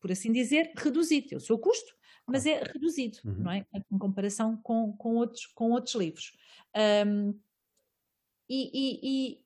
por 0.00 0.10
assim 0.12 0.32
dizer, 0.32 0.72
reduzido. 0.76 1.28
É 1.32 1.36
o 1.36 1.40
seu 1.40 1.58
custo, 1.58 1.94
mas 2.26 2.44
é 2.46 2.62
reduzido, 2.62 3.18
uhum. 3.24 3.34
não 3.38 3.50
é? 3.50 3.66
Em 3.90 3.98
comparação 3.98 4.56
com, 4.62 4.92
com, 4.92 5.16
outros, 5.16 5.46
com 5.46 5.70
outros 5.70 5.94
livros. 5.94 6.36
Um, 7.06 7.34
e, 8.48 8.70
e, 8.72 9.00
e, 9.02 9.40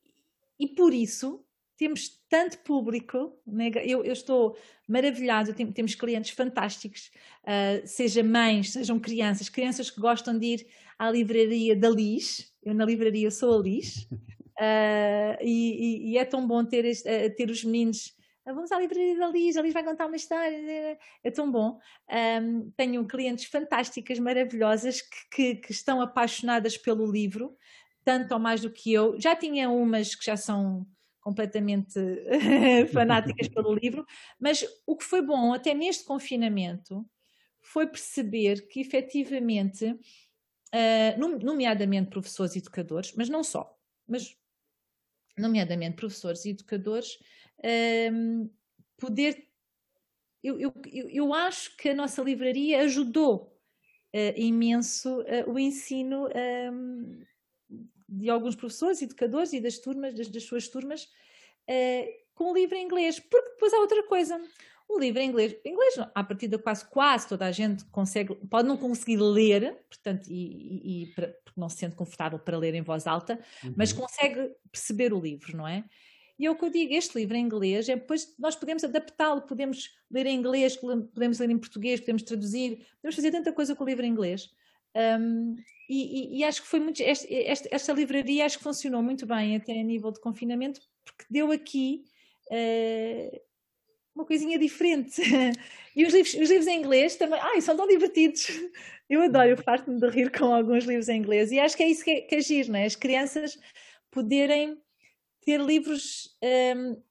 e, 0.60 0.68
por 0.68 0.92
isso 0.92 1.44
temos 1.76 2.20
tanto 2.28 2.58
público, 2.58 3.36
né? 3.46 3.70
eu, 3.84 4.04
eu, 4.04 4.12
estou 4.12 4.56
maravilhada, 4.88 5.52
temos 5.52 5.94
clientes 5.94 6.30
fantásticos, 6.30 7.10
uh, 7.42 7.86
seja 7.86 8.22
mães, 8.22 8.70
sejam 8.70 9.00
crianças, 9.00 9.48
crianças 9.48 9.90
que 9.90 10.00
gostam 10.00 10.38
de 10.38 10.46
ir 10.46 10.66
à 10.98 11.10
livraria 11.10 11.74
da 11.74 11.88
Lis, 11.88 12.52
eu 12.62 12.74
na 12.74 12.84
livraria 12.84 13.30
sou 13.30 13.58
a 13.58 13.62
Lis, 13.62 14.06
uh, 14.12 15.42
e, 15.42 16.16
é 16.16 16.24
tão 16.24 16.46
bom 16.46 16.64
ter, 16.64 16.84
este, 16.84 17.08
uh, 17.08 17.34
ter 17.34 17.50
os 17.50 17.64
meninos 17.64 18.14
vamos 18.44 18.72
à 18.72 18.78
livraria 18.78 19.16
da 19.16 19.28
Liz, 19.28 19.56
a 19.56 19.62
Liz 19.62 19.72
vai 19.72 19.84
contar 19.84 20.06
uma 20.06 20.16
história, 20.16 20.98
é 21.22 21.30
tão 21.30 21.50
bom. 21.50 21.78
Um, 22.10 22.70
tenho 22.76 23.06
clientes 23.06 23.44
fantásticas, 23.44 24.18
maravilhosas, 24.18 25.00
que, 25.00 25.28
que, 25.30 25.54
que, 25.56 25.72
estão 25.72 26.00
apaixonadas 26.00 26.76
pelo 26.76 27.10
livro, 27.10 27.56
tanto 28.04 28.34
ou 28.34 28.40
mais 28.40 28.60
do 28.60 28.70
que 28.70 28.92
eu. 28.92 29.18
Já 29.20 29.36
tinha 29.36 29.70
umas 29.70 30.14
que 30.14 30.24
já 30.24 30.36
são 30.36 30.86
completamente 31.20 31.94
fanáticas 32.92 33.48
pelo 33.48 33.72
livro, 33.74 34.04
mas 34.40 34.64
o 34.84 34.96
que 34.96 35.04
foi 35.04 35.22
bom, 35.22 35.54
até 35.54 35.72
neste 35.72 36.04
confinamento, 36.04 37.06
foi 37.60 37.86
perceber 37.86 38.66
que 38.66 38.80
efetivamente, 38.80 39.86
uh, 39.86 41.44
nomeadamente 41.44 42.10
professores 42.10 42.56
e 42.56 42.58
educadores, 42.58 43.14
mas 43.16 43.28
não 43.28 43.44
só, 43.44 43.78
mas 44.06 44.36
nomeadamente 45.38 45.96
professores 45.96 46.44
e 46.44 46.50
educadores, 46.50 47.18
um, 48.12 48.50
poder. 48.98 49.48
Eu, 50.42 50.58
eu, 50.58 50.72
eu 50.92 51.34
acho 51.34 51.76
que 51.76 51.90
a 51.90 51.94
nossa 51.94 52.20
livraria 52.22 52.80
ajudou 52.80 53.56
uh, 54.14 54.40
imenso 54.40 55.20
uh, 55.20 55.50
o 55.50 55.58
ensino 55.58 56.28
um, 56.72 57.22
de 58.08 58.28
alguns 58.28 58.56
professores, 58.56 59.02
educadores 59.02 59.52
e 59.52 59.60
das 59.60 59.78
turmas, 59.78 60.14
das, 60.14 60.28
das 60.28 60.44
suas 60.44 60.68
turmas, 60.68 61.04
uh, 61.04 62.06
com 62.34 62.50
o 62.50 62.54
livro 62.54 62.76
em 62.76 62.84
inglês. 62.84 63.20
Porque 63.20 63.50
depois 63.50 63.72
há 63.72 63.78
outra 63.78 64.02
coisa. 64.04 64.40
o 64.88 64.98
livro 64.98 65.20
em 65.20 65.28
inglês, 65.28 65.56
em 65.64 65.72
inglês, 65.72 65.94
a 66.14 66.24
partir 66.24 66.48
de 66.48 66.58
quase, 66.58 66.84
quase 66.88 67.28
toda 67.28 67.46
a 67.46 67.52
gente 67.52 67.84
consegue, 67.86 68.34
pode 68.50 68.68
não 68.68 68.76
conseguir 68.76 69.16
ler, 69.16 69.84
portanto, 69.88 70.28
e, 70.28 70.34
e, 70.34 71.02
e 71.02 71.06
porque 71.14 71.34
não 71.56 71.68
se 71.68 71.76
sente 71.76 71.96
confortável 71.96 72.38
para 72.38 72.58
ler 72.58 72.74
em 72.74 72.82
voz 72.82 73.06
alta, 73.06 73.38
uhum. 73.64 73.74
mas 73.76 73.92
consegue 73.92 74.50
perceber 74.70 75.12
o 75.12 75.20
livro, 75.20 75.56
não 75.56 75.66
é? 75.66 75.84
E 76.38 76.46
é 76.46 76.50
o 76.50 76.56
que 76.56 76.64
eu 76.64 76.70
digo, 76.70 76.94
este 76.94 77.18
livro 77.18 77.36
em 77.36 77.44
inglês, 77.44 77.88
é 77.88 77.94
depois 77.94 78.34
nós 78.38 78.56
podemos 78.56 78.82
adaptá-lo, 78.82 79.42
podemos 79.42 79.90
ler 80.10 80.26
em 80.26 80.36
inglês, 80.36 80.76
podemos 80.76 81.38
ler 81.38 81.50
em 81.50 81.58
português, 81.58 82.00
podemos 82.00 82.22
traduzir, 82.22 82.86
podemos 82.96 83.14
fazer 83.14 83.30
tanta 83.30 83.52
coisa 83.52 83.74
com 83.74 83.84
o 83.84 83.86
livro 83.86 84.04
em 84.04 84.10
inglês. 84.10 84.50
Um, 84.96 85.56
e, 85.88 86.36
e, 86.36 86.38
e, 86.38 86.44
acho 86.44 86.62
que 86.62 86.68
foi 86.68 86.80
muito. 86.80 87.02
Esta, 87.02 87.26
esta, 87.32 87.68
esta, 87.70 87.92
livraria 87.92 88.44
acho 88.44 88.58
que 88.58 88.64
funcionou 88.64 89.02
muito 89.02 89.26
bem 89.26 89.56
até 89.56 89.78
a 89.78 89.82
nível 89.82 90.10
de 90.10 90.20
confinamento, 90.20 90.80
porque 91.04 91.24
deu 91.30 91.50
aqui 91.50 92.04
uh, 92.50 93.40
uma 94.14 94.24
coisinha 94.24 94.58
diferente. 94.58 95.20
e 95.96 96.04
os 96.04 96.12
livros, 96.12 96.34
os 96.34 96.48
livros 96.48 96.66
em 96.66 96.78
inglês 96.78 97.16
também. 97.16 97.40
Ai, 97.40 97.60
são 97.60 97.76
tão 97.76 97.86
divertidos! 97.86 98.46
Eu 99.08 99.20
adoro, 99.22 99.50
eu 99.50 99.56
farto-me 99.58 100.00
de 100.00 100.08
rir 100.08 100.30
com 100.30 100.54
alguns 100.54 100.84
livros 100.84 101.08
em 101.08 101.18
inglês. 101.18 101.52
E 101.52 101.60
acho 101.60 101.76
que 101.76 101.82
é 101.82 101.88
isso 101.88 102.04
que 102.04 102.10
é, 102.10 102.20
que 102.22 102.34
é 102.34 102.40
giro, 102.40 102.72
não 102.72 102.78
é? 102.78 102.86
As 102.86 102.96
crianças 102.96 103.58
poderem 104.10 104.81
ter 105.44 105.60
livros 105.60 106.36
um, 106.42 107.02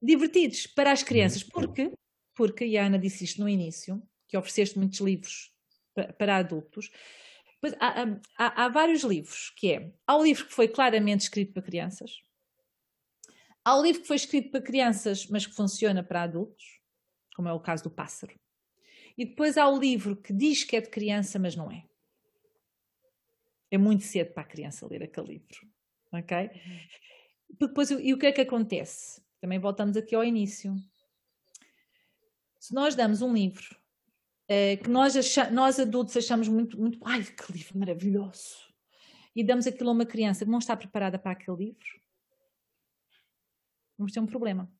divertidos 0.00 0.66
para 0.66 0.92
as 0.92 1.02
crianças. 1.02 1.42
Porque, 1.42 1.92
porque, 2.34 2.64
e 2.64 2.78
a 2.78 2.86
Ana 2.86 2.98
disse 2.98 3.24
isto 3.24 3.40
no 3.40 3.48
início, 3.48 4.02
que 4.28 4.36
ofereceste 4.36 4.78
muitos 4.78 5.00
livros 5.00 5.52
para, 6.16 6.36
adultos. 6.36 6.90
Há, 7.80 8.02
há, 8.38 8.64
há, 8.64 8.68
vários 8.68 9.02
livros, 9.02 9.50
que 9.56 9.72
é, 9.72 9.92
há 10.06 10.16
o 10.16 10.22
livro 10.22 10.46
que 10.46 10.54
foi 10.54 10.68
claramente 10.68 11.22
escrito 11.22 11.52
para 11.52 11.62
crianças, 11.62 12.22
há 13.64 13.76
o 13.76 13.82
livro 13.82 14.02
que 14.02 14.06
foi 14.06 14.16
escrito 14.16 14.50
para 14.50 14.62
crianças, 14.62 15.26
mas 15.26 15.44
que 15.44 15.54
funciona 15.54 16.04
para 16.04 16.22
adultos, 16.22 16.80
como 17.34 17.48
é 17.48 17.52
o 17.52 17.60
caso 17.60 17.82
do 17.82 17.90
Pássaro, 17.90 18.38
e 19.16 19.24
depois 19.24 19.58
há 19.58 19.68
o 19.68 19.76
livro 19.76 20.14
que 20.14 20.32
diz 20.32 20.62
que 20.62 20.76
é 20.76 20.80
de 20.80 20.88
criança, 20.88 21.36
mas 21.40 21.56
não 21.56 21.68
é. 21.68 21.84
É 23.72 23.76
muito 23.76 24.04
cedo 24.04 24.32
para 24.32 24.44
a 24.44 24.46
criança 24.46 24.86
ler 24.86 25.02
aquele 25.02 25.32
livro 25.32 25.68
ok? 26.12 26.50
Depois, 27.58 27.90
e 27.90 28.12
o 28.12 28.18
que 28.18 28.26
é 28.26 28.32
que 28.32 28.40
acontece? 28.40 29.22
Também 29.40 29.58
voltamos 29.58 29.96
aqui 29.96 30.14
ao 30.14 30.24
início. 30.24 30.76
Se 32.58 32.74
nós 32.74 32.94
damos 32.94 33.22
um 33.22 33.32
livro 33.32 33.76
eh, 34.48 34.76
que 34.78 34.88
nós, 34.88 35.14
nós 35.52 35.78
adultos 35.78 36.16
achamos 36.16 36.48
muito, 36.48 36.78
muito, 36.78 36.98
ai, 37.04 37.22
que 37.22 37.52
livro 37.52 37.78
maravilhoso, 37.78 38.66
e 39.36 39.44
damos 39.44 39.66
aquilo 39.66 39.90
a 39.90 39.92
uma 39.92 40.06
criança 40.06 40.44
que 40.44 40.50
não 40.50 40.58
está 40.58 40.76
preparada 40.76 41.18
para 41.18 41.32
aquele 41.32 41.56
livro, 41.56 42.00
vamos 43.96 44.12
ter 44.12 44.20
um 44.20 44.26
problema. 44.26 44.70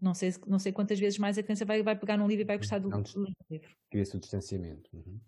Não 0.00 0.14
sei, 0.14 0.34
não 0.48 0.58
sei 0.58 0.72
quantas 0.72 0.98
vezes 0.98 1.18
mais 1.18 1.38
a 1.38 1.42
criança 1.44 1.64
vai, 1.64 1.80
vai 1.80 1.96
pegar 1.96 2.16
num 2.16 2.26
livro 2.26 2.42
e 2.42 2.44
vai 2.44 2.58
gostar 2.58 2.80
do, 2.80 2.88
não, 2.88 3.02
do 3.02 3.24
livro. 3.48 3.70
Cria-se 3.88 4.16
o 4.16 4.20
distanciamento. 4.20 4.90
Uhum. 4.92 5.20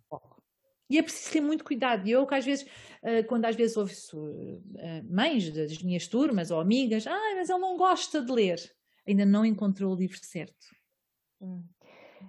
E 0.95 0.99
é 0.99 1.03
preciso 1.03 1.33
ter 1.33 1.41
muito 1.41 1.65
cuidado. 1.65 2.07
E 2.07 2.13
eu, 2.13 2.25
que 2.25 2.37
às 2.37 2.45
vezes, 2.45 2.65
eh, 3.03 3.25
quando 3.25 3.47
às 3.47 3.57
vezes 3.57 3.77
ouço 3.77 4.31
eh, 4.79 5.03
mães 5.03 5.51
das 5.51 5.83
minhas 5.83 6.07
turmas 6.07 6.53
ou 6.53 6.61
amigas, 6.61 7.05
ah, 7.09 7.35
mas 7.35 7.51
ele 7.51 7.59
não 7.59 7.77
gosta 7.77 8.23
de 8.23 8.31
ler, 8.31 8.61
ainda 9.05 9.27
não 9.27 9.45
encontrou 9.45 9.93
o 9.93 9.97
livro 9.97 10.17
certo. 10.23 10.67
Hum. 11.41 11.65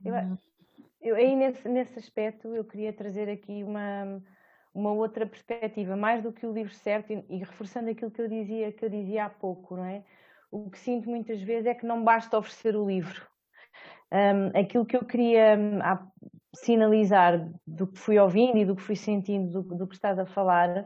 Eu, 0.03 0.15
eu, 0.99 1.15
aí 1.15 1.35
nesse, 1.35 1.69
nesse 1.69 1.99
aspecto 1.99 2.55
eu 2.55 2.65
queria 2.65 2.91
trazer 2.91 3.29
aqui 3.29 3.63
uma, 3.63 4.19
uma 4.73 4.93
outra 4.93 5.27
perspectiva, 5.27 5.95
mais 5.95 6.23
do 6.23 6.33
que 6.33 6.47
o 6.47 6.51
livro 6.51 6.73
certo, 6.73 7.13
e, 7.13 7.23
e 7.29 7.37
reforçando 7.37 7.91
aquilo 7.91 8.09
que 8.09 8.21
eu 8.21 8.27
dizia, 8.27 8.71
que 8.71 8.83
eu 8.83 8.89
dizia 8.89 9.25
há 9.25 9.29
pouco, 9.29 9.75
não 9.75 9.85
é? 9.85 10.03
O 10.49 10.71
que 10.71 10.79
sinto 10.79 11.07
muitas 11.07 11.39
vezes 11.39 11.67
é 11.67 11.75
que 11.75 11.85
não 11.85 12.03
basta 12.03 12.35
oferecer 12.35 12.75
o 12.75 12.87
livro. 12.87 13.27
Um, 14.11 14.59
aquilo 14.59 14.85
que 14.85 14.95
eu 14.95 15.03
queria 15.03 15.55
hum, 15.55 15.79
há 15.81 16.07
sinalizar 16.55 17.47
do 17.65 17.87
que 17.87 17.99
fui 17.99 18.17
ouvindo 18.19 18.57
e 18.57 18.65
do 18.65 18.75
que 18.75 18.81
fui 18.81 18.95
sentindo 18.95 19.61
do, 19.61 19.75
do 19.75 19.87
que 19.87 19.95
estás 19.95 20.17
a 20.19 20.25
falar, 20.25 20.85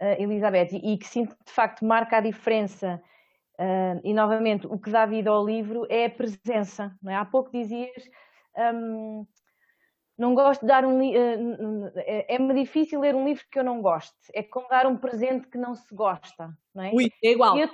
uh, 0.00 0.22
Elizabeth, 0.22 0.68
e, 0.72 0.94
e, 0.94 0.98
que 0.98 1.06
sinto 1.06 1.36
de 1.44 1.52
facto 1.52 1.84
marca 1.84 2.18
a 2.18 2.20
diferença. 2.20 3.02
Uh, 3.58 4.00
e 4.04 4.12
novamente, 4.12 4.66
o 4.66 4.78
que 4.78 4.90
dá 4.90 5.06
vida 5.06 5.30
ao 5.30 5.44
livro 5.44 5.86
é 5.88 6.06
a 6.06 6.10
presença. 6.10 6.94
Não 7.02 7.12
é? 7.12 7.16
Há 7.16 7.24
pouco 7.24 7.50
dizias 7.50 8.08
um, 8.56 9.26
não 10.18 10.34
gosto 10.34 10.62
de 10.62 10.66
dar 10.66 10.84
um 10.84 10.98
livro. 10.98 11.92
Eh, 11.96 12.34
é-me 12.34 12.54
difícil 12.54 13.00
ler 13.00 13.14
um 13.14 13.24
livro 13.24 13.44
que 13.50 13.58
eu 13.58 13.64
não 13.64 13.82
goste. 13.82 14.16
É 14.32 14.42
como 14.42 14.68
dar 14.68 14.86
um 14.86 14.96
presente 14.96 15.46
que 15.48 15.58
não 15.58 15.74
se 15.74 15.94
gosta, 15.94 16.56
não 16.76 16.84
é? 16.84 16.90
Ui, 16.92 17.10
é 17.24 17.30
igual. 17.30 17.56
E 17.56 17.60
eu 17.60 17.66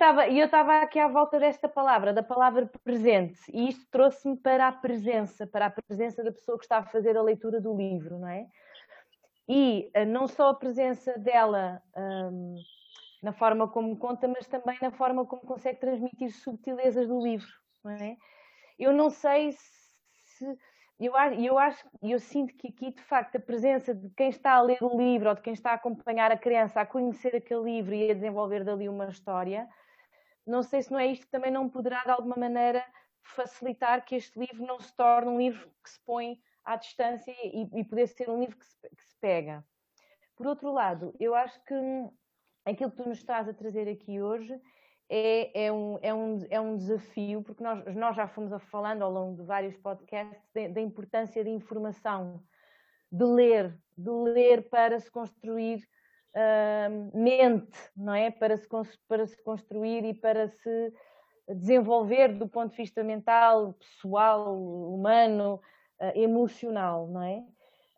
estava, 0.45 0.81
aqui 0.81 0.97
à 0.97 1.09
volta 1.09 1.37
desta 1.37 1.67
palavra, 1.67 2.13
da 2.13 2.23
palavra 2.23 2.71
presente, 2.83 3.39
e 3.51 3.67
isto 3.67 3.85
trouxe-me 3.91 4.37
para 4.37 4.69
a 4.69 4.71
presença, 4.71 5.45
para 5.45 5.65
a 5.65 5.69
presença 5.69 6.23
da 6.23 6.31
pessoa 6.31 6.57
que 6.57 6.63
está 6.63 6.77
a 6.77 6.85
fazer 6.85 7.17
a 7.17 7.21
leitura 7.21 7.59
do 7.59 7.75
livro, 7.75 8.17
não 8.17 8.29
é? 8.29 8.47
E 9.47 9.91
eh, 9.93 10.05
não 10.05 10.25
só 10.25 10.49
a 10.49 10.53
presença 10.53 11.19
dela 11.19 11.81
um, 11.97 12.55
na 13.21 13.33
forma 13.33 13.67
como 13.67 13.97
conta, 13.97 14.25
mas 14.25 14.47
também 14.47 14.77
na 14.81 14.91
forma 14.91 15.25
como 15.25 15.41
consegue 15.41 15.81
transmitir 15.81 16.31
subtilezas 16.31 17.05
do 17.05 17.21
livro, 17.21 17.51
não 17.83 17.91
é? 17.91 18.15
Eu 18.79 18.93
não 18.93 19.09
sei 19.09 19.51
se 19.51 20.57
eu, 20.99 21.13
eu 21.39 21.57
acho, 21.57 21.85
eu 22.01 22.19
sinto 22.19 22.53
que 22.55 22.67
aqui, 22.67 22.91
de 22.91 23.01
facto, 23.01 23.35
a 23.35 23.39
presença 23.39 23.93
de 23.93 24.09
quem 24.11 24.29
está 24.29 24.53
a 24.53 24.61
ler 24.61 24.81
o 24.81 24.97
livro 24.97 25.29
ou 25.29 25.35
de 25.35 25.41
quem 25.41 25.53
está 25.53 25.71
a 25.71 25.75
acompanhar 25.75 26.31
a 26.31 26.37
criança 26.37 26.81
a 26.81 26.85
conhecer 26.85 27.35
aquele 27.35 27.63
livro 27.63 27.93
e 27.93 28.11
a 28.11 28.13
desenvolver 28.13 28.63
dali 28.63 28.87
uma 28.87 29.07
história, 29.09 29.67
não 30.45 30.61
sei 30.61 30.81
se 30.81 30.91
não 30.91 30.99
é 30.99 31.07
isto 31.07 31.25
que 31.25 31.31
também 31.31 31.51
não 31.51 31.69
poderá, 31.69 32.03
de 32.03 32.11
alguma 32.11 32.35
maneira, 32.35 32.85
facilitar 33.21 34.05
que 34.05 34.15
este 34.15 34.37
livro 34.39 34.65
não 34.65 34.79
se 34.79 34.95
torne 34.95 35.29
um 35.29 35.37
livro 35.37 35.69
que 35.83 35.89
se 35.89 35.99
põe 36.05 36.39
à 36.63 36.75
distância 36.75 37.33
e, 37.43 37.67
e 37.73 37.83
poder 37.83 38.07
ser 38.07 38.29
um 38.29 38.39
livro 38.39 38.57
que 38.57 38.65
se, 38.65 38.89
que 38.89 39.03
se 39.03 39.17
pega. 39.19 39.65
Por 40.35 40.47
outro 40.47 40.71
lado, 40.71 41.15
eu 41.19 41.33
acho 41.35 41.61
que 41.63 41.75
aquilo 42.65 42.91
que 42.91 42.97
tu 42.97 43.07
nos 43.07 43.17
estás 43.17 43.47
a 43.47 43.53
trazer 43.53 43.87
aqui 43.89 44.21
hoje 44.21 44.59
é, 45.09 45.65
é, 45.65 45.71
um, 45.71 45.99
é, 46.01 46.13
um, 46.13 46.39
é 46.49 46.59
um 46.59 46.75
desafio, 46.75 47.41
porque 47.43 47.63
nós, 47.63 47.95
nós 47.95 48.15
já 48.15 48.27
fomos 48.27 48.51
falando 48.63 49.03
ao 49.03 49.11
longo 49.11 49.41
de 49.41 49.43
vários 49.43 49.75
podcasts 49.77 50.49
da 50.53 50.81
importância 50.81 51.43
de 51.43 51.49
informação, 51.49 52.41
de 53.11 53.23
ler, 53.23 53.77
de 53.97 54.09
ler 54.09 54.69
para 54.69 54.99
se 54.99 55.11
construir 55.11 55.87
uh, 56.35 57.17
mente, 57.17 57.77
não 57.95 58.13
é? 58.13 58.31
Para 58.31 58.57
se, 58.57 58.67
para 59.07 59.25
se 59.25 59.41
construir 59.43 60.03
e 60.05 60.13
para 60.13 60.47
se 60.47 60.93
desenvolver 61.47 62.29
do 62.29 62.47
ponto 62.47 62.71
de 62.71 62.77
vista 62.77 63.03
mental, 63.03 63.73
pessoal, 63.73 64.57
humano, 64.57 65.61
uh, 66.01 66.17
emocional, 66.17 67.07
não 67.07 67.21
é? 67.21 67.43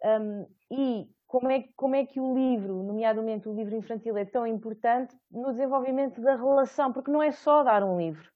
Um, 0.03 0.47
e 0.69 1.09
como 1.35 1.51
é, 1.51 1.65
como 1.75 1.95
é 1.95 2.05
que 2.05 2.17
o 2.17 2.33
livro, 2.33 2.81
nomeadamente 2.81 3.49
o 3.49 3.53
livro 3.53 3.75
infantil, 3.75 4.15
é 4.15 4.23
tão 4.23 4.47
importante 4.47 5.13
no 5.29 5.51
desenvolvimento 5.51 6.21
da 6.21 6.33
relação, 6.33 6.93
porque 6.93 7.11
não 7.11 7.21
é 7.21 7.33
só 7.33 7.61
dar 7.61 7.83
um 7.83 7.97
livro, 7.97 8.31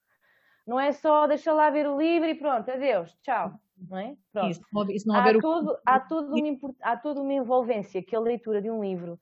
não 0.68 0.78
é 0.78 0.92
só 0.92 1.26
deixar 1.26 1.54
lá 1.54 1.70
ver 1.70 1.88
o 1.88 1.98
livro 1.98 2.28
e 2.28 2.36
pronto, 2.36 2.70
adeus, 2.70 3.18
tchau. 3.22 3.54
Não 3.90 3.98
é? 3.98 4.18
Pronto. 4.34 4.50
Isso, 4.50 4.62
isso 4.90 5.08
não 5.08 5.16
há, 5.16 5.40
todo, 5.40 5.78
há, 5.86 6.00
todo 6.02 6.36
uma, 6.36 6.76
há 6.82 6.98
toda 6.98 7.22
uma 7.22 7.32
envolvência 7.32 8.04
que 8.04 8.14
a 8.14 8.20
leitura 8.20 8.62
de 8.62 8.70
um 8.70 8.84
livro 8.84 9.14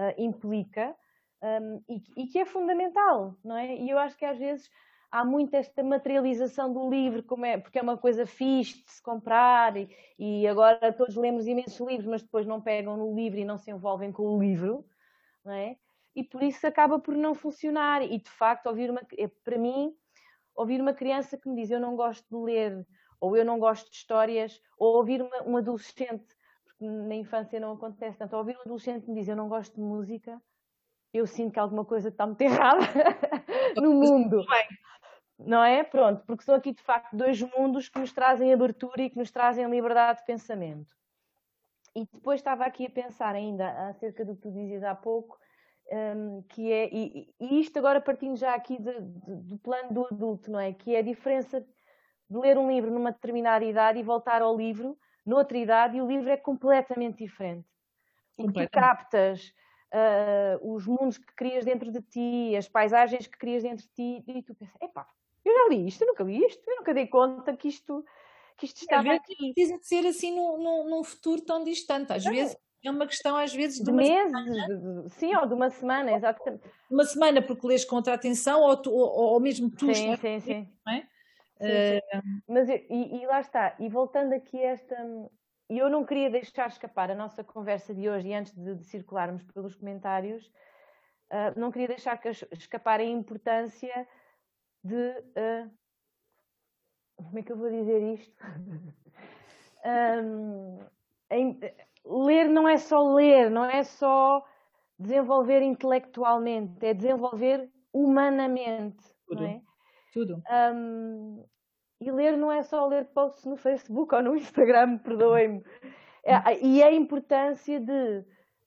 uh, 0.00 0.14
implica 0.16 0.96
um, 1.42 1.82
e, 1.86 2.02
e, 2.16 2.26
que 2.28 2.38
é 2.38 2.46
fundamental, 2.46 3.34
não 3.44 3.58
é? 3.58 3.76
E 3.76 3.90
eu 3.90 3.98
acho 3.98 4.16
que 4.16 4.24
às 4.24 4.38
vezes 4.38 4.70
há 5.16 5.24
muito 5.24 5.54
esta 5.54 5.82
materialização 5.82 6.70
do 6.70 6.90
livro, 6.90 7.22
como 7.22 7.46
é, 7.46 7.56
porque 7.56 7.78
é 7.78 7.82
uma 7.82 7.96
coisa 7.96 8.26
fixe 8.26 8.84
de 8.84 8.92
se 8.92 9.02
comprar 9.02 9.74
e, 9.74 9.88
e, 10.18 10.46
agora 10.46 10.92
todos 10.92 11.16
lemos 11.16 11.46
imensos 11.46 11.80
livros, 11.80 12.06
mas 12.06 12.22
depois 12.22 12.46
não 12.46 12.60
pegam 12.60 12.98
no 12.98 13.14
livro 13.14 13.38
e 13.38 13.44
não 13.44 13.56
se 13.56 13.70
envolvem 13.70 14.12
com 14.12 14.24
o 14.24 14.38
livro, 14.38 14.84
não 15.42 15.54
é? 15.54 15.76
E 16.14 16.22
por 16.22 16.42
isso 16.42 16.66
acaba 16.66 16.98
por 16.98 17.14
não 17.14 17.34
funcionar. 17.34 18.02
E 18.02 18.18
de 18.18 18.28
facto, 18.28 18.66
ouvir 18.66 18.90
uma, 18.90 19.00
é, 19.16 19.26
para 19.26 19.58
mim, 19.58 19.94
ouvir 20.54 20.80
uma 20.80 20.92
criança 20.92 21.38
que 21.38 21.48
me 21.48 21.56
diz 21.56 21.70
eu 21.70 21.80
não 21.80 21.96
gosto 21.96 22.26
de 22.28 22.36
ler, 22.36 22.86
ou 23.18 23.34
eu 23.36 23.44
não 23.44 23.58
gosto 23.58 23.90
de 23.90 23.96
histórias, 23.96 24.60
ou 24.78 24.96
ouvir 24.96 25.22
uma, 25.22 25.42
um 25.44 25.56
adolescente, 25.56 26.26
porque 26.64 26.84
na 26.84 27.14
infância 27.14 27.58
não 27.58 27.72
acontece 27.72 28.18
tanto, 28.18 28.36
ouvir 28.36 28.56
um 28.58 28.62
adolescente 28.62 29.04
que 29.04 29.10
me 29.10 29.18
diz 29.18 29.28
eu 29.28 29.36
não 29.36 29.48
gosto 29.48 29.74
de 29.76 29.80
música, 29.80 30.40
eu 31.12 31.26
sinto 31.26 31.54
que 31.54 31.58
alguma 31.58 31.86
coisa 31.86 32.10
está 32.10 32.26
muito 32.26 32.40
errada 32.42 32.84
no 33.76 33.94
mundo 33.94 34.44
não 35.38 35.62
é? 35.62 35.84
Pronto, 35.84 36.24
porque 36.26 36.44
são 36.44 36.54
aqui 36.54 36.72
de 36.72 36.82
facto 36.82 37.14
dois 37.16 37.40
mundos 37.40 37.88
que 37.88 37.98
nos 37.98 38.12
trazem 38.12 38.52
abertura 38.52 39.02
e 39.02 39.10
que 39.10 39.18
nos 39.18 39.30
trazem 39.30 39.68
liberdade 39.68 40.20
de 40.20 40.26
pensamento. 40.26 40.94
E 41.94 42.06
depois 42.12 42.40
estava 42.40 42.64
aqui 42.64 42.86
a 42.86 42.90
pensar 42.90 43.34
ainda 43.34 43.88
acerca 43.88 44.24
do 44.24 44.34
que 44.34 44.42
tu 44.42 44.52
dizias 44.52 44.82
há 44.82 44.94
pouco, 44.94 45.38
um, 45.90 46.42
que 46.42 46.70
é, 46.70 46.88
e, 46.92 47.34
e, 47.40 47.60
isto 47.60 47.78
agora 47.78 48.00
partindo 48.00 48.36
já 48.36 48.54
aqui 48.54 48.76
de, 48.78 49.00
de, 49.00 49.36
do 49.42 49.58
plano 49.58 49.92
do 49.92 50.06
adulto, 50.06 50.50
não 50.50 50.60
é? 50.60 50.72
Que 50.72 50.94
é 50.94 50.98
a 50.98 51.02
diferença 51.02 51.60
de 51.60 52.38
ler 52.38 52.58
um 52.58 52.68
livro 52.70 52.90
numa 52.90 53.12
determinada 53.12 53.64
idade 53.64 53.98
e 53.98 54.02
voltar 54.02 54.42
ao 54.42 54.56
livro 54.56 54.98
noutra 55.24 55.58
idade 55.58 55.96
e 55.96 56.02
o 56.02 56.06
livro 56.06 56.30
é 56.30 56.36
completamente 56.36 57.18
diferente. 57.18 57.66
O 58.36 58.46
que 58.46 58.66
tu 58.66 58.70
captas, 58.70 59.52
uh, 59.92 60.74
os 60.74 60.86
mundos 60.86 61.18
que 61.18 61.34
crias 61.34 61.64
dentro 61.64 61.90
de 61.90 62.02
ti, 62.02 62.54
as 62.56 62.68
paisagens 62.68 63.26
que 63.26 63.38
crias 63.38 63.62
dentro 63.62 63.84
de 63.86 63.92
ti, 63.92 64.24
e 64.26 64.42
tu 64.42 64.54
pensas, 64.54 64.76
epá, 64.80 65.06
Eu 65.46 65.54
já 65.54 65.68
li 65.68 65.86
isto, 65.86 66.02
eu 66.02 66.08
nunca 66.08 66.24
li 66.24 66.44
isto, 66.44 66.62
eu 66.68 66.76
nunca 66.76 66.92
dei 66.92 67.06
conta 67.06 67.56
que 67.56 67.68
isto, 67.68 68.04
que 68.56 68.66
isto 68.66 68.82
estava 68.82 69.12
às 69.12 69.16
aqui. 69.20 69.52
Precisa 69.54 69.78
de 69.78 69.86
ser 69.86 70.04
assim 70.06 70.34
num, 70.34 70.58
num, 70.60 70.90
num 70.90 71.04
futuro 71.04 71.40
tão 71.40 71.62
distante. 71.62 72.12
Às 72.12 72.24
não. 72.24 72.32
vezes 72.32 72.56
é 72.84 72.90
uma 72.90 73.06
questão, 73.06 73.36
às 73.36 73.54
vezes, 73.54 73.78
de, 73.78 73.84
de 73.84 73.92
meses, 73.92 74.30
semana. 74.30 75.08
sim, 75.08 75.36
ou 75.36 75.46
de 75.46 75.54
uma 75.54 75.70
semana, 75.70 76.12
exatamente. 76.12 76.68
Uma 76.90 77.04
semana 77.04 77.42
porque 77.42 77.66
lês 77.66 77.84
contra 77.84 78.12
a 78.12 78.16
atenção, 78.16 78.60
ou, 78.60 78.76
tu, 78.76 78.92
ou, 78.92 79.34
ou 79.34 79.40
mesmo 79.40 79.70
tu 79.70 79.94
sim, 79.94 80.16
sim, 80.16 80.40
sim. 80.40 80.68
Não 80.84 80.92
é? 80.92 81.08
Sim, 81.60 82.00
sim. 82.20 82.42
Mas 82.48 82.68
e, 82.68 82.86
e, 82.90 83.26
lá 83.26 83.40
está, 83.40 83.76
e 83.78 83.88
voltando 83.88 84.32
aqui 84.32 84.58
a 84.58 84.70
esta. 84.70 84.96
E 85.68 85.78
eu 85.78 85.88
não 85.88 86.04
queria 86.04 86.30
deixar 86.30 86.68
escapar 86.68 87.10
a 87.10 87.14
nossa 87.14 87.42
conversa 87.42 87.94
de 87.94 88.08
hoje, 88.08 88.28
e 88.28 88.34
antes 88.34 88.52
de, 88.52 88.74
de 88.74 88.84
circularmos 88.84 89.42
pelos 89.44 89.74
comentários, 89.74 90.46
uh, 90.46 91.58
não 91.58 91.72
queria 91.72 91.88
deixar 91.88 92.20
escapar 92.52 93.00
a 93.00 93.04
importância 93.04 94.06
de. 94.86 95.10
Uh, 95.36 95.70
como 97.16 97.38
é 97.38 97.42
que 97.42 97.52
eu 97.52 97.56
vou 97.56 97.70
dizer 97.70 98.02
isto? 98.14 98.36
um, 99.84 100.78
em, 101.30 101.58
ler 102.04 102.48
não 102.48 102.68
é 102.68 102.76
só 102.76 103.14
ler, 103.14 103.50
não 103.50 103.64
é 103.64 103.82
só 103.82 104.44
desenvolver 104.98 105.62
intelectualmente, 105.62 106.84
é 106.84 106.94
desenvolver 106.94 107.70
humanamente. 107.92 109.02
Tudo. 109.26 109.42
Não 109.42 109.48
é? 109.48 109.62
Tudo. 110.12 110.42
Um, 110.74 111.44
e 112.00 112.10
ler 112.10 112.36
não 112.36 112.52
é 112.52 112.62
só 112.62 112.86
ler 112.86 113.06
posts 113.06 113.44
no 113.44 113.56
Facebook 113.56 114.14
ou 114.14 114.22
no 114.22 114.36
Instagram, 114.36 114.98
perdoem-me. 115.04 115.64
É, 116.24 116.58
e 116.62 116.82
a 116.82 116.92
importância 116.92 117.80
de. 117.80 118.24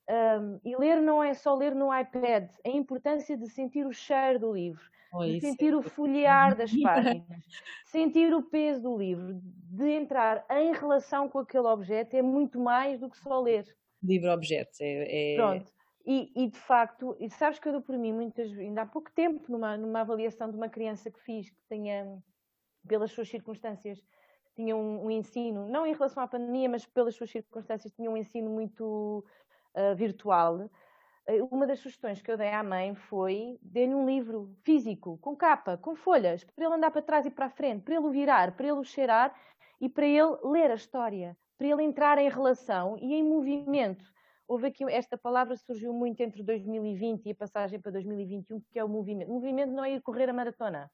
Um, 0.09 0.59
e 0.65 0.75
ler 0.75 0.99
não 1.01 1.21
é 1.23 1.35
só 1.35 1.53
ler 1.53 1.75
no 1.75 1.95
iPad, 1.95 2.49
a 2.65 2.69
importância 2.69 3.37
de 3.37 3.47
sentir 3.47 3.85
o 3.85 3.93
cheiro 3.93 4.39
do 4.39 4.53
livro, 4.53 4.83
de 5.17 5.39
sentir 5.39 5.73
o 5.75 5.81
folhear 5.81 6.55
das 6.55 6.71
páginas, 6.81 7.45
sentir 7.85 8.33
o 8.33 8.43
peso 8.43 8.81
do 8.81 8.97
livro, 8.97 9.39
de 9.43 9.89
entrar 9.89 10.45
em 10.49 10.73
relação 10.73 11.27
com 11.29 11.39
aquele 11.39 11.67
objeto 11.67 12.15
é 12.15 12.21
muito 12.21 12.59
mais 12.59 12.99
do 12.99 13.09
que 13.09 13.17
só 13.17 13.39
ler. 13.41 13.65
Livro-objeto. 14.03 14.77
É, 14.81 15.33
é... 15.33 15.35
Pronto. 15.35 15.71
E, 16.05 16.31
e, 16.35 16.47
de 16.47 16.57
facto, 16.57 17.15
e 17.19 17.29
sabes 17.29 17.59
que 17.59 17.67
eu 17.67 17.73
dou 17.73 17.81
por 17.81 17.97
mim 17.97 18.11
muitas 18.11 18.51
ainda 18.57 18.81
há 18.81 18.85
pouco 18.85 19.11
tempo, 19.11 19.43
numa, 19.51 19.77
numa 19.77 20.01
avaliação 20.01 20.49
de 20.49 20.55
uma 20.55 20.69
criança 20.69 21.11
que 21.11 21.19
fiz, 21.19 21.49
que 21.49 21.61
tinha, 21.69 22.17
pelas 22.87 23.11
suas 23.11 23.29
circunstâncias, 23.29 24.01
tinha 24.55 24.75
um, 24.75 25.05
um 25.05 25.11
ensino, 25.11 25.67
não 25.69 25.85
em 25.85 25.93
relação 25.93 26.23
à 26.23 26.27
pandemia, 26.27 26.67
mas 26.67 26.85
pelas 26.85 27.15
suas 27.15 27.29
circunstâncias, 27.29 27.93
tinha 27.93 28.09
um 28.09 28.17
ensino 28.17 28.49
muito 28.49 29.23
uh, 29.75 29.95
virtual. 29.95 30.69
Uh, 31.29 31.47
uma 31.51 31.67
das 31.67 31.79
sugestões 31.79 32.21
que 32.21 32.31
eu 32.31 32.37
dei 32.37 32.49
à 32.49 32.63
mãe 32.63 32.95
foi 32.95 33.59
dê-lhe 33.61 33.93
um 33.93 34.05
livro 34.05 34.55
físico, 34.63 35.17
com 35.19 35.35
capa, 35.35 35.77
com 35.77 35.95
folhas, 35.95 36.43
para 36.43 36.65
ele 36.65 36.75
andar 36.75 36.91
para 36.91 37.01
trás 37.01 37.25
e 37.25 37.29
para 37.29 37.45
a 37.45 37.49
frente, 37.49 37.83
para 37.83 37.95
ele 37.95 38.05
o 38.05 38.11
virar, 38.11 38.55
para 38.55 38.67
ele 38.67 38.79
o 38.79 38.83
cheirar 38.83 39.35
e 39.79 39.87
para 39.87 40.05
ele 40.05 40.37
ler 40.43 40.71
a 40.71 40.75
história, 40.75 41.37
para 41.57 41.67
ele 41.67 41.83
entrar 41.83 42.17
em 42.17 42.29
relação 42.29 42.97
e 42.97 43.13
em 43.13 43.23
movimento 43.23 44.05
houve 44.49 44.65
aqui, 44.65 44.83
esta 44.89 45.15
palavra 45.15 45.55
surgiu 45.55 45.93
muito 45.93 46.19
entre 46.21 46.41
2020 46.41 47.27
e 47.27 47.31
a 47.31 47.35
passagem 47.35 47.79
para 47.79 47.91
2021, 47.91 48.59
que 48.71 48.79
é 48.79 48.83
o 48.83 48.89
movimento. 48.89 49.29
O 49.29 49.35
movimento 49.35 49.71
não 49.71 49.85
é 49.85 49.91
ir 49.93 50.01
correr 50.01 50.27
a 50.27 50.33
maratona, 50.33 50.91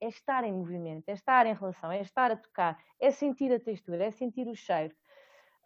é 0.00 0.06
estar 0.06 0.44
em 0.44 0.52
movimento, 0.52 1.08
é 1.08 1.12
estar 1.12 1.44
em 1.44 1.54
relação, 1.54 1.90
é 1.90 2.00
estar 2.00 2.30
a 2.30 2.36
tocar, 2.36 2.78
é 3.00 3.10
sentir 3.10 3.52
a 3.52 3.58
textura, 3.58 4.04
é 4.04 4.12
sentir 4.12 4.46
o 4.46 4.54
cheiro. 4.54 4.94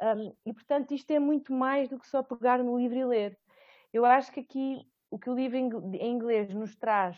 Um, 0.01 0.35
e, 0.47 0.55
portanto, 0.55 0.95
isto 0.95 1.11
é 1.11 1.19
muito 1.19 1.53
mais 1.53 1.91
do 1.91 1.99
que 1.99 2.09
só 2.09 2.23
pegar 2.23 2.65
no 2.65 2.79
livro 2.79 2.97
e 2.97 3.05
ler. 3.05 3.39
Eu 3.93 4.05
acho 4.05 4.33
que 4.33 4.41
aqui 4.41 4.87
o 5.11 5.19
que 5.19 5.29
o 5.29 5.35
livro 5.35 5.59
em 5.59 6.11
inglês 6.11 6.53
nos 6.55 6.75
traz 6.75 7.17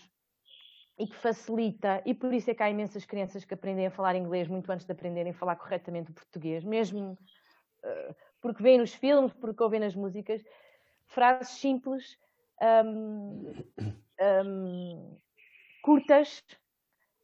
e 0.99 1.07
que 1.07 1.17
facilita, 1.17 2.03
e 2.07 2.15
por 2.15 2.33
isso 2.33 2.51
é 2.51 2.55
que 2.55 2.63
há 2.63 2.71
imensas 2.71 3.05
crianças 3.05 3.45
que 3.45 3.55
aprendem 3.55 3.87
a 3.87 3.91
falar 3.91 4.15
inglês 4.15 4.49
muito 4.49 4.71
antes 4.71 4.87
de 4.87 4.93
aprenderem 4.93 5.33
a 5.33 5.35
falar 5.35 5.57
corretamente 5.57 6.11
o 6.11 6.15
português, 6.15 6.65
mesmo 6.65 7.13
uh, 7.13 8.15
porque 8.41 8.63
veem 8.63 8.79
nos 8.79 8.95
filmes, 8.95 9.33
porque 9.35 9.63
ouvem 9.63 9.81
nas 9.81 9.95
músicas, 9.95 10.43
frases 11.07 11.59
simples, 11.59 12.17
um, 12.85 13.53
um, 14.21 15.19
curtas, 15.83 16.43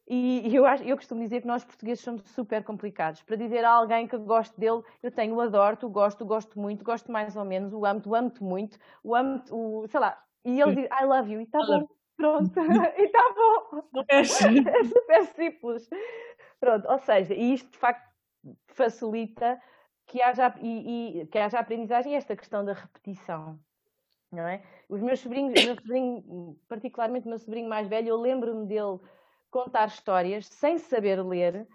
e, 0.07 0.55
eu, 0.55 0.65
eu 0.65 0.95
costumo 0.97 1.21
dizer 1.21 1.41
que 1.41 1.47
nós 1.47 1.63
portugueses 1.63 2.03
somos 2.03 2.23
super 2.31 2.63
complicados. 2.63 3.21
Para 3.21 3.35
dizer 3.35 3.63
a 3.63 3.71
alguém 3.71 4.07
que 4.07 4.17
gosto 4.17 4.59
dele, 4.59 4.81
eu 5.01 5.11
tenho 5.11 5.35
o 5.35 5.41
adoro, 5.41 5.77
o 5.83 5.89
gosto, 5.89 6.23
o 6.23 6.27
gosto 6.27 6.59
muito, 6.59 6.83
gosto 6.83 7.11
mais 7.11 7.35
ou 7.35 7.45
menos, 7.45 7.73
o 7.73 7.85
amo, 7.85 8.01
o 8.05 8.15
amo-te 8.15 8.43
muito, 8.43 8.77
o 9.03 9.15
amo 9.15 9.41
o 9.51 9.87
sei 9.87 9.99
lá, 9.99 10.21
e 10.43 10.59
ele 10.59 10.75
diz 10.75 10.85
I 10.85 11.05
love 11.05 11.31
you, 11.31 11.39
e 11.39 11.43
está 11.43 11.59
bom, 11.59 11.87
pronto, 12.17 12.51
e 12.97 13.03
está 13.03 13.33
bom. 13.35 13.83
É 14.09 14.23
super 14.83 15.25
simples. 15.35 15.89
Pronto, 16.59 16.87
ou 16.89 16.99
seja, 16.99 17.33
e 17.33 17.53
isto 17.53 17.71
de 17.71 17.77
facto 17.77 18.11
facilita 18.67 19.61
que 20.07 20.21
haja, 20.21 20.53
e, 20.59 21.21
e, 21.21 21.27
que 21.27 21.37
haja 21.37 21.59
aprendizagem 21.59 22.15
esta 22.15 22.35
questão 22.35 22.65
da 22.65 22.73
repetição. 22.73 23.59
Não 24.31 24.47
é? 24.47 24.63
Os 24.87 25.01
meus 25.01 25.19
sobrinhos, 25.19 25.53
meu 25.63 25.75
sobrinho, 25.75 26.57
particularmente 26.67 27.25
o 27.25 27.29
meu 27.29 27.39
sobrinho 27.39 27.67
mais 27.67 27.87
velho, 27.87 28.09
eu 28.09 28.17
lembro-me 28.19 28.65
dele 28.65 28.99
contar 29.51 29.87
histórias 29.87 30.47
sem 30.47 30.77
saber 30.79 31.21
ler, 31.21 31.67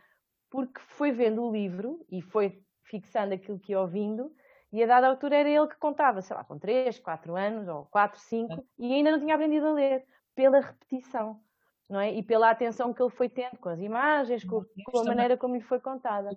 porque 0.50 0.80
foi 0.80 1.12
vendo 1.12 1.44
o 1.44 1.52
livro 1.52 2.04
e 2.10 2.22
foi 2.22 2.60
fixando 2.84 3.34
aquilo 3.34 3.58
que 3.58 3.72
ia 3.72 3.80
ouvindo, 3.80 4.32
e 4.72 4.82
a 4.82 4.86
dada 4.86 5.08
altura 5.08 5.36
era 5.36 5.48
ele 5.48 5.66
que 5.68 5.76
contava, 5.76 6.20
sei 6.22 6.36
lá, 6.36 6.44
com 6.44 6.58
3, 6.58 6.98
4 6.98 7.36
anos, 7.36 7.68
ou 7.68 7.86
4, 7.86 8.18
5, 8.18 8.66
e 8.78 8.92
ainda 8.92 9.12
não 9.12 9.20
tinha 9.20 9.34
aprendido 9.34 9.66
a 9.68 9.72
ler, 9.72 10.04
pela 10.34 10.60
repetição, 10.60 11.40
não 11.88 12.00
é? 12.00 12.12
E 12.12 12.22
pela 12.22 12.50
atenção 12.50 12.92
que 12.92 13.02
ele 13.02 13.10
foi 13.10 13.28
tendo 13.28 13.56
com 13.58 13.68
as 13.68 13.80
imagens, 13.80 14.44
com, 14.44 14.64
com 14.84 14.98
a 14.98 15.04
maneira 15.04 15.36
como 15.36 15.54
lhe 15.54 15.62
foi 15.62 15.80
contada. 15.80 16.36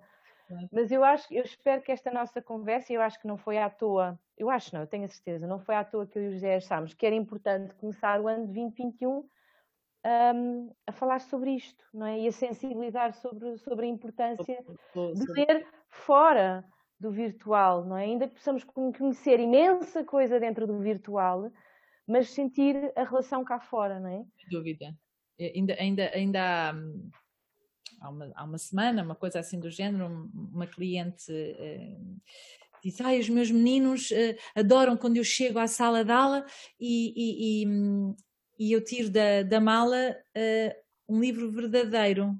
Mas 0.72 0.90
eu 0.90 1.04
acho, 1.04 1.32
eu 1.32 1.44
espero 1.44 1.82
que 1.82 1.92
esta 1.92 2.10
nossa 2.10 2.42
conversa, 2.42 2.92
eu 2.92 3.00
acho 3.00 3.20
que 3.20 3.26
não 3.26 3.36
foi 3.36 3.58
à 3.58 3.70
toa, 3.70 4.18
eu 4.36 4.50
acho 4.50 4.74
não, 4.74 4.82
eu 4.82 4.86
tenho 4.86 5.04
a 5.04 5.08
certeza, 5.08 5.46
não 5.46 5.60
foi 5.60 5.76
à 5.76 5.84
toa 5.84 6.06
que 6.06 6.18
eu 6.18 6.24
e 6.24 6.28
o 6.28 6.32
José 6.32 6.56
achámos 6.56 6.92
que 6.92 7.06
era 7.06 7.14
importante 7.14 7.74
começar 7.74 8.20
o 8.20 8.26
ano 8.26 8.46
de 8.48 8.54
2021 8.54 9.28
um, 10.06 10.70
a 10.86 10.92
falar 10.92 11.20
sobre 11.20 11.52
isto, 11.52 11.84
não 11.92 12.06
é? 12.06 12.20
E 12.20 12.28
a 12.28 12.32
sensibilizar 12.32 13.14
sobre, 13.14 13.56
sobre 13.58 13.86
a 13.86 13.88
importância 13.88 14.64
de 14.94 15.32
ler 15.32 15.66
fora 15.88 16.64
do 16.98 17.10
virtual, 17.10 17.84
não 17.84 17.96
é? 17.96 18.04
Ainda 18.04 18.28
que 18.28 18.34
possamos 18.34 18.64
conhecer 18.64 19.40
imensa 19.40 20.04
coisa 20.04 20.38
dentro 20.38 20.66
do 20.66 20.78
virtual, 20.78 21.50
mas 22.06 22.30
sentir 22.30 22.92
a 22.96 23.04
relação 23.04 23.44
cá 23.44 23.60
fora, 23.60 23.98
não 24.00 24.08
é? 24.08 24.24
Sem 24.36 24.50
dúvida. 24.50 24.94
Ainda, 25.38 25.74
ainda, 25.74 26.10
ainda 26.14 26.40
há 26.40 26.74
hum, 26.74 27.10
há 28.00 28.08
uma, 28.08 28.32
há 28.34 28.44
uma 28.44 28.58
semana, 28.58 29.02
uma 29.02 29.14
coisa 29.14 29.38
assim 29.38 29.60
do 29.60 29.70
género, 29.70 30.30
uma 30.34 30.66
cliente 30.66 31.30
uh, 31.30 32.20
disse, 32.82 33.02
ai, 33.02 33.20
os 33.20 33.28
meus 33.28 33.50
meninos 33.50 34.10
uh, 34.10 34.36
adoram 34.54 34.96
quando 34.96 35.18
eu 35.18 35.24
chego 35.24 35.58
à 35.58 35.66
sala 35.66 36.04
de 36.04 36.10
aula 36.10 36.44
e, 36.80 37.12
e, 37.14 37.62
e, 37.62 37.66
e 38.60 38.70
eu 38.72 38.84
tiro 38.84 39.08
da, 39.08 39.42
da 39.42 39.58
mala 39.58 40.14
uh, 40.36 40.74
um 41.08 41.18
livro 41.18 41.50
verdadeiro. 41.50 42.38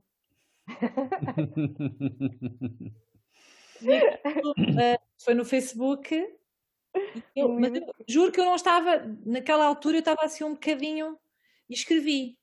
foi 5.18 5.32
no 5.32 5.46
Facebook. 5.46 6.14
Eu, 7.34 7.48
mas 7.58 7.74
eu 7.74 7.94
juro 8.06 8.30
que 8.30 8.38
eu 8.38 8.44
não 8.44 8.54
estava, 8.54 8.98
naquela 9.24 9.64
altura 9.64 9.96
eu 9.96 10.00
estava 10.00 10.22
assim 10.22 10.44
um 10.44 10.52
bocadinho 10.52 11.18
e 11.70 11.74
escrevi. 11.74 12.36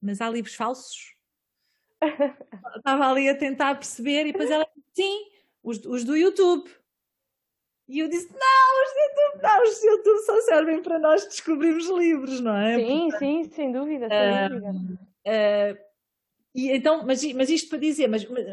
mas 0.00 0.20
há 0.20 0.28
livros 0.28 0.56
falsos? 0.56 1.14
Estava 2.76 3.08
ali 3.08 3.28
a 3.28 3.38
tentar 3.38 3.76
perceber 3.76 4.26
e 4.26 4.32
depois 4.32 4.50
ela 4.50 4.66
disse, 4.74 4.88
sim, 4.92 5.30
os, 5.62 5.84
os 5.84 6.02
do 6.02 6.16
YouTube. 6.16 6.68
E 7.92 7.98
eu 7.98 8.08
disse, 8.08 8.32
não, 8.32 8.82
os 8.82 8.90
YouTube 8.96 9.42
não, 9.42 9.62
os 9.64 9.82
YouTube 9.82 10.18
só 10.20 10.40
servem 10.40 10.82
para 10.82 10.98
nós 10.98 11.26
descobrirmos 11.26 11.90
livros, 11.90 12.40
não 12.40 12.56
é? 12.56 12.78
Sim, 12.78 12.86
Portanto, 12.86 13.18
sim, 13.18 13.44
sem 13.50 13.70
dúvida, 13.70 14.08
sem 14.08 14.46
uh, 14.46 14.60
dúvida. 14.60 15.00
Uh, 15.26 15.78
e 16.54 16.70
então, 16.70 17.04
mas, 17.04 17.22
mas 17.34 17.50
isto 17.50 17.68
para 17.68 17.76
dizer, 17.76 18.08
mas, 18.08 18.24
mas, 18.24 18.46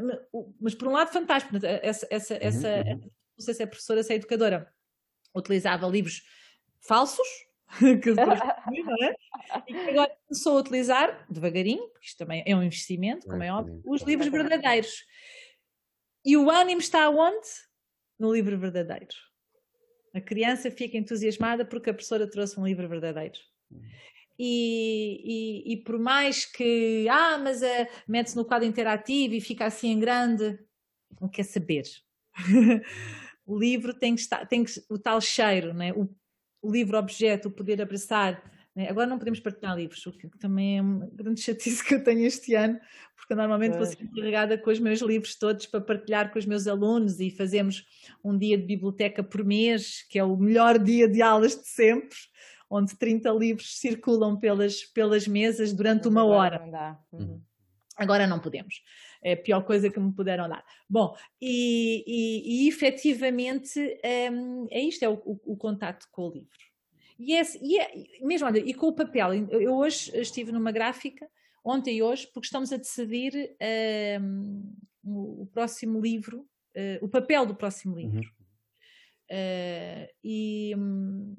mas 0.60 0.76
por 0.76 0.90
um 0.90 0.92
lado 0.92 1.14
fantástico, 1.14 1.56
essa, 1.66 2.06
essa, 2.10 2.34
uhum, 2.34 2.40
essa, 2.42 2.68
uhum. 2.68 3.00
não 3.00 3.46
sei 3.46 3.54
se 3.54 3.64
é 3.64 3.66
professora, 3.66 4.04
se 4.04 4.12
é 4.12 4.18
educadora, 4.18 4.70
utilizava 5.34 5.88
livros 5.88 6.22
falsos, 6.82 7.28
que 7.80 8.14
depois 8.14 8.40
não 8.86 9.06
é? 9.06 9.16
E 9.70 9.74
que 9.74 9.90
agora 9.92 10.18
começou 10.28 10.58
a 10.58 10.60
utilizar, 10.60 11.26
devagarinho, 11.30 11.88
porque 11.92 12.08
isto 12.08 12.18
também 12.18 12.44
é 12.46 12.54
um 12.54 12.62
investimento, 12.62 13.26
como 13.26 13.42
é 13.42 13.54
óbvio, 13.54 13.82
os 13.86 14.02
livros 14.02 14.28
verdadeiros. 14.28 15.06
E 16.26 16.36
o 16.36 16.52
ânimo 16.52 16.82
está 16.82 17.10
onde? 17.10 17.48
No 18.20 18.34
livro 18.34 18.60
verdadeiro. 18.60 19.29
A 20.14 20.22
criança 20.22 20.72
fica 20.72 20.98
entusiasmada 20.98 21.66
porque 21.66 21.90
a 21.90 21.94
professora 21.94 22.30
trouxe 22.30 22.60
um 22.60 22.66
livro 22.66 22.88
verdadeiro. 22.88 23.38
E, 24.38 25.22
e, 25.68 25.74
e 25.74 25.78
por 25.84 26.00
mais 26.00 26.46
que, 26.46 27.08
ah, 27.10 27.38
mas 27.38 27.62
uh, 27.62 27.88
mete-se 28.08 28.36
no 28.36 28.46
quadro 28.46 28.68
interativo 28.68 29.34
e 29.34 29.42
fica 29.42 29.66
assim 29.66 29.90
em 29.90 30.00
grande, 30.00 30.58
não 31.20 31.28
quer 31.28 31.44
saber. 31.44 31.84
o 33.46 33.58
livro 33.60 33.94
tem 33.94 34.16
que 34.16 34.22
estar, 34.22 34.46
tem 34.46 34.64
que, 34.64 34.72
o 34.90 34.98
tal 34.98 35.20
cheiro, 35.20 35.74
né? 35.74 35.92
o 35.94 36.10
o 36.62 36.72
livro-objeto, 36.72 37.48
o 37.48 37.52
poder 37.52 37.82
abraçar? 37.82 38.42
Agora 38.88 39.08
não 39.08 39.18
podemos 39.18 39.40
partilhar 39.40 39.76
livros, 39.76 40.06
o 40.06 40.12
que 40.12 40.28
também 40.38 40.78
é 40.78 40.82
uma 40.82 41.08
grande 41.12 41.42
chatice 41.44 41.84
que 41.84 41.96
eu 41.96 42.04
tenho 42.04 42.26
este 42.26 42.54
ano, 42.56 42.80
porque 43.16 43.36
normalmente 43.36 43.78
vou 43.78 43.86
ser 43.86 44.02
encarregada 44.02 44.58
com 44.58 44.70
os 44.70 44.80
meus 44.80 45.02
livros 45.02 45.36
todos 45.36 45.66
para 45.66 45.82
partilhar 45.82 46.32
com 46.32 46.40
os 46.40 46.46
meus 46.46 46.68
alunos 46.68 47.20
e 47.20 47.32
fazemos 47.32 47.86
um 48.24 48.38
dia 48.38 48.58
de 48.58 48.64
biblioteca 48.64 49.24
por 49.24 49.44
mês, 49.44 50.04
que 50.10 50.20
é 50.20 50.24
o 50.24 50.38
melhor 50.38 50.78
dia 50.78 51.08
de 51.08 51.22
aulas 51.22 51.56
de 51.56 51.68
sempre, 51.68 52.18
onde 52.70 52.96
30 52.96 53.30
livros 53.32 53.80
circulam 53.80 54.40
pelas, 54.40 54.84
pelas 54.84 55.28
mesas 55.28 55.74
durante 55.74 56.08
uma 56.08 56.24
hora. 56.24 56.62
Uhum. 57.12 57.20
uhum. 57.20 57.42
Agora 57.98 58.26
não 58.26 58.40
podemos. 58.40 58.82
É 59.22 59.34
a 59.34 59.38
pior 59.38 59.62
coisa 59.64 59.90
que 59.90 60.00
me 60.00 60.14
puderam 60.14 60.48
dar. 60.48 60.64
Bom, 60.90 61.14
e, 61.42 62.06
e, 62.08 62.64
e 62.64 62.68
efetivamente 62.70 63.78
é, 64.02 64.30
é 64.72 64.80
isto, 64.80 65.04
é 65.04 65.10
o, 65.10 65.16
o, 65.26 65.54
o 65.54 65.58
contato 65.58 66.08
com 66.10 66.30
o 66.30 66.32
livro. 66.32 66.69
E, 67.20 67.36
é, 67.36 67.42
e 67.62 67.78
é, 67.78 67.92
mesmo, 68.22 68.48
olha, 68.48 68.60
e 68.60 68.74
com 68.74 68.88
o 68.88 68.96
papel, 68.96 69.34
eu 69.52 69.76
hoje 69.76 70.10
estive 70.18 70.54
numa 70.54 70.72
gráfica, 70.72 71.30
ontem 71.64 71.98
e 71.98 72.02
hoje, 72.02 72.26
porque 72.34 72.46
estamos 72.46 72.72
a 72.72 72.78
decidir 72.78 73.56
um, 74.22 74.74
o, 75.04 75.46
próximo 75.48 76.00
livro, 76.00 76.48
uh, 76.76 77.06
o 77.06 77.10
papel 77.10 77.46
do 77.46 77.54
próximo 77.54 77.96
uhum. 77.96 78.00
livro. 78.00 78.34
Uhum. 78.40 78.46
Uh, 79.32 80.08
e, 80.24 80.74
um, 80.78 81.38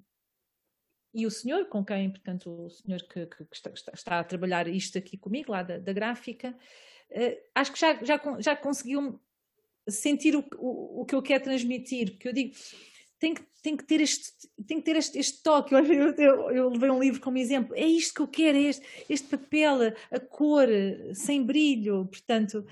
e 1.15 1.27
o 1.27 1.31
senhor, 1.31 1.67
com 1.67 1.83
quem, 1.83 2.11
portanto, 2.11 2.67
o 2.67 2.71
senhor 2.71 3.01
que, 3.09 3.27
que 3.27 3.47
está, 3.51 3.71
está, 3.93 4.21
a 4.21 4.25
trabalhar 4.25 4.69
isto 4.69 4.99
aqui 4.99 5.17
comigo, 5.17 5.51
lá 5.51 5.63
da, 5.63 5.79
da 5.79 5.93
gráfica, 5.95 6.55
uh, 7.11 7.37
acho 7.55 7.73
que 7.73 7.81
já, 7.81 8.05
já, 8.05 8.21
já 8.39 8.55
conseguiu 8.55 9.19
sentir 9.89 10.37
o, 10.37 10.45
o, 10.59 11.01
o 11.01 11.07
que 11.07 11.15
eu 11.15 11.23
quero 11.23 11.45
transmitir, 11.45 12.13
porque 12.13 12.29
eu 12.29 12.35
digo, 12.35 12.55
tem 13.19 13.35
que, 13.35 13.43
tem 13.63 13.77
que 13.77 13.85
ter, 13.85 14.01
este, 14.01 14.33
tem 14.67 14.79
que 14.79 14.85
ter 14.85 14.97
este, 14.97 15.19
este 15.19 15.43
toque. 15.43 15.75
Eu, 15.75 16.15
eu, 16.15 16.51
eu, 16.51 16.69
levei 16.71 16.91
um 16.91 17.01
livro 17.01 17.21
como 17.21 17.39
exemplo. 17.39 17.75
É 17.75 17.87
isto 17.87 18.15
que 18.15 18.21
eu 18.21 18.29
quero, 18.29 18.57
é 18.57 18.63
este, 18.63 18.87
este 19.09 19.29
papel, 19.29 19.95
a 20.11 20.21
cor, 20.21 20.69
sem 21.15 21.45
brilho. 21.45 22.07
Portanto, 22.07 22.65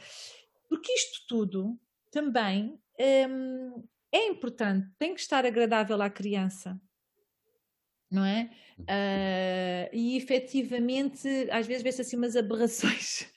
porque 0.68 0.92
isto 0.92 1.26
tudo 1.28 1.78
também 2.10 2.78
hum, 3.28 3.84
é 4.12 4.26
importante, 4.26 4.88
tem 4.98 5.14
que 5.14 5.20
estar 5.20 5.44
agradável 5.44 6.00
à 6.00 6.10
criança. 6.10 6.80
Não 8.10 8.24
é? 8.24 8.50
Uh, 8.78 9.94
e 9.94 10.16
efetivamente, 10.16 11.28
às 11.50 11.66
vezes 11.66 11.82
vê-se 11.82 12.00
assim 12.00 12.16
umas 12.16 12.36
aberrações 12.36 13.30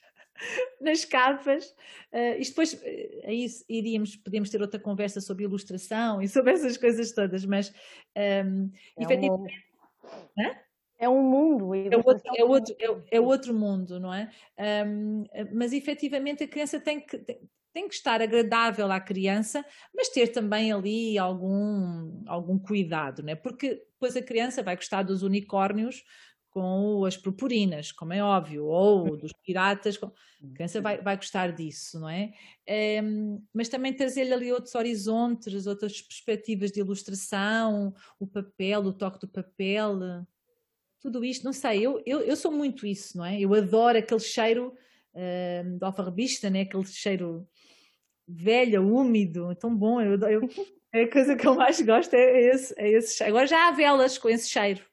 nas 0.82 1.04
capas. 1.04 1.66
Uh, 2.12 2.38
e 2.38 2.44
depois 2.44 2.74
uh, 2.74 2.78
aí 3.24 3.46
iríamos, 3.68 4.16
podíamos 4.16 4.50
ter 4.50 4.60
outra 4.60 4.80
conversa 4.80 5.20
sobre 5.20 5.44
ilustração 5.44 6.20
e 6.20 6.28
sobre 6.28 6.52
essas 6.52 6.76
coisas 6.76 7.12
todas, 7.12 7.44
mas 7.44 7.72
um, 8.16 8.70
é 8.98 9.02
efetivamente. 9.02 9.66
Um... 10.36 10.72
É 11.02 11.08
um 11.08 11.20
mundo. 11.20 11.74
É 11.74 11.96
outro, 11.96 12.22
é, 12.36 12.44
outro, 12.44 12.76
é, 12.78 13.16
é, 13.16 13.20
outro 13.20 13.52
mundo, 13.52 13.98
não 13.98 14.14
é? 14.14 14.30
Um, 14.86 15.24
mas 15.52 15.72
efetivamente 15.72 16.44
a 16.44 16.48
criança 16.48 16.78
tem 16.78 17.00
que, 17.00 17.18
tem, 17.18 17.40
tem, 17.72 17.88
que 17.88 17.94
estar 17.96 18.22
agradável 18.22 18.88
à 18.92 19.00
criança, 19.00 19.64
mas 19.92 20.08
ter 20.08 20.28
também 20.28 20.70
ali 20.70 21.18
algum, 21.18 22.22
algum 22.24 22.56
cuidado, 22.56 23.20
não 23.20 23.32
é? 23.32 23.34
Porque 23.34 23.82
depois 23.94 24.16
a 24.16 24.22
criança 24.22 24.62
vai 24.62 24.76
gostar 24.76 25.02
dos 25.02 25.24
unicórnios 25.24 26.04
com 26.52 27.06
as 27.06 27.16
purpurinas, 27.16 27.90
como 27.90 28.12
é 28.12 28.22
óbvio, 28.22 28.66
ou 28.66 29.08
uhum. 29.08 29.16
dos 29.16 29.32
piratas, 29.32 29.98
a 30.02 30.54
criança 30.54 30.82
vai, 30.82 31.00
vai 31.00 31.16
gostar 31.16 31.50
disso, 31.50 31.98
não 31.98 32.08
é? 32.08 32.30
é 32.66 33.00
mas 33.54 33.70
também 33.70 33.94
trazer-lhe 33.94 34.34
ali 34.34 34.52
outros 34.52 34.74
horizontes, 34.74 35.66
outras 35.66 36.02
perspectivas 36.02 36.70
de 36.70 36.80
ilustração, 36.80 37.94
o 38.20 38.26
papel, 38.26 38.82
o 38.82 38.92
toque 38.92 39.18
do 39.20 39.28
papel, 39.28 39.98
tudo 41.00 41.24
isto, 41.24 41.42
não 41.42 41.54
sei, 41.54 41.80
eu, 41.80 42.02
eu, 42.04 42.20
eu 42.20 42.36
sou 42.36 42.52
muito 42.52 42.86
isso, 42.86 43.16
não 43.16 43.24
é? 43.24 43.40
Eu 43.40 43.54
adoro 43.54 43.96
aquele 43.96 44.20
cheiro 44.20 44.74
uh, 45.14 45.78
de 45.78 45.84
alfarrabista, 45.84 46.50
né? 46.50 46.60
aquele 46.60 46.84
cheiro 46.84 47.48
velho, 48.28 48.86
úmido, 48.86 49.54
tão 49.54 49.74
bom, 49.74 50.02
eu, 50.02 50.20
eu, 50.20 50.42
a 50.94 51.10
coisa 51.10 51.34
que 51.34 51.46
eu 51.46 51.54
mais 51.54 51.80
gosto, 51.80 52.12
é 52.12 52.42
esse, 52.42 52.74
é 52.76 52.90
esse 52.90 53.16
cheiro. 53.16 53.32
Agora 53.32 53.46
já 53.46 53.68
há 53.68 53.70
velas 53.70 54.18
com 54.18 54.28
esse 54.28 54.50
cheiro. 54.50 54.84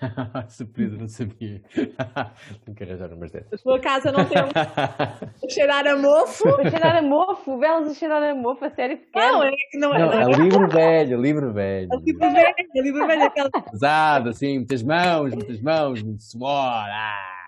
Surpresa, 0.48 0.96
não 0.96 1.08
sabia. 1.08 1.62
Tenho 2.64 2.76
que 2.76 2.84
arranjar 2.84 3.12
umas 3.12 3.30
dessas. 3.30 3.52
A 3.52 3.58
sua 3.58 3.80
casa 3.80 4.12
não 4.12 4.24
tem 4.24 4.38
um... 4.42 4.48
cheirar 5.48 5.86
a 5.86 5.96
mofo? 5.96 6.48
A 6.48 6.70
cheirar 6.70 6.96
a 6.96 7.02
mofo? 7.02 7.58
Belas 7.58 7.90
a 7.90 7.94
cheirar 7.94 8.22
a 8.22 8.34
mofo, 8.34 8.64
a 8.64 8.70
sério 8.70 8.98
que 8.98 9.06
Não, 9.14 9.42
é 9.42 9.50
que 9.50 9.78
não 9.78 9.94
é. 9.94 9.98
Não, 9.98 10.12
é 10.12 10.36
livro 10.36 10.68
velho, 10.68 11.20
livro 11.20 11.52
velho. 11.52 11.88
É 11.92 11.96
livro 11.96 12.32
velho, 12.32 12.54
é 12.74 12.82
livro 12.82 13.06
velho. 13.06 13.22
Aquela... 13.22 13.50
Pesado, 13.50 14.30
assim, 14.30 14.58
muitas 14.58 14.82
mãos, 14.82 15.34
muitas 15.34 15.60
mãos, 15.60 16.02
muito 16.02 16.22
suor. 16.22 16.50
Ah. 16.50 17.46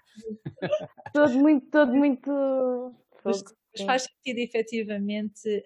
Todo 1.13 1.35
muito, 1.35 1.67
todo 1.71 1.95
muito... 1.95 2.95
Mas, 3.25 3.45
mas 3.77 3.87
faz 3.87 4.03
sentido, 4.05 4.39
efetivamente... 4.39 5.63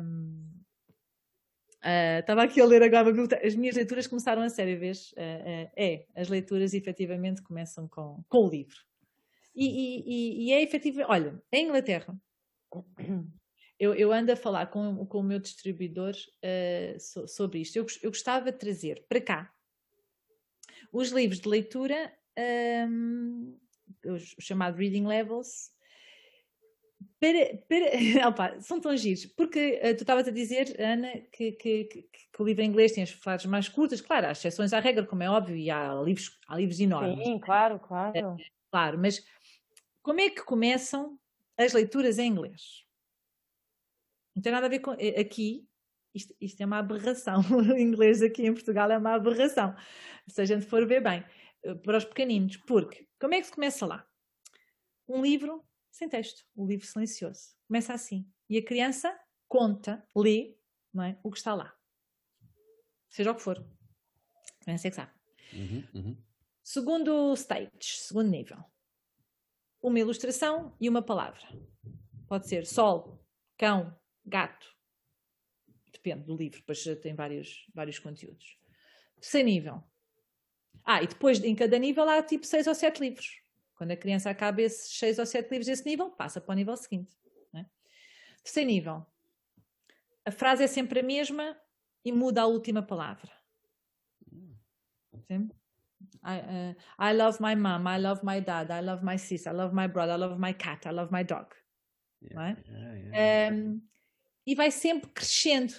Um 0.00 0.49
Uh, 1.82 2.20
estava 2.20 2.42
aqui 2.42 2.60
a 2.60 2.66
ler 2.66 2.82
agora 2.82 3.10
as 3.42 3.54
minhas 3.54 3.74
leituras 3.74 4.06
começaram 4.06 4.42
a 4.42 4.50
sério, 4.50 4.78
vez? 4.78 5.12
Uh, 5.12 5.14
uh, 5.14 5.70
é, 5.74 6.06
as 6.14 6.28
leituras 6.28 6.74
efetivamente 6.74 7.42
começam 7.42 7.88
com, 7.88 8.22
com 8.28 8.46
o 8.46 8.50
livro. 8.50 8.76
E, 9.54 9.66
e, 9.66 10.44
e 10.44 10.52
é 10.52 10.62
efetivo, 10.62 11.00
olha, 11.08 11.42
em 11.50 11.66
Inglaterra, 11.66 12.14
eu, 13.80 13.94
eu, 13.94 14.12
ando 14.12 14.30
a 14.30 14.36
falar 14.36 14.66
com, 14.66 15.06
com 15.06 15.18
o 15.18 15.22
meu 15.22 15.38
distribuidor 15.38 16.14
so, 16.98 17.26
sobre 17.26 17.60
isto. 17.60 17.76
Eu, 17.76 17.86
eu, 18.02 18.10
gostava 18.10 18.52
de 18.52 18.58
trazer 18.58 19.04
para 19.08 19.20
cá 19.20 19.52
os 20.92 21.10
livros 21.10 21.40
de 21.40 21.48
leitura, 21.48 22.12
um, 22.88 23.58
os 24.06 24.36
chamados 24.38 24.78
reading 24.78 25.06
levels, 25.06 25.72
para, 27.18 27.56
para, 27.68 27.88
opa, 28.28 28.60
são 28.60 28.80
tão 28.80 28.96
giros, 28.96 29.26
porque 29.26 29.80
uh, 29.84 29.96
tu 29.96 30.02
estavas 30.02 30.26
a 30.26 30.30
dizer, 30.30 30.74
Ana, 30.80 31.10
que, 31.32 31.52
que, 31.52 31.84
que, 31.84 32.02
que, 32.02 32.42
o 32.42 32.44
livro 32.44 32.62
em 32.62 32.68
inglês 32.68 32.92
tem 32.92 33.02
as 33.02 33.10
frases 33.10 33.46
mais 33.46 33.68
curtas, 33.68 34.00
claro, 34.00 34.26
há 34.26 34.32
exceções 34.32 34.72
à 34.72 34.80
regra, 34.80 35.04
como 35.04 35.22
é 35.22 35.30
óbvio, 35.30 35.56
e 35.56 35.70
há 35.70 35.94
livros, 35.94 36.38
há 36.48 36.56
livros 36.56 36.80
enormes. 36.80 37.24
Sim, 37.24 37.38
claro, 37.38 37.78
claro. 37.78 38.16
É, 38.16 38.22
claro, 38.70 38.98
mas 38.98 39.22
como 40.02 40.20
é 40.20 40.30
que 40.30 40.42
começam 40.42 41.18
as 41.58 41.72
leituras 41.72 42.18
em 42.18 42.28
inglês? 42.28 42.84
Não 44.34 44.42
tem 44.42 44.52
nada 44.52 44.66
a 44.66 44.70
ver 44.70 44.78
com. 44.78 44.92
Eh, 44.98 45.20
aqui, 45.20 45.68
isto, 46.14 46.34
isto 46.40 46.60
é 46.62 46.66
uma 46.66 46.78
aberração. 46.78 47.40
O 47.74 47.78
inglês 47.78 48.22
aqui 48.22 48.46
em 48.46 48.54
Portugal 48.54 48.90
é 48.90 48.96
uma 48.96 49.14
aberração. 49.14 49.74
Se 50.26 50.40
a 50.40 50.44
gente 50.44 50.64
for 50.64 50.86
ver 50.86 51.02
bem, 51.02 51.24
para 51.82 51.98
os 51.98 52.04
pequeninos. 52.04 52.56
Porque, 52.58 53.06
como 53.20 53.34
é 53.34 53.40
que 53.40 53.46
se 53.46 53.52
começa 53.52 53.84
lá? 53.86 54.06
Um 55.08 55.22
livro 55.22 55.64
sem 55.90 56.08
texto, 56.08 56.44
o 56.54 56.66
livro 56.66 56.86
silencioso. 56.86 57.56
Começa 57.66 57.92
assim. 57.92 58.30
E 58.48 58.58
a 58.58 58.64
criança 58.64 59.18
conta, 59.48 60.06
lê, 60.16 60.56
não 60.92 61.04
é, 61.04 61.18
o 61.22 61.30
que 61.30 61.38
está 61.38 61.54
lá. 61.54 61.74
Seja 63.08 63.32
o 63.32 63.34
que 63.34 63.42
for. 63.42 63.58
A 63.58 64.64
criança 64.64 64.88
é 64.88 64.90
que 64.90 64.96
sabe. 64.96 65.12
Uhum, 65.52 65.88
uhum. 65.94 66.16
Segundo 66.62 67.34
stage, 67.34 67.70
segundo 67.80 68.30
nível. 68.30 68.58
Uma 69.82 69.98
ilustração 69.98 70.76
e 70.80 70.88
uma 70.88 71.02
palavra. 71.02 71.40
Pode 72.28 72.46
ser 72.46 72.66
sol, 72.66 73.24
cão, 73.58 73.98
gato. 74.24 74.76
Depende 75.92 76.24
do 76.24 76.36
livro, 76.36 76.60
depois 76.60 76.84
tem 77.02 77.14
vários, 77.14 77.66
vários 77.74 77.98
conteúdos. 77.98 78.58
Terceiro 79.16 79.48
nível. 79.48 79.82
Ah, 80.84 81.02
e 81.02 81.06
depois 81.06 81.42
em 81.42 81.54
cada 81.54 81.78
nível 81.78 82.08
há 82.08 82.22
tipo 82.22 82.46
seis 82.46 82.66
ou 82.66 82.74
sete 82.74 83.00
livros. 83.00 83.39
Quando 83.80 83.92
a 83.92 83.96
criança 83.96 84.28
acaba 84.28 84.60
esses 84.60 84.94
seis 84.98 85.18
ou 85.18 85.24
sete 85.24 85.50
livros 85.50 85.66
desse 85.66 85.86
nível, 85.86 86.10
passa 86.10 86.38
para 86.38 86.52
o 86.52 86.54
nível 86.54 86.76
seguinte. 86.76 87.16
Né? 87.50 87.64
Terceiro 88.42 88.68
nível. 88.68 89.06
A 90.22 90.30
frase 90.30 90.62
é 90.62 90.66
sempre 90.66 91.00
a 91.00 91.02
mesma 91.02 91.58
e 92.04 92.12
muda 92.12 92.42
a 92.42 92.46
última 92.46 92.82
palavra. 92.82 93.32
Sim? 95.26 95.48
I, 96.22 96.40
uh, 96.40 96.76
I 96.98 97.14
love 97.14 97.38
my 97.40 97.56
mom, 97.56 97.88
I 97.88 97.98
love 97.98 98.20
my 98.22 98.42
dad, 98.42 98.70
I 98.70 98.82
love 98.84 99.02
my 99.02 99.18
sister, 99.18 99.50
I 99.50 99.56
love 99.56 99.74
my 99.74 99.88
brother, 99.88 100.12
I 100.12 100.18
love 100.18 100.38
my 100.38 100.52
cat, 100.52 100.86
I 100.86 100.92
love 100.92 101.10
my 101.10 101.24
dog. 101.24 101.48
Yeah, 102.20 102.50
é? 102.50 102.56
yeah, 102.68 102.94
yeah. 103.14 103.56
Um, 103.56 103.80
e 104.46 104.54
vai 104.54 104.70
sempre 104.70 105.10
crescendo. 105.10 105.72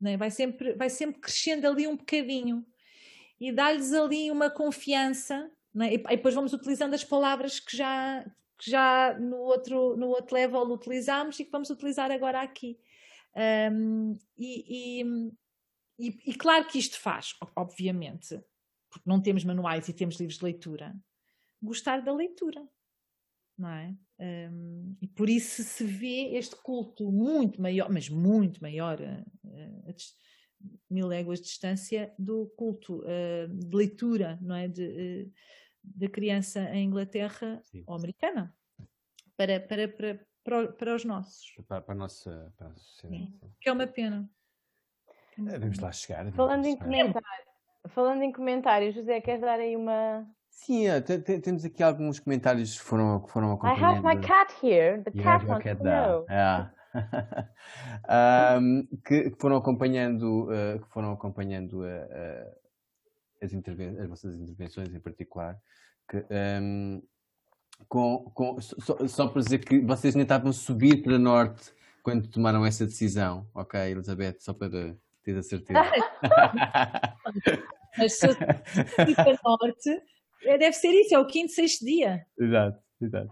Né? 0.00 0.16
Vai, 0.16 0.32
sempre, 0.32 0.74
vai 0.74 0.90
sempre 0.90 1.20
crescendo 1.20 1.68
ali 1.68 1.86
um 1.86 1.96
bocadinho. 1.96 2.66
E 3.38 3.52
dá-lhes 3.52 3.92
ali 3.92 4.32
uma 4.32 4.50
confiança 4.50 5.48
é? 5.80 5.94
E, 5.94 5.98
depois 5.98 6.34
vamos 6.34 6.52
utilizando 6.52 6.94
as 6.94 7.04
palavras 7.04 7.60
que 7.60 7.76
já, 7.76 8.24
que 8.58 8.70
já 8.70 9.18
no, 9.18 9.36
outro, 9.36 9.96
no 9.96 10.08
outro 10.08 10.34
level 10.34 10.62
utilizámos 10.62 11.38
e 11.38 11.44
que 11.44 11.50
vamos 11.50 11.70
utilizar 11.70 12.10
agora 12.10 12.40
aqui. 12.40 12.78
Um, 13.72 14.18
e, 14.36 15.00
e, 15.00 15.04
e, 15.98 16.30
e, 16.30 16.34
claro 16.34 16.66
que 16.66 16.78
isto 16.78 16.98
faz, 16.98 17.34
obviamente, 17.54 18.40
porque 18.90 19.08
não 19.08 19.20
temos 19.20 19.44
manuais 19.44 19.88
e 19.88 19.92
temos 19.92 20.16
livros 20.16 20.38
de 20.38 20.44
leitura, 20.44 20.96
gostar 21.62 22.00
da 22.02 22.12
leitura, 22.12 22.66
não 23.56 23.68
é? 23.68 23.94
Um, 24.20 24.96
e 25.00 25.06
por 25.06 25.28
isso 25.28 25.62
se 25.62 25.84
vê 25.84 26.36
este 26.36 26.56
culto 26.56 27.10
muito 27.10 27.60
maior, 27.60 27.90
mas 27.90 28.08
muito 28.08 28.60
maior, 28.60 29.00
uh, 29.00 29.48
uh, 29.48 29.94
mil 30.90 31.06
léguas 31.06 31.40
de 31.40 31.46
distância 31.46 32.12
do 32.18 32.46
culto 32.56 33.02
uh, 33.04 33.48
de 33.48 33.76
leitura, 33.76 34.38
não 34.40 34.54
é? 34.54 34.68
De, 34.68 35.26
uh, 35.26 35.32
da 35.82 36.08
criança 36.08 36.60
em 36.74 36.84
Inglaterra 36.84 37.60
Sim. 37.64 37.84
ou 37.86 37.94
americana 37.94 38.54
para, 39.38 39.60
para, 39.60 39.88
para, 39.88 40.20
para, 40.42 40.72
para 40.72 40.94
os 40.96 41.04
nossos. 41.04 41.54
Para, 41.68 41.80
para 41.80 41.94
a 41.94 41.96
nossa, 41.96 42.52
para 42.56 42.68
a 42.68 42.74
sociedade. 42.74 43.32
Que 43.60 43.68
é 43.68 43.72
uma 43.72 43.86
pena. 43.86 44.28
É, 45.46 45.58
vamos 45.58 45.78
lá 45.78 45.92
chegar. 45.92 46.24
Vamos 46.24 46.36
falando, 46.36 46.64
lá 46.64 46.68
em 46.68 46.76
comentários, 46.76 47.48
falando 47.86 48.22
em 48.22 48.32
comentários, 48.32 48.94
José, 48.96 49.20
queres 49.20 49.40
dar 49.40 49.60
aí 49.60 49.76
uma. 49.76 50.26
Sim, 50.50 50.88
é, 50.88 51.00
temos 51.00 51.64
aqui 51.64 51.84
alguns 51.84 52.18
comentários 52.18 52.76
que 52.76 52.84
foram, 52.84 53.20
que 53.20 53.30
foram 53.30 53.52
acompanhando. 53.52 53.80
I 53.80 53.84
have 53.84 54.02
my 54.02 54.20
cat 54.20 54.52
here. 54.60 55.00
The 55.04 55.12
cat 55.12 55.46
wants 55.46 55.62
cat 55.62 55.78
to 55.78 55.84
know. 55.84 56.26
Yeah. 56.28 56.74
um, 58.60 58.86
que, 59.04 59.30
que, 59.30 59.40
foram 59.40 59.56
acompanhando, 59.56 60.48
uh, 60.50 60.80
que 60.80 60.88
foram 60.88 61.12
acompanhando 61.12 61.82
uh, 61.82 61.84
uh, 61.84 62.58
as, 63.42 63.52
as 63.52 64.08
vossas 64.08 64.36
intervenções 64.36 64.94
em 64.94 65.00
particular. 65.00 65.58
Que, 66.08 66.24
um, 66.62 67.02
com, 67.88 68.30
com, 68.34 68.60
só, 68.60 69.06
só 69.06 69.28
para 69.28 69.42
dizer 69.42 69.58
que 69.58 69.80
vocês 69.80 70.14
nem 70.14 70.22
estavam 70.22 70.50
a 70.50 70.52
subir 70.52 71.02
para 71.02 71.18
norte 71.18 71.72
quando 72.02 72.28
tomaram 72.28 72.64
essa 72.64 72.86
decisão, 72.86 73.46
ok, 73.54 73.78
Elizabeth? 73.80 74.36
Só 74.40 74.52
para 74.52 74.96
ter 75.22 75.36
a 75.36 75.42
certeza. 75.42 75.78
Mas 77.96 78.18
se 78.18 78.26
eu 78.26 78.32
subir 78.32 79.14
para 79.14 79.38
norte, 79.44 80.02
deve 80.42 80.72
ser 80.72 80.88
isso, 80.88 81.14
é 81.14 81.18
o 81.18 81.26
quinto, 81.26 81.52
sexto 81.52 81.84
dia. 81.84 82.24
Exato, 82.38 82.80
exato. 83.00 83.30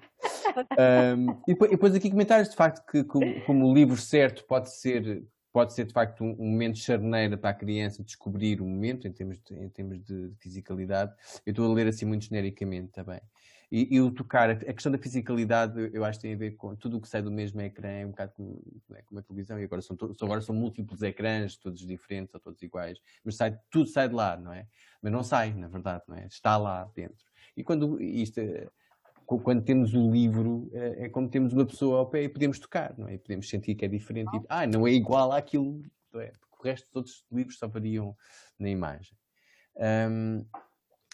um, 1.17 1.31
e, 1.47 1.53
depois, 1.53 1.71
e, 1.71 1.75
depois, 1.75 1.95
aqui 1.95 2.11
comentários 2.11 2.49
de 2.49 2.57
facto 2.57 2.85
que 2.91 3.05
como, 3.05 3.41
como, 3.43 3.67
o 3.67 3.75
livro 3.75 3.97
certo 3.97 4.45
pode 4.47 4.75
ser 4.75 5.25
pode 5.53 5.73
ser 5.73 5.87
de 5.87 5.93
facto 5.95 6.23
um, 6.23 6.37
um 6.39 6.51
momento 6.51 6.77
charneira 6.77 7.35
para 7.39 7.49
a 7.49 7.55
criança 7.55 8.05
descobrir 8.05 8.61
o 8.61 8.65
um 8.65 8.69
momento 8.69 9.09
em 9.09 9.13
termos 9.13 9.39
de, 9.39 9.55
em 9.55 9.71
termos 9.71 10.03
de, 10.05 10.29
de 10.29 10.37
fisicalidade. 10.39 11.15
Eu 11.47 11.51
estou 11.53 11.71
a 11.71 11.75
ler 11.75 11.87
assim 11.87 12.05
muito 12.05 12.27
genericamente 12.27 12.93
também. 12.93 13.21
E, 13.71 13.97
e, 13.97 14.01
o 14.01 14.13
tocar, 14.13 14.51
a 14.51 14.55
questão 14.57 14.93
da 14.93 14.99
fisicalidade, 14.99 15.91
eu 15.93 16.05
acho 16.05 16.19
que 16.19 16.23
tem 16.23 16.35
a 16.35 16.39
ver 16.39 16.53
com 16.53 16.77
tudo 16.77 16.99
o 16.99 17.01
que 17.01 17.09
sai 17.09 17.21
do 17.21 17.33
mesmo 17.33 17.61
ecrã, 17.61 18.07
um 18.07 18.11
bocado 18.11 18.33
como, 18.33 18.63
é, 18.95 19.03
como 19.03 19.19
a 19.19 19.23
televisão, 19.23 19.59
e 19.59 19.65
agora 19.65 19.83
são, 19.83 19.97
agora 20.23 20.41
são 20.41 20.55
múltiplos 20.55 21.03
ecrãs, 21.03 21.57
todos 21.57 21.81
diferentes 21.81 22.33
ou 22.35 22.41
todos 22.41 22.63
iguais, 22.63 22.99
mas 23.25 23.37
sai, 23.37 23.59
tudo 23.69 23.89
sai 23.89 24.09
de 24.09 24.15
lá, 24.15 24.37
não 24.37 24.53
é? 24.53 24.67
Mas 25.03 25.13
não 25.13 25.25
sai, 25.25 25.53
na 25.53 25.67
verdade, 25.67 26.05
não 26.07 26.17
é? 26.17 26.27
Está 26.27 26.57
lá 26.57 26.89
dentro. 26.95 27.27
E 27.57 27.65
quando 27.65 28.01
isto, 28.01 28.41
quando 29.27 29.63
temos 29.63 29.93
o 29.93 30.11
livro, 30.11 30.71
é, 30.73 31.07
é 31.07 31.09
como 31.09 31.29
temos 31.29 31.53
uma 31.53 31.67
pessoa 31.67 31.99
ao 31.99 32.07
pé 32.07 32.23
e 32.23 32.29
podemos 32.29 32.59
tocar, 32.59 32.95
não 32.97 33.09
é? 33.09 33.15
E 33.15 33.19
podemos 33.19 33.49
sentir 33.49 33.75
que 33.75 33.85
é 33.85 33.89
diferente 33.89 34.35
e, 34.37 34.41
ah, 34.49 34.67
não 34.67 34.87
é 34.87 34.93
igual 34.93 35.33
àquilo, 35.33 35.83
é? 36.15 36.33
Porque 36.41 36.57
o 36.61 36.63
resto 36.63 36.87
dos 36.87 36.97
outros 36.97 37.25
livros 37.33 37.59
só 37.59 37.67
variam 37.67 38.17
na 38.59 38.69
imagem. 38.69 39.17
Um, 39.77 40.45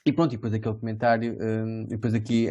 e 0.05 0.13
pronto, 0.13 0.33
e 0.33 0.37
depois 0.37 0.53
aquele 0.53 0.75
comentário, 0.75 1.39
um, 1.41 1.85
depois 1.85 2.13
aqui 2.13 2.49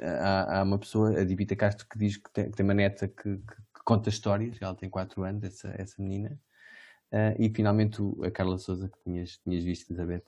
há, 0.00 0.60
há, 0.60 0.62
uma 0.62 0.78
pessoa, 0.78 1.18
a 1.18 1.24
Divita 1.24 1.56
Castro, 1.56 1.86
que 1.88 1.98
diz 1.98 2.16
que 2.16 2.32
tem, 2.32 2.50
que 2.50 2.56
tem 2.56 2.64
uma 2.64 2.74
neta 2.74 3.08
que, 3.08 3.36
que, 3.38 3.84
conta 3.84 4.08
histórias, 4.08 4.56
ela 4.60 4.74
tem 4.74 4.88
4 4.88 5.22
anos, 5.24 5.42
essa, 5.44 5.74
essa 5.76 6.00
menina. 6.00 6.38
Uh, 7.12 7.34
e 7.38 7.50
finalmente 7.50 8.00
a 8.24 8.30
Carla 8.30 8.58
Souza, 8.58 8.88
que 8.88 8.98
tinhas, 9.04 9.38
tinhas 9.38 9.62
visto, 9.62 9.90
Elizabeth, 9.90 10.24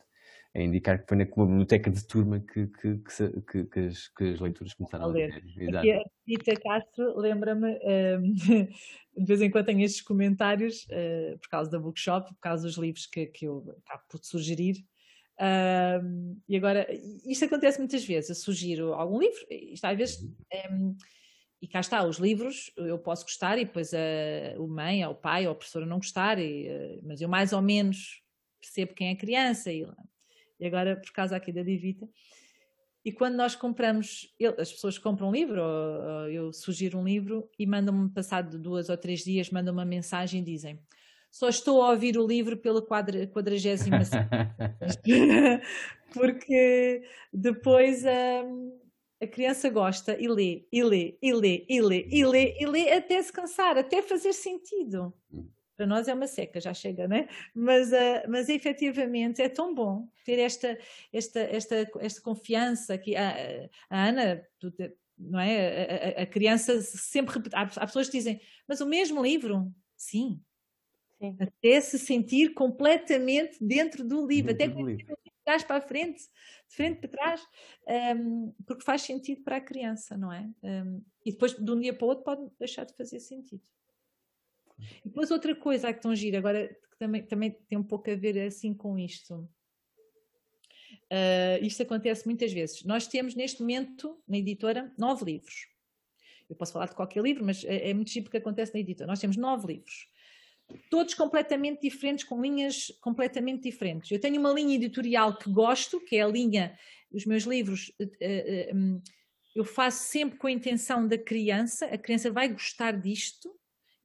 a 0.57 0.63
indicar 0.63 1.01
que 1.01 1.07
foi 1.07 1.19
na 1.19 1.25
biblioteca 1.25 1.91
de 1.91 2.07
turma 2.07 2.41
que, 2.41 2.67
que, 2.69 2.99
que, 2.99 3.65
que, 3.65 3.81
as, 3.81 4.11
as 4.21 4.41
leituras 4.41 4.73
começaram 4.73 5.05
a, 5.05 5.09
ler. 5.09 5.43
Aqui 5.77 5.93
a 5.93 6.03
Rita 6.27 6.55
Castro 6.61 7.19
lembra-me, 7.19 7.79
um, 7.79 8.33
de 9.19 9.27
vez 9.27 9.43
em 9.43 9.51
quando 9.51 9.67
tenho 9.67 9.83
estes 9.83 10.01
comentários, 10.01 10.87
uh, 10.87 11.39
por 11.39 11.49
causa 11.49 11.71
da 11.71 11.79
bookshop, 11.79 12.35
por 12.35 12.41
causa 12.41 12.63
dos 12.63 12.79
livros 12.79 13.07
que, 13.07 13.27
que 13.27 13.45
eu 13.47 13.77
acabo 13.85 14.03
por 14.09 14.19
sugerir, 14.25 14.77
um, 15.39 16.41
e 16.49 16.57
agora, 16.57 16.87
isto 17.27 17.45
acontece 17.45 17.79
muitas 17.79 18.05
vezes, 18.05 18.31
eu 18.31 18.35
sugiro 18.35 18.95
algum 18.95 19.19
livro, 19.19 19.39
isto 19.51 19.85
às 19.85 19.97
vezes, 19.97 20.23
um, 20.71 20.97
e 21.61 21.69
cá 21.69 21.81
está, 21.81 22.03
os 22.03 22.17
livros 22.17 22.73
eu 22.77 22.99
posso 22.99 23.25
gostar 23.25 23.59
e 23.59 23.67
depois 23.67 23.93
a, 23.93 24.59
o 24.59 24.67
mãe, 24.67 25.05
ou 25.05 25.13
o 25.13 25.17
pai, 25.17 25.47
ou 25.47 25.53
a 25.53 25.55
professora 25.55 25.85
não 25.85 25.99
gostar, 25.99 26.39
e, 26.39 26.69
uh, 26.69 27.01
mas 27.03 27.21
eu 27.21 27.29
mais 27.29 27.53
ou 27.53 27.61
menos 27.61 28.23
percebo 28.59 28.95
quem 28.95 29.09
é 29.09 29.13
a 29.13 29.17
criança, 29.17 29.71
e, 29.71 29.87
e 30.59 30.67
agora 30.67 30.97
por 30.97 31.13
causa 31.13 31.37
aqui 31.37 31.53
da 31.53 31.63
Divita, 31.63 32.09
e 33.05 33.13
quando 33.13 33.37
nós 33.37 33.55
compramos, 33.55 34.35
as 34.59 34.73
pessoas 34.73 34.99
compram 34.99 35.29
um 35.29 35.33
livro, 35.33 35.63
ou, 35.63 36.29
eu 36.29 36.53
sugiro 36.53 36.99
um 36.99 37.05
livro 37.05 37.49
e 37.57 37.65
mandam-me, 37.65 38.11
passado 38.11 38.59
duas 38.59 38.89
ou 38.89 38.97
três 38.97 39.21
dias, 39.21 39.51
mandam 39.51 39.73
uma 39.73 39.85
mensagem 39.85 40.41
e 40.41 40.45
dizem 40.45 40.81
só 41.37 41.51
estou 41.51 41.83
a 41.83 41.91
ouvir 41.91 42.17
o 42.17 42.27
livro 42.27 42.57
pela 42.57 42.81
quadragésima 42.81 43.99
porque 46.15 47.03
depois 47.31 48.03
um, 48.05 48.81
a 49.21 49.27
criança 49.27 49.69
gosta 49.69 50.17
e 50.19 50.29
lê, 50.29 50.67
e 50.73 50.83
lê, 50.83 51.19
e 51.21 51.35
lê, 51.35 51.67
e 51.69 51.81
lê, 51.83 52.09
e 52.11 52.25
lê, 52.25 52.57
e 52.59 52.67
lê 52.67 52.91
até 52.91 53.23
se 53.23 53.31
cansar, 53.31 53.77
até 53.77 54.01
fazer 54.01 54.33
sentido. 54.33 55.13
Para 55.77 55.87
nós 55.87 56.09
é 56.09 56.15
uma 56.15 56.27
seca, 56.27 56.61
já 56.61 56.73
chega, 56.73 57.07
né? 57.07 57.29
Mas, 57.55 57.93
uh, 57.93 58.29
mas 58.29 58.49
efetivamente 58.49 59.43
é 59.43 59.49
tão 59.49 59.75
bom 59.75 60.09
ter 60.25 60.39
esta, 60.39 60.79
esta, 61.13 61.41
esta, 61.41 61.91
esta 62.01 62.21
confiança 62.23 62.97
que 62.97 63.15
a, 63.15 63.69
a 63.91 64.09
Ana, 64.09 64.43
não 65.19 65.39
é? 65.39 66.17
A, 66.17 66.21
a, 66.21 66.23
a 66.23 66.27
criança 66.27 66.81
sempre 66.83 67.41
há 67.53 67.87
pessoas 67.87 68.09
que 68.09 68.17
dizem, 68.17 68.41
mas 68.67 68.81
o 68.81 68.87
mesmo 68.87 69.23
livro? 69.23 69.73
Sim, 69.97 70.41
Sim. 71.19 71.37
Até 71.41 71.81
se 71.81 71.99
sentir 71.99 72.53
completamente 72.53 73.57
dentro 73.61 74.05
do 74.05 74.27
livro, 74.27 74.55
dentro 74.55 74.81
até 74.81 74.97
do 74.97 74.97
de 74.97 75.33
trás 75.45 75.63
para 75.63 75.77
a 75.77 75.81
frente, 75.81 76.23
de 76.69 76.75
frente 76.75 76.99
para 77.01 77.11
trás, 77.11 77.43
um, 78.19 78.53
porque 78.67 78.85
faz 78.85 79.03
sentido 79.03 79.43
para 79.43 79.57
a 79.57 79.61
criança, 79.61 80.17
não 80.17 80.33
é? 80.33 80.51
Um, 80.63 81.03
e 81.25 81.33
depois, 81.33 81.55
de 81.55 81.71
um 81.71 81.81
dia 81.81 81.95
para 81.95 82.05
o 82.05 82.09
outro, 82.09 82.25
pode 82.25 82.51
deixar 82.59 82.85
de 82.85 82.95
fazer 82.95 83.21
sentido. 83.21 83.63
E 85.05 85.09
depois 85.09 85.31
outra 85.31 85.55
coisa 85.55 85.93
que 85.93 85.99
estão 85.99 86.15
gira, 86.15 86.39
agora 86.39 86.69
que 86.69 86.99
também, 86.99 87.23
também 87.27 87.51
tem 87.69 87.79
um 87.79 87.83
pouco 87.83 88.11
a 88.11 88.15
ver 88.15 88.39
assim 88.47 88.75
com 88.75 88.99
isto. 88.99 89.49
Uh, 91.13 91.63
isto 91.63 91.83
acontece 91.83 92.27
muitas 92.27 92.53
vezes. 92.53 92.85
Nós 92.85 93.07
temos 93.07 93.35
neste 93.35 93.61
momento, 93.61 94.21
na 94.27 94.39
editora, 94.39 94.93
nove 94.99 95.25
livros. 95.25 95.67
Eu 96.49 96.57
posso 96.57 96.73
falar 96.73 96.87
de 96.87 96.95
qualquer 96.95 97.23
livro, 97.23 97.45
mas 97.45 97.65
é, 97.65 97.91
é 97.91 97.95
muito 97.95 98.11
chique 98.11 98.31
que 98.31 98.37
acontece 98.37 98.75
na 98.75 98.81
editora. 98.81 99.07
Nós 99.09 99.21
temos 99.21 99.37
nove 99.37 99.67
livros 99.67 100.09
todos 100.91 101.15
completamente 101.15 101.83
diferentes, 101.83 102.25
com 102.25 102.41
linhas 102.41 102.93
completamente 103.01 103.63
diferentes. 103.63 104.11
Eu 104.11 104.21
tenho 104.21 104.41
uma 104.41 104.53
linha 104.53 104.75
editorial 104.75 105.37
que 105.37 105.51
gosto, 105.51 106.01
que 106.01 106.17
é 106.17 106.23
a 106.23 106.29
linha, 106.29 106.77
os 107.13 107.25
meus 107.25 107.45
livros, 107.45 107.93
eh, 108.01 108.09
eh, 108.21 108.71
hum, 108.75 109.01
eu 109.55 109.65
faço 109.65 110.09
sempre 110.09 110.39
com 110.39 110.47
a 110.47 110.53
intenção 110.53 111.07
da 111.07 111.17
criança, 111.17 111.87
a 111.87 111.97
criança 111.97 112.31
vai 112.31 112.49
gostar 112.49 112.93
disto 112.93 113.55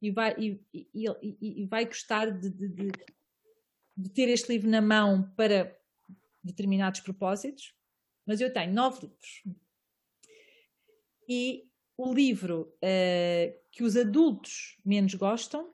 e 0.02 0.10
vai, 0.10 0.34
e, 0.36 0.60
e, 0.74 1.62
e 1.62 1.66
vai 1.66 1.86
gostar 1.86 2.28
de, 2.32 2.50
de, 2.50 2.68
de, 2.68 2.90
de, 3.96 4.10
ter 4.10 4.28
este 4.28 4.52
livro 4.52 4.68
na 4.68 4.82
mão 4.82 5.32
para 5.36 5.78
determinados 6.42 6.98
propósitos, 7.00 7.72
mas 8.26 8.40
eu 8.40 8.52
tenho 8.52 8.74
nove 8.74 9.06
livros. 9.06 9.42
E 11.28 11.68
o 11.96 12.12
livro 12.12 12.74
uh, 12.82 13.60
que 13.70 13.84
os 13.84 13.96
adultos 13.96 14.76
menos 14.84 15.14
gostam 15.14 15.72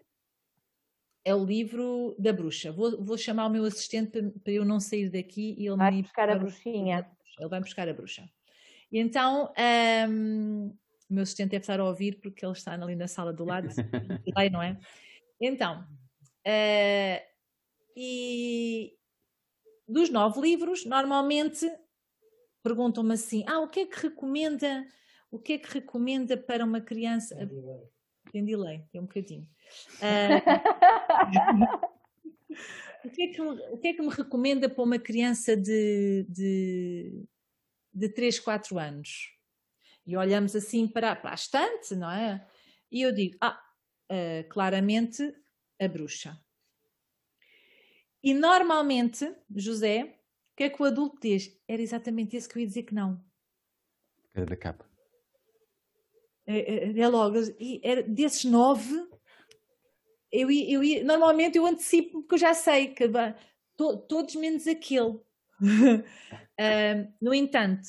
é 1.25 1.35
o 1.35 1.45
livro 1.45 2.15
da 2.19 2.33
bruxa. 2.33 2.71
Vou, 2.71 3.03
vou 3.03 3.17
chamar 3.17 3.47
o 3.47 3.51
meu 3.51 3.65
assistente 3.65 4.11
para, 4.11 4.31
para, 4.31 4.53
eu 4.53 4.65
não 4.65 4.79
sair 4.79 5.09
daqui 5.09 5.55
e 5.59 5.67
ele 5.67 5.77
vai 5.77 5.91
me 5.91 6.03
buscar 6.03 6.29
a 6.29 6.37
bruxinha. 6.37 7.11
Ele 7.39 7.49
vai 7.49 7.61
buscar 7.61 7.89
a 7.89 7.95
bruxa. 7.95 8.29
E 8.93 8.99
então, 8.99 9.53
um, 10.09 10.77
o 11.09 11.15
meu 11.15 11.23
assistente 11.23 11.51
deve 11.51 11.63
estar 11.63 11.81
a 11.81 11.85
ouvir 11.85 12.21
porque 12.21 12.45
ele 12.45 12.53
está 12.53 12.75
ali 12.75 12.95
na 12.95 13.09
sala 13.09 13.33
do 13.33 13.45
lado, 13.45 13.69
não 14.53 14.63
é? 14.63 14.79
Então, 15.41 15.81
uh, 16.47 17.29
e 17.97 18.93
dos 19.89 20.11
nove 20.11 20.41
livros, 20.41 20.85
normalmente 20.85 21.67
perguntam-me 22.63 23.15
assim: 23.15 23.45
ah, 23.47 23.61
o 23.61 23.69
que 23.69 23.81
é 23.81 23.87
que 23.87 24.01
recomenda? 24.01 24.87
O 25.31 25.39
que 25.39 25.55
é 25.55 25.59
que 25.59 25.73
recomenda 25.73 26.37
para 26.37 26.65
uma 26.65 26.81
criança? 26.81 27.37
Tem 28.31 28.45
delay, 28.45 28.85
tem 28.93 29.01
um 29.01 29.05
bocadinho. 29.05 29.49
Uh, 30.01 30.39
o, 33.05 33.11
que 33.11 33.23
é 33.23 33.29
que, 33.29 33.41
o 33.41 33.79
que 33.79 33.89
é 33.89 33.95
que 33.95 34.03
me 34.03 34.11
recomenda 34.11 34.69
para 34.69 34.85
uma 34.85 34.99
criança 34.99 35.57
de, 35.57 36.27
de, 36.29 37.25
de 37.93 38.09
3, 38.11 38.39
4 38.41 38.79
anos? 38.79 39.38
E 40.09 40.17
olhamos 40.17 40.57
assim 40.57 40.89
para, 40.89 41.15
para 41.15 41.33
a 41.33 41.35
estante, 41.35 41.95
não 41.95 42.11
é? 42.11 42.43
E 42.91 43.03
eu 43.03 43.13
digo, 43.13 43.37
ah, 43.43 43.63
uh, 44.11 44.49
claramente 44.49 45.23
a 45.79 45.87
bruxa. 45.87 46.41
E 48.23 48.33
normalmente, 48.33 49.31
José, 49.55 50.19
o 50.53 50.57
que 50.57 50.65
é 50.65 50.71
que 50.71 50.83
o 50.83 50.87
adulto 50.87 51.19
diz? 51.21 51.55
Era 51.69 51.83
exatamente 51.83 52.35
esse 52.35 52.49
que 52.49 52.57
eu 52.57 52.63
ia 52.63 52.67
dizer 52.67 52.85
que 52.85 52.95
não. 52.95 53.23
Era 54.33 54.47
da 54.47 54.57
capa. 54.57 54.89
É, 56.47 56.87
é, 56.87 56.99
é 56.99 57.09
logo, 57.09 57.37
e 57.61 57.79
era 57.85 58.03
desses 58.03 58.45
nove, 58.47 58.95
eu, 60.33 60.51
eu, 60.51 60.83
eu, 60.83 61.05
normalmente 61.05 61.59
eu 61.59 61.67
antecipo 61.67 62.23
porque 62.23 62.37
eu 62.37 62.39
já 62.39 62.55
sei 62.55 62.95
que 62.95 63.07
to, 63.77 63.99
todos 64.09 64.35
menos 64.37 64.67
aquele. 64.67 65.11
uh, 65.11 65.23
no 67.21 67.35
entanto, 67.35 67.87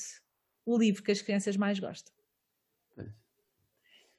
o 0.70 0.78
livro 0.78 1.02
que 1.02 1.10
as 1.10 1.20
crianças 1.20 1.56
mais 1.56 1.78
gostam. 1.78 2.14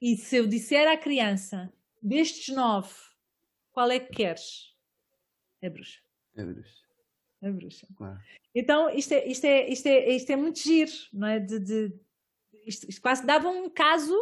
E 0.00 0.16
se 0.16 0.36
eu 0.36 0.48
disser 0.48 0.88
à 0.88 0.96
criança, 0.96 1.72
destes 2.02 2.52
nove, 2.52 2.92
qual 3.70 3.88
é 3.88 4.00
que 4.00 4.12
queres? 4.12 4.76
É 5.60 5.70
bruxa. 5.70 6.00
É 6.36 6.44
bruxa. 6.44 6.82
É 7.40 7.50
bruxa. 7.50 7.86
Claro. 7.96 8.18
Então, 8.52 8.90
isto 8.90 9.12
é, 9.14 9.24
isto, 9.26 9.44
é, 9.44 9.68
isto, 9.68 9.86
é, 9.86 10.08
isto 10.10 10.30
é 10.30 10.34
muito 10.34 10.58
giro, 10.58 10.90
não 11.12 11.28
é? 11.28 11.38
De, 11.38 11.60
de 11.60 11.94
isto, 12.66 12.88
isto, 12.88 13.00
quase 13.00 13.24
dava 13.24 13.48
um 13.48 13.70
caso 13.70 14.12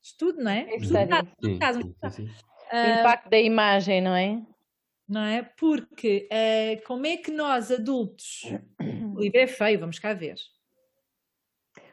de 0.00 0.08
estudo, 0.08 0.40
não 0.40 0.52
é? 0.52 0.68
É 0.72 1.58
caso, 1.58 1.80
sim. 2.12 2.26
Uh, 2.26 3.00
impacto 3.00 3.28
da 3.28 3.38
imagem, 3.38 4.00
não 4.00 4.14
é? 4.14 4.46
Não 5.08 5.22
é? 5.22 5.42
Porque 5.42 6.28
uh, 6.30 6.86
como 6.86 7.04
é 7.06 7.16
que 7.16 7.32
nós, 7.32 7.72
adultos, 7.72 8.44
o 8.80 9.20
livro 9.20 9.38
é 9.38 9.46
feio, 9.48 9.80
vamos 9.80 9.98
cá 9.98 10.14
ver. 10.14 10.36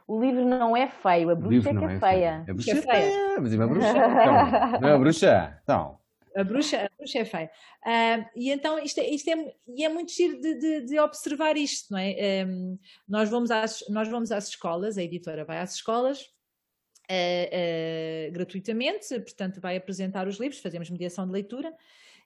O 0.08 0.20
livro 0.20 0.45
não 0.45 0.76
é 0.76 0.88
feio, 0.88 1.30
a 1.30 1.36
bruxa 1.36 1.70
é 1.70 1.74
que 1.74 1.86
é, 1.86 1.93
é 1.93 1.99
feia. 1.99 2.45
A 2.47 2.54
bruxa 2.54 2.72
é, 2.72 2.78
é 2.78 2.82
feia, 2.82 3.39
mas 3.39 3.54
é 3.54 3.56
uma 3.56 3.68
bruxa. 3.68 3.91
Então, 3.91 4.82
não 4.82 4.89
é 4.89 4.93
a 4.93 4.97
bruxa? 4.97 5.60
Então. 5.64 5.99
A 6.36 6.43
bruxa, 6.43 6.86
a 6.86 6.89
bruxa 6.97 7.20
é 7.20 7.26
feia. 7.26 7.52
Uh, 7.86 8.26
e 8.36 8.52
então 8.52 8.80
isto 8.80 8.99
é, 8.99 9.10
isto 9.10 9.30
é, 9.30 9.54
e 9.68 9.84
é 9.84 9.89
muito 9.89 10.12
giro 10.12 10.39
de, 10.39 10.60
de, 10.60 10.82
de 10.86 10.99
observar 10.99 11.58
isto, 11.58 11.91
não 11.91 11.99
é? 11.99 12.45
Um, 12.45 12.80
nós, 13.08 13.30
vamos 13.30 13.52
às, 13.52 13.84
nós 13.89 14.08
vamos 14.08 14.32
às 14.32 14.47
escolas, 14.47 14.97
a 14.97 15.04
editora 15.04 15.43
vai 15.43 15.60
às 15.60 15.76
escolas 15.76 16.22
uh, 16.22 18.30
uh, 18.30 18.32
gratuitamente, 18.32 19.08
portanto 19.20 19.60
vai 19.60 19.76
apresentar 19.76 20.28
os 20.28 20.39
livros, 20.39 20.62
fazemos 20.62 20.89
mediação 20.89 21.26
de 21.26 21.34
leitura 21.34 21.74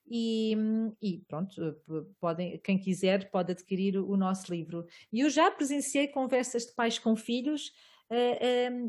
e, 0.08 0.56
e, 1.02 1.20
pronto, 1.28 1.76
podem, 2.20 2.60
quem 2.60 2.78
quiser 2.78 3.30
pode 3.32 3.52
adquirir 3.52 3.98
o 3.98 4.16
nosso 4.16 4.54
livro. 4.54 4.86
E 5.12 5.22
eu 5.22 5.30
já 5.30 5.50
presenciei 5.50 6.08
conversas 6.08 6.66
de 6.66 6.74
pais 6.74 7.00
com 7.00 7.16
filhos 7.16 7.72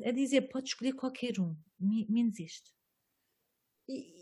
a 0.05 0.11
dizer, 0.11 0.43
pode 0.43 0.69
escolher 0.69 0.93
qualquer 0.93 1.41
um, 1.41 1.57
menos 1.81 2.39
este. 2.39 2.71
E, 3.89 4.13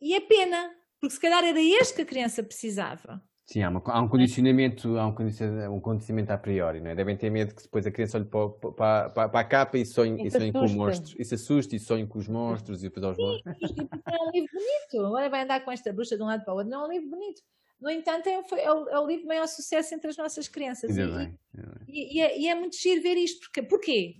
e 0.00 0.14
é 0.14 0.20
pena, 0.20 0.74
porque 1.00 1.14
se 1.14 1.20
calhar 1.20 1.44
era 1.44 1.60
este 1.60 1.96
que 1.96 2.02
a 2.02 2.06
criança 2.06 2.42
precisava. 2.42 3.22
Sim, 3.44 3.62
há, 3.62 3.68
uma, 3.68 3.82
há 3.84 4.00
um 4.00 4.08
condicionamento, 4.08 4.96
há 4.96 5.06
um 5.06 5.14
condicionamento, 5.14 5.72
um 5.72 5.80
condicionamento 5.80 6.32
a 6.32 6.38
priori, 6.38 6.80
não 6.80 6.90
é? 6.90 6.94
Devem 6.94 7.16
ter 7.16 7.28
medo 7.28 7.54
que 7.54 7.62
depois 7.62 7.86
a 7.86 7.90
criança 7.90 8.16
olhe 8.16 8.26
para, 8.26 8.48
para, 8.48 9.10
para, 9.10 9.28
para 9.28 9.40
a 9.40 9.44
capa 9.44 9.78
e 9.78 9.84
sonhe, 9.84 10.26
e 10.26 10.30
sonhe 10.30 10.52
com 10.52 10.64
os 10.64 10.72
monstros. 10.72 11.14
E 11.18 11.24
se 11.24 11.34
assuste 11.34 11.76
e 11.76 11.78
sonhe 11.80 12.06
com 12.06 12.18
os 12.18 12.28
monstros 12.28 12.82
e 12.82 12.88
depois 12.88 13.04
aos 13.04 13.18
monstros. 13.18 13.58
Sim, 13.58 13.88
é 14.08 14.22
um 14.22 14.30
livro 14.30 14.50
bonito. 14.52 15.06
Agora 15.06 15.28
vai 15.28 15.42
andar 15.42 15.64
com 15.64 15.72
esta 15.72 15.92
bruxa 15.92 16.16
de 16.16 16.22
um 16.22 16.26
lado 16.26 16.44
para 16.44 16.54
o 16.54 16.56
outro. 16.56 16.70
Não 16.70 16.84
é 16.84 16.88
um 16.88 16.90
livro 16.92 17.10
bonito. 17.10 17.42
No 17.80 17.90
entanto, 17.90 18.28
é, 18.28 18.34
é, 18.34 18.72
o, 18.72 18.88
é 18.88 19.00
o 19.00 19.06
livro 19.06 19.22
de 19.22 19.28
maior 19.28 19.48
sucesso 19.48 19.92
entre 19.92 20.08
as 20.08 20.16
nossas 20.16 20.46
crianças. 20.46 20.94
Bem, 20.94 21.04
ainda 21.04 21.18
bem. 21.18 21.38
E, 21.88 22.18
e, 22.18 22.20
é, 22.20 22.38
e, 22.38 22.48
é, 22.48 22.54
muito 22.54 22.76
giro 22.76 23.02
ver 23.02 23.16
isto. 23.16 23.40
Porque, 23.40 23.60
porquê? 23.60 24.14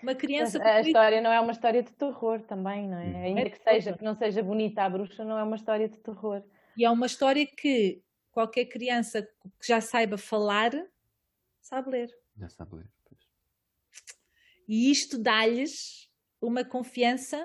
Uma 0.00 0.14
criança. 0.14 0.62
A 0.62 0.80
história 0.80 1.20
não 1.20 1.32
é 1.32 1.40
uma 1.40 1.50
história 1.50 1.82
de 1.82 1.92
terror 1.92 2.40
também, 2.42 2.88
não 2.88 2.96
é? 2.96 3.06
Hum. 3.06 3.24
Ainda 3.24 3.40
é 3.40 3.50
que, 3.50 3.60
seja, 3.60 3.92
que 3.92 4.04
não 4.04 4.14
seja 4.14 4.40
bonita 4.40 4.84
a 4.84 4.88
bruxa, 4.88 5.24
não 5.24 5.36
é 5.36 5.42
uma 5.42 5.56
história 5.56 5.88
de 5.88 5.98
terror. 5.98 6.44
E 6.76 6.84
é 6.84 6.90
uma 6.90 7.06
história 7.06 7.44
que 7.44 8.00
qualquer 8.30 8.66
criança 8.66 9.22
que 9.22 9.66
já 9.66 9.80
saiba 9.80 10.16
falar 10.16 10.72
sabe 11.60 11.90
ler. 11.90 12.18
Já 12.36 12.48
sabe 12.48 12.76
ler. 12.76 12.90
Pois. 13.04 13.20
E 14.66 14.90
isto 14.90 15.18
dá-lhes 15.18 16.10
uma 16.40 16.64
confiança 16.64 17.36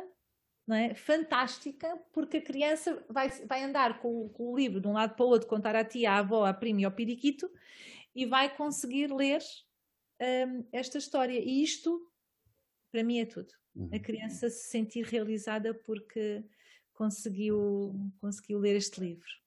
não 0.65 0.75
é? 0.75 0.95
fantástica, 0.95 1.95
porque 2.11 2.37
a 2.37 2.41
criança 2.41 3.05
vai, 3.09 3.29
vai 3.29 3.63
andar 3.63 3.99
com, 3.99 4.29
com, 4.29 4.51
o 4.51 4.57
livro 4.57 4.81
de 4.81 4.87
um 4.87 4.93
lado 4.93 5.15
para 5.15 5.25
o 5.25 5.29
outro, 5.29 5.47
contar 5.47 5.75
à 5.75 5.85
tia, 5.85 6.11
à 6.11 6.17
avó, 6.19 6.45
à 6.45 6.53
prima 6.53 6.81
e 6.81 6.85
ao 6.85 6.91
periquito, 6.91 7.51
e 8.15 8.25
vai 8.25 8.55
conseguir 8.55 9.13
ler 9.13 9.41
um, 10.19 10.65
esta 10.71 10.97
história. 10.97 11.39
E 11.39 11.61
isto, 11.61 12.09
para 12.91 13.03
mim, 13.03 13.19
é 13.19 13.25
tudo. 13.25 13.53
Uhum. 13.75 13.89
A 13.93 13.99
criança 13.99 14.49
se 14.49 14.69
sentir 14.69 15.05
realizada 15.05 15.73
porque 15.73 16.43
conseguiu, 16.93 17.93
conseguiu 18.19 18.57
ler 18.57 18.75
este 18.75 18.99
livro 18.99 19.44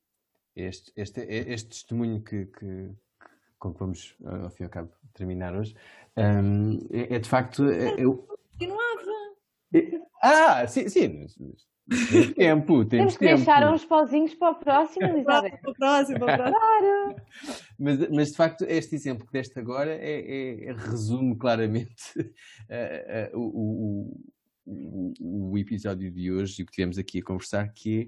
este, 0.58 0.92
este, 0.96 1.20
este 1.20 1.68
testemunho 1.68 2.22
que, 2.22 2.46
que, 2.46 2.90
com 3.58 3.72
que 3.72 3.80
vamos, 3.80 4.16
ao 4.24 4.50
fim 4.50 4.64
e 4.64 4.66
ao 4.66 4.70
cabo, 4.70 4.90
terminar 5.14 5.54
hoje, 5.54 5.74
um, 6.16 6.78
é, 6.90 7.14
é, 7.14 7.18
de 7.18 7.28
facto. 7.28 7.64
É, 7.70 7.94
eu... 7.98 8.26
Continuava! 8.52 8.78
É, 9.74 10.00
ah, 10.22 10.66
sim, 10.66 10.88
sim. 10.88 11.26
Temos 11.88 12.34
tempo, 12.34 12.84
temos, 12.84 12.88
temos 12.88 13.16
que 13.16 13.24
tempo. 13.24 13.36
deixar 13.36 13.72
uns 13.72 13.84
pauzinhos 13.84 14.34
para 14.34 14.50
o 14.50 14.54
próximo, 14.56 15.06
Elizabeth. 15.08 15.58
para 15.62 15.70
o 15.70 15.74
próximo, 15.74 16.18
para 16.18 16.34
o 16.34 16.36
próximo. 16.36 16.58
Claro! 16.58 17.16
Mas, 17.78 18.10
mas 18.10 18.28
de 18.28 18.36
facto, 18.36 18.64
este 18.68 18.94
exemplo 18.94 19.26
que 19.26 19.32
deste 19.32 19.58
agora 19.58 19.94
é, 19.94 20.20
é, 20.20 20.64
é 20.66 20.72
resume 20.72 21.36
claramente 21.36 22.12
uh, 22.18 23.36
uh, 23.36 23.40
o, 23.40 24.22
o, 24.66 25.52
o, 25.52 25.58
episódio 25.58 26.10
de 26.10 26.30
hoje 26.30 26.60
e 26.60 26.62
o 26.62 26.66
que 26.66 26.72
tivemos 26.72 26.98
aqui 26.98 27.20
a 27.20 27.24
conversar, 27.24 27.72
que 27.72 28.02
é 28.02 28.06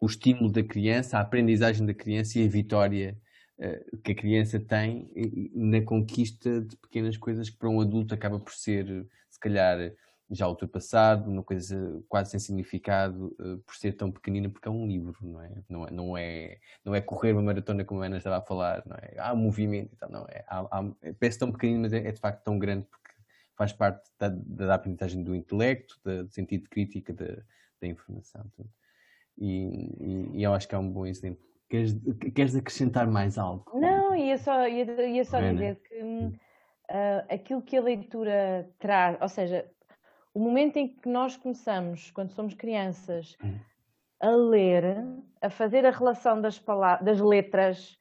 o 0.00 0.06
estímulo 0.06 0.50
da 0.50 0.62
criança, 0.62 1.18
a 1.18 1.20
aprendizagem 1.20 1.86
da 1.86 1.94
criança 1.94 2.38
e 2.38 2.46
a 2.46 2.48
vitória 2.48 3.16
uh, 3.58 3.96
que 3.98 4.12
a 4.12 4.14
criança 4.14 4.60
tem 4.60 5.10
na 5.54 5.82
conquista 5.82 6.60
de 6.60 6.76
pequenas 6.76 7.16
coisas 7.16 7.50
que 7.50 7.56
para 7.56 7.68
um 7.68 7.80
adulto 7.80 8.14
acaba 8.14 8.38
por 8.38 8.52
ser, 8.52 9.06
se 9.28 9.40
calhar, 9.40 9.92
já 10.30 10.46
ultrapassado, 10.46 11.30
uma 11.30 11.42
coisa 11.42 12.02
quase 12.08 12.30
sem 12.30 12.40
significado, 12.40 13.34
uh, 13.40 13.58
por 13.58 13.74
ser 13.74 13.92
tão 13.92 14.10
pequenina, 14.12 14.48
porque 14.48 14.68
é 14.68 14.70
um 14.70 14.86
livro, 14.86 15.16
não 15.22 15.42
é? 15.42 15.62
Não 15.68 15.86
é, 15.86 15.90
não 15.90 16.16
é, 16.16 16.58
não 16.84 16.94
é 16.94 17.00
correr 17.00 17.32
uma 17.32 17.42
maratona 17.42 17.84
como 17.84 18.02
a 18.02 18.06
Ana 18.06 18.18
estava 18.18 18.38
a 18.38 18.42
falar, 18.42 18.82
não 18.86 18.96
é? 18.96 19.14
Há 19.18 19.34
movimento 19.34 19.94
e 19.94 19.96
tal, 19.96 20.10
não 20.10 20.26
é? 20.28 20.44
Há, 20.46 20.60
há, 20.60 20.84
parece 21.18 21.38
tão 21.38 21.50
pequenino, 21.50 21.80
mas 21.80 21.92
é, 21.92 22.06
é, 22.06 22.12
de 22.12 22.20
facto 22.20 22.44
tão 22.44 22.58
grande 22.58 22.86
porque 22.86 23.08
faz 23.56 23.72
parte 23.72 24.10
da, 24.18 24.28
da 24.28 24.74
aprendizagem 24.74 25.22
do 25.24 25.34
intelecto, 25.34 25.98
da, 26.04 26.22
do 26.22 26.32
sentido 26.32 26.64
de 26.64 26.68
crítica 26.68 27.12
da, 27.12 27.42
da 27.80 27.86
informação. 27.88 28.44
Tudo 28.54 28.68
e, 29.40 30.36
e, 30.38 30.42
eu 30.42 30.52
acho 30.52 30.68
que 30.68 30.74
é 30.74 30.78
um 30.78 30.90
bom 30.90 31.06
exemplo. 31.06 31.42
Queres, 31.68 31.94
queres 32.34 32.56
acrescentar 32.56 33.06
mais 33.06 33.38
algo? 33.38 33.64
Não, 33.74 34.14
ia 34.16 34.38
só, 34.38 34.66
ia, 34.66 35.06
ia 35.06 35.24
só 35.24 35.38
dizer 35.40 35.76
que 35.82 36.02
uh, 36.02 37.24
aquilo 37.28 37.62
que 37.62 37.76
a 37.76 37.82
leitura 37.82 38.68
traz, 38.78 39.18
ou 39.20 39.28
seja, 39.28 39.70
o 40.32 40.40
momento 40.40 40.76
em 40.76 40.88
que 40.88 41.08
nós 41.08 41.36
começamos, 41.36 42.10
quando 42.10 42.30
somos 42.30 42.54
crianças, 42.54 43.36
hum. 43.42 43.58
a 44.20 44.30
ler, 44.30 45.04
a 45.42 45.50
fazer 45.50 45.84
a 45.84 45.90
relação 45.90 46.40
das, 46.40 46.62
das 47.02 47.20
letras, 47.20 47.98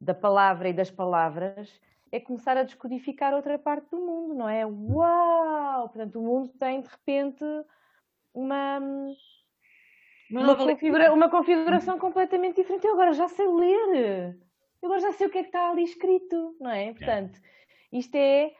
da 0.00 0.14
palavra 0.14 0.68
e 0.68 0.72
das 0.72 0.90
palavras, 0.90 1.80
é 2.12 2.18
começar 2.18 2.56
a 2.56 2.64
descodificar 2.64 3.34
outra 3.34 3.58
parte 3.58 3.90
do 3.90 3.98
mundo, 3.98 4.34
não 4.34 4.48
é? 4.48 4.66
Uau! 4.66 5.88
Portanto, 5.88 6.20
o 6.20 6.22
mundo 6.22 6.48
tem 6.58 6.80
de 6.80 6.88
repente 6.88 7.44
uma 8.34 8.80
uma, 10.30 10.56
configura, 10.56 11.12
uma 11.12 11.30
configuração 11.30 11.98
completamente 11.98 12.56
diferente. 12.56 12.86
Eu 12.86 12.94
agora 12.94 13.12
já 13.12 13.28
sei 13.28 13.46
ler. 13.46 14.38
Eu 14.82 14.86
agora 14.88 15.00
já 15.00 15.12
sei 15.12 15.26
o 15.26 15.30
que 15.30 15.38
é 15.38 15.42
que 15.42 15.48
está 15.48 15.70
ali 15.70 15.84
escrito, 15.84 16.56
não 16.60 16.70
é? 16.70 16.92
Portanto, 16.94 17.38
isto 17.92 18.14
é 18.14 18.52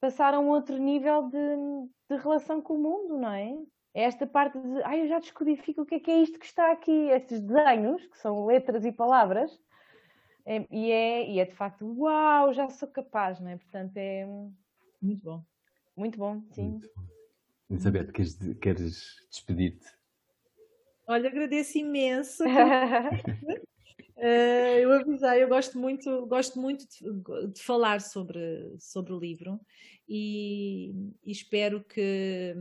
passar 0.00 0.34
a 0.34 0.40
um 0.40 0.48
outro 0.48 0.76
nível 0.78 1.28
de, 1.28 1.38
de 2.10 2.22
relação 2.22 2.62
com 2.62 2.74
o 2.74 2.82
mundo, 2.82 3.18
não 3.18 3.32
é? 3.32 3.54
É 3.94 4.02
esta 4.02 4.26
parte 4.26 4.58
de, 4.58 4.82
ai, 4.84 5.02
eu 5.02 5.08
já 5.08 5.18
descodifico 5.18 5.82
o 5.82 5.86
que 5.86 5.96
é 5.96 6.00
que 6.00 6.10
é 6.10 6.22
isto 6.22 6.38
que 6.38 6.46
está 6.46 6.70
aqui, 6.70 7.08
estes 7.10 7.40
desenhos, 7.40 8.06
que 8.06 8.18
são 8.18 8.46
letras 8.46 8.84
e 8.84 8.92
palavras, 8.92 9.58
é, 10.46 10.66
e, 10.70 10.90
é, 10.90 11.30
e 11.30 11.40
é 11.40 11.44
de 11.44 11.54
facto, 11.54 11.84
uau, 11.98 12.52
já 12.52 12.68
sou 12.70 12.88
capaz, 12.88 13.40
não 13.40 13.50
é? 13.50 13.56
Portanto, 13.56 13.96
é. 13.96 14.26
Muito 15.02 15.24
bom. 15.24 15.44
Muito 15.96 16.18
bom, 16.18 16.42
sim. 16.52 16.70
Muito 16.70 16.90
bom. 16.94 17.02
Elizabeth, 17.70 18.12
queres, 18.12 18.38
queres 18.60 19.26
despedir-te? 19.30 19.97
Olha, 21.08 21.30
agradeço 21.30 21.78
imenso. 21.78 22.44
uh, 22.44 22.46
eu 24.78 24.92
avisei, 24.92 25.42
eu 25.42 25.48
gosto 25.48 25.78
muito, 25.78 26.26
gosto 26.26 26.60
muito 26.60 26.86
de, 26.86 27.50
de 27.54 27.62
falar 27.62 28.02
sobre, 28.02 28.76
sobre 28.78 29.14
o 29.14 29.18
livro 29.18 29.58
e, 30.06 30.92
e 31.24 31.32
espero 31.32 31.82
que 31.82 32.54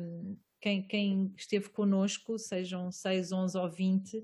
quem, 0.62 0.82
quem, 0.88 1.34
esteve 1.36 1.70
connosco, 1.70 2.40
sejam 2.40 2.90
6, 2.90 3.34
11 3.34 3.58
ou 3.58 3.70
20, 3.70 4.18
uh, 4.18 4.24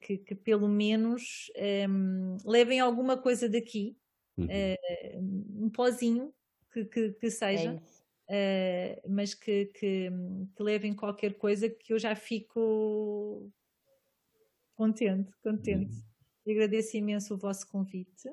que, 0.00 0.18
que, 0.18 0.34
pelo 0.34 0.68
menos 0.68 1.52
um, 1.88 2.36
levem 2.44 2.80
alguma 2.80 3.16
coisa 3.16 3.48
daqui, 3.48 3.96
uhum. 4.36 4.46
uh, 4.46 5.64
um 5.64 5.70
pozinho 5.70 6.34
que, 6.72 6.84
que, 6.84 7.12
que 7.12 7.30
seja. 7.30 7.74
É 7.74 7.99
uh, 8.30 9.10
mas 9.10 9.34
que, 9.34 9.66
que, 9.66 10.10
que, 10.56 10.62
levem 10.62 10.94
qualquer 10.94 11.34
coisa 11.34 11.68
que 11.68 11.92
eu 11.92 11.98
já 11.98 12.14
fico 12.14 13.50
contente, 14.76 15.32
contente. 15.42 15.92
Uhum. 15.92 16.02
E 16.46 16.52
agradeço 16.52 16.96
imenso 16.96 17.34
o 17.34 17.38
vosso 17.38 17.68
convite. 17.68 18.30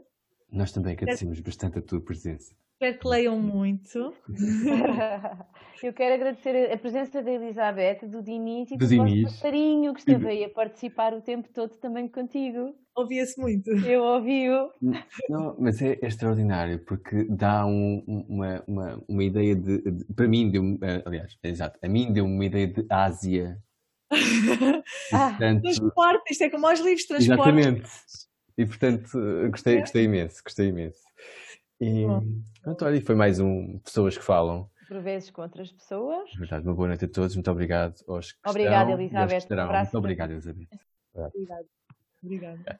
Nós 0.50 0.72
também 0.72 0.94
agradecemos 0.94 1.40
bastante 1.42 1.80
a 1.80 1.82
tua 1.82 2.00
presença. 2.00 2.56
Espero 2.74 3.00
que 3.00 3.08
leiam 3.08 3.42
muito. 3.42 4.14
Eu 5.84 5.94
quero 5.94 6.16
agradecer 6.16 6.72
a 6.72 6.78
presença 6.78 7.22
da 7.22 7.32
Elizabeth, 7.32 8.08
do 8.08 8.22
Diniz 8.22 8.72
e 8.72 8.78
Do 8.78 8.86
do, 8.86 8.88
Diniz. 8.88 9.24
vosso 9.24 9.36
passarinho 9.36 9.94
que 9.94 10.00
esteve 10.00 10.28
aí 10.28 10.44
a 10.44 10.50
participar 10.50 11.14
o 11.14 11.22
tempo 11.22 11.50
todo 11.52 11.76
também 11.78 12.08
contigo. 12.08 12.76
Ouvia-se 12.98 13.40
muito. 13.40 13.70
Eu 13.86 14.02
ouvi-o. 14.04 14.72
Não, 15.30 15.56
mas 15.60 15.80
é, 15.82 16.00
é 16.02 16.08
extraordinário 16.08 16.80
porque 16.80 17.26
dá 17.26 17.64
um- 17.66 18.04
um- 18.08 18.26
uma, 18.28 18.64
uma, 18.68 19.04
uma 19.08 19.24
ideia 19.24 19.56
de, 19.56 19.82
de- 19.92 20.06
Para 20.16 20.28
mim, 20.28 20.50
deu 20.50 20.64
aliás, 21.06 21.38
é 21.44 21.50
exato, 21.50 21.78
a 21.84 21.88
mim 21.88 22.12
deu 22.12 22.26
uma 22.26 22.44
ideia 22.44 22.68
de 22.68 22.86
Ásia. 22.90 23.58
Ah, 25.14 25.30
portanto, 25.30 25.62
Transporte, 25.62 26.32
isto 26.32 26.44
é 26.44 26.50
como 26.50 26.68
aos 26.68 26.80
livros 26.80 27.02
de 27.02 27.08
transporte. 27.08 27.40
exatamente. 27.42 27.90
E 28.58 28.66
portanto, 28.66 29.10
gostei, 29.52 29.80
gostei 29.80 30.04
imenso, 30.06 30.42
gostei 30.44 30.68
imenso. 30.70 31.02
E 31.80 32.06
pronto, 32.64 32.86
olha, 32.86 32.96
e 32.96 33.02
foi 33.02 33.14
mais 33.16 33.40
um 33.40 33.78
Pessoas 33.80 34.18
que 34.18 34.24
Falam. 34.24 34.70
Por 34.88 35.02
vezes 35.02 35.30
com 35.30 35.42
outras 35.44 35.72
pessoas. 35.72 36.30
Na 36.34 36.40
verdade, 36.40 36.66
uma 36.66 36.74
boa 36.74 36.88
noite 36.88 37.06
a 37.06 37.08
todos. 37.08 37.36
Muito 37.36 37.52
obrigado 37.52 37.96
aos 38.08 38.32
que 38.32 38.40
Obrigada, 38.50 38.92
estão 38.92 38.92
aos 38.94 38.98
que 38.98 39.04
Elizabeth. 39.04 39.34
Um 39.36 39.38
estarão. 39.38 39.72
Muito 39.74 39.98
obrigado. 39.98 40.32
Elizabeth. 40.32 40.68
Obrigada. 41.14 41.66
Obrigada. 42.24 42.80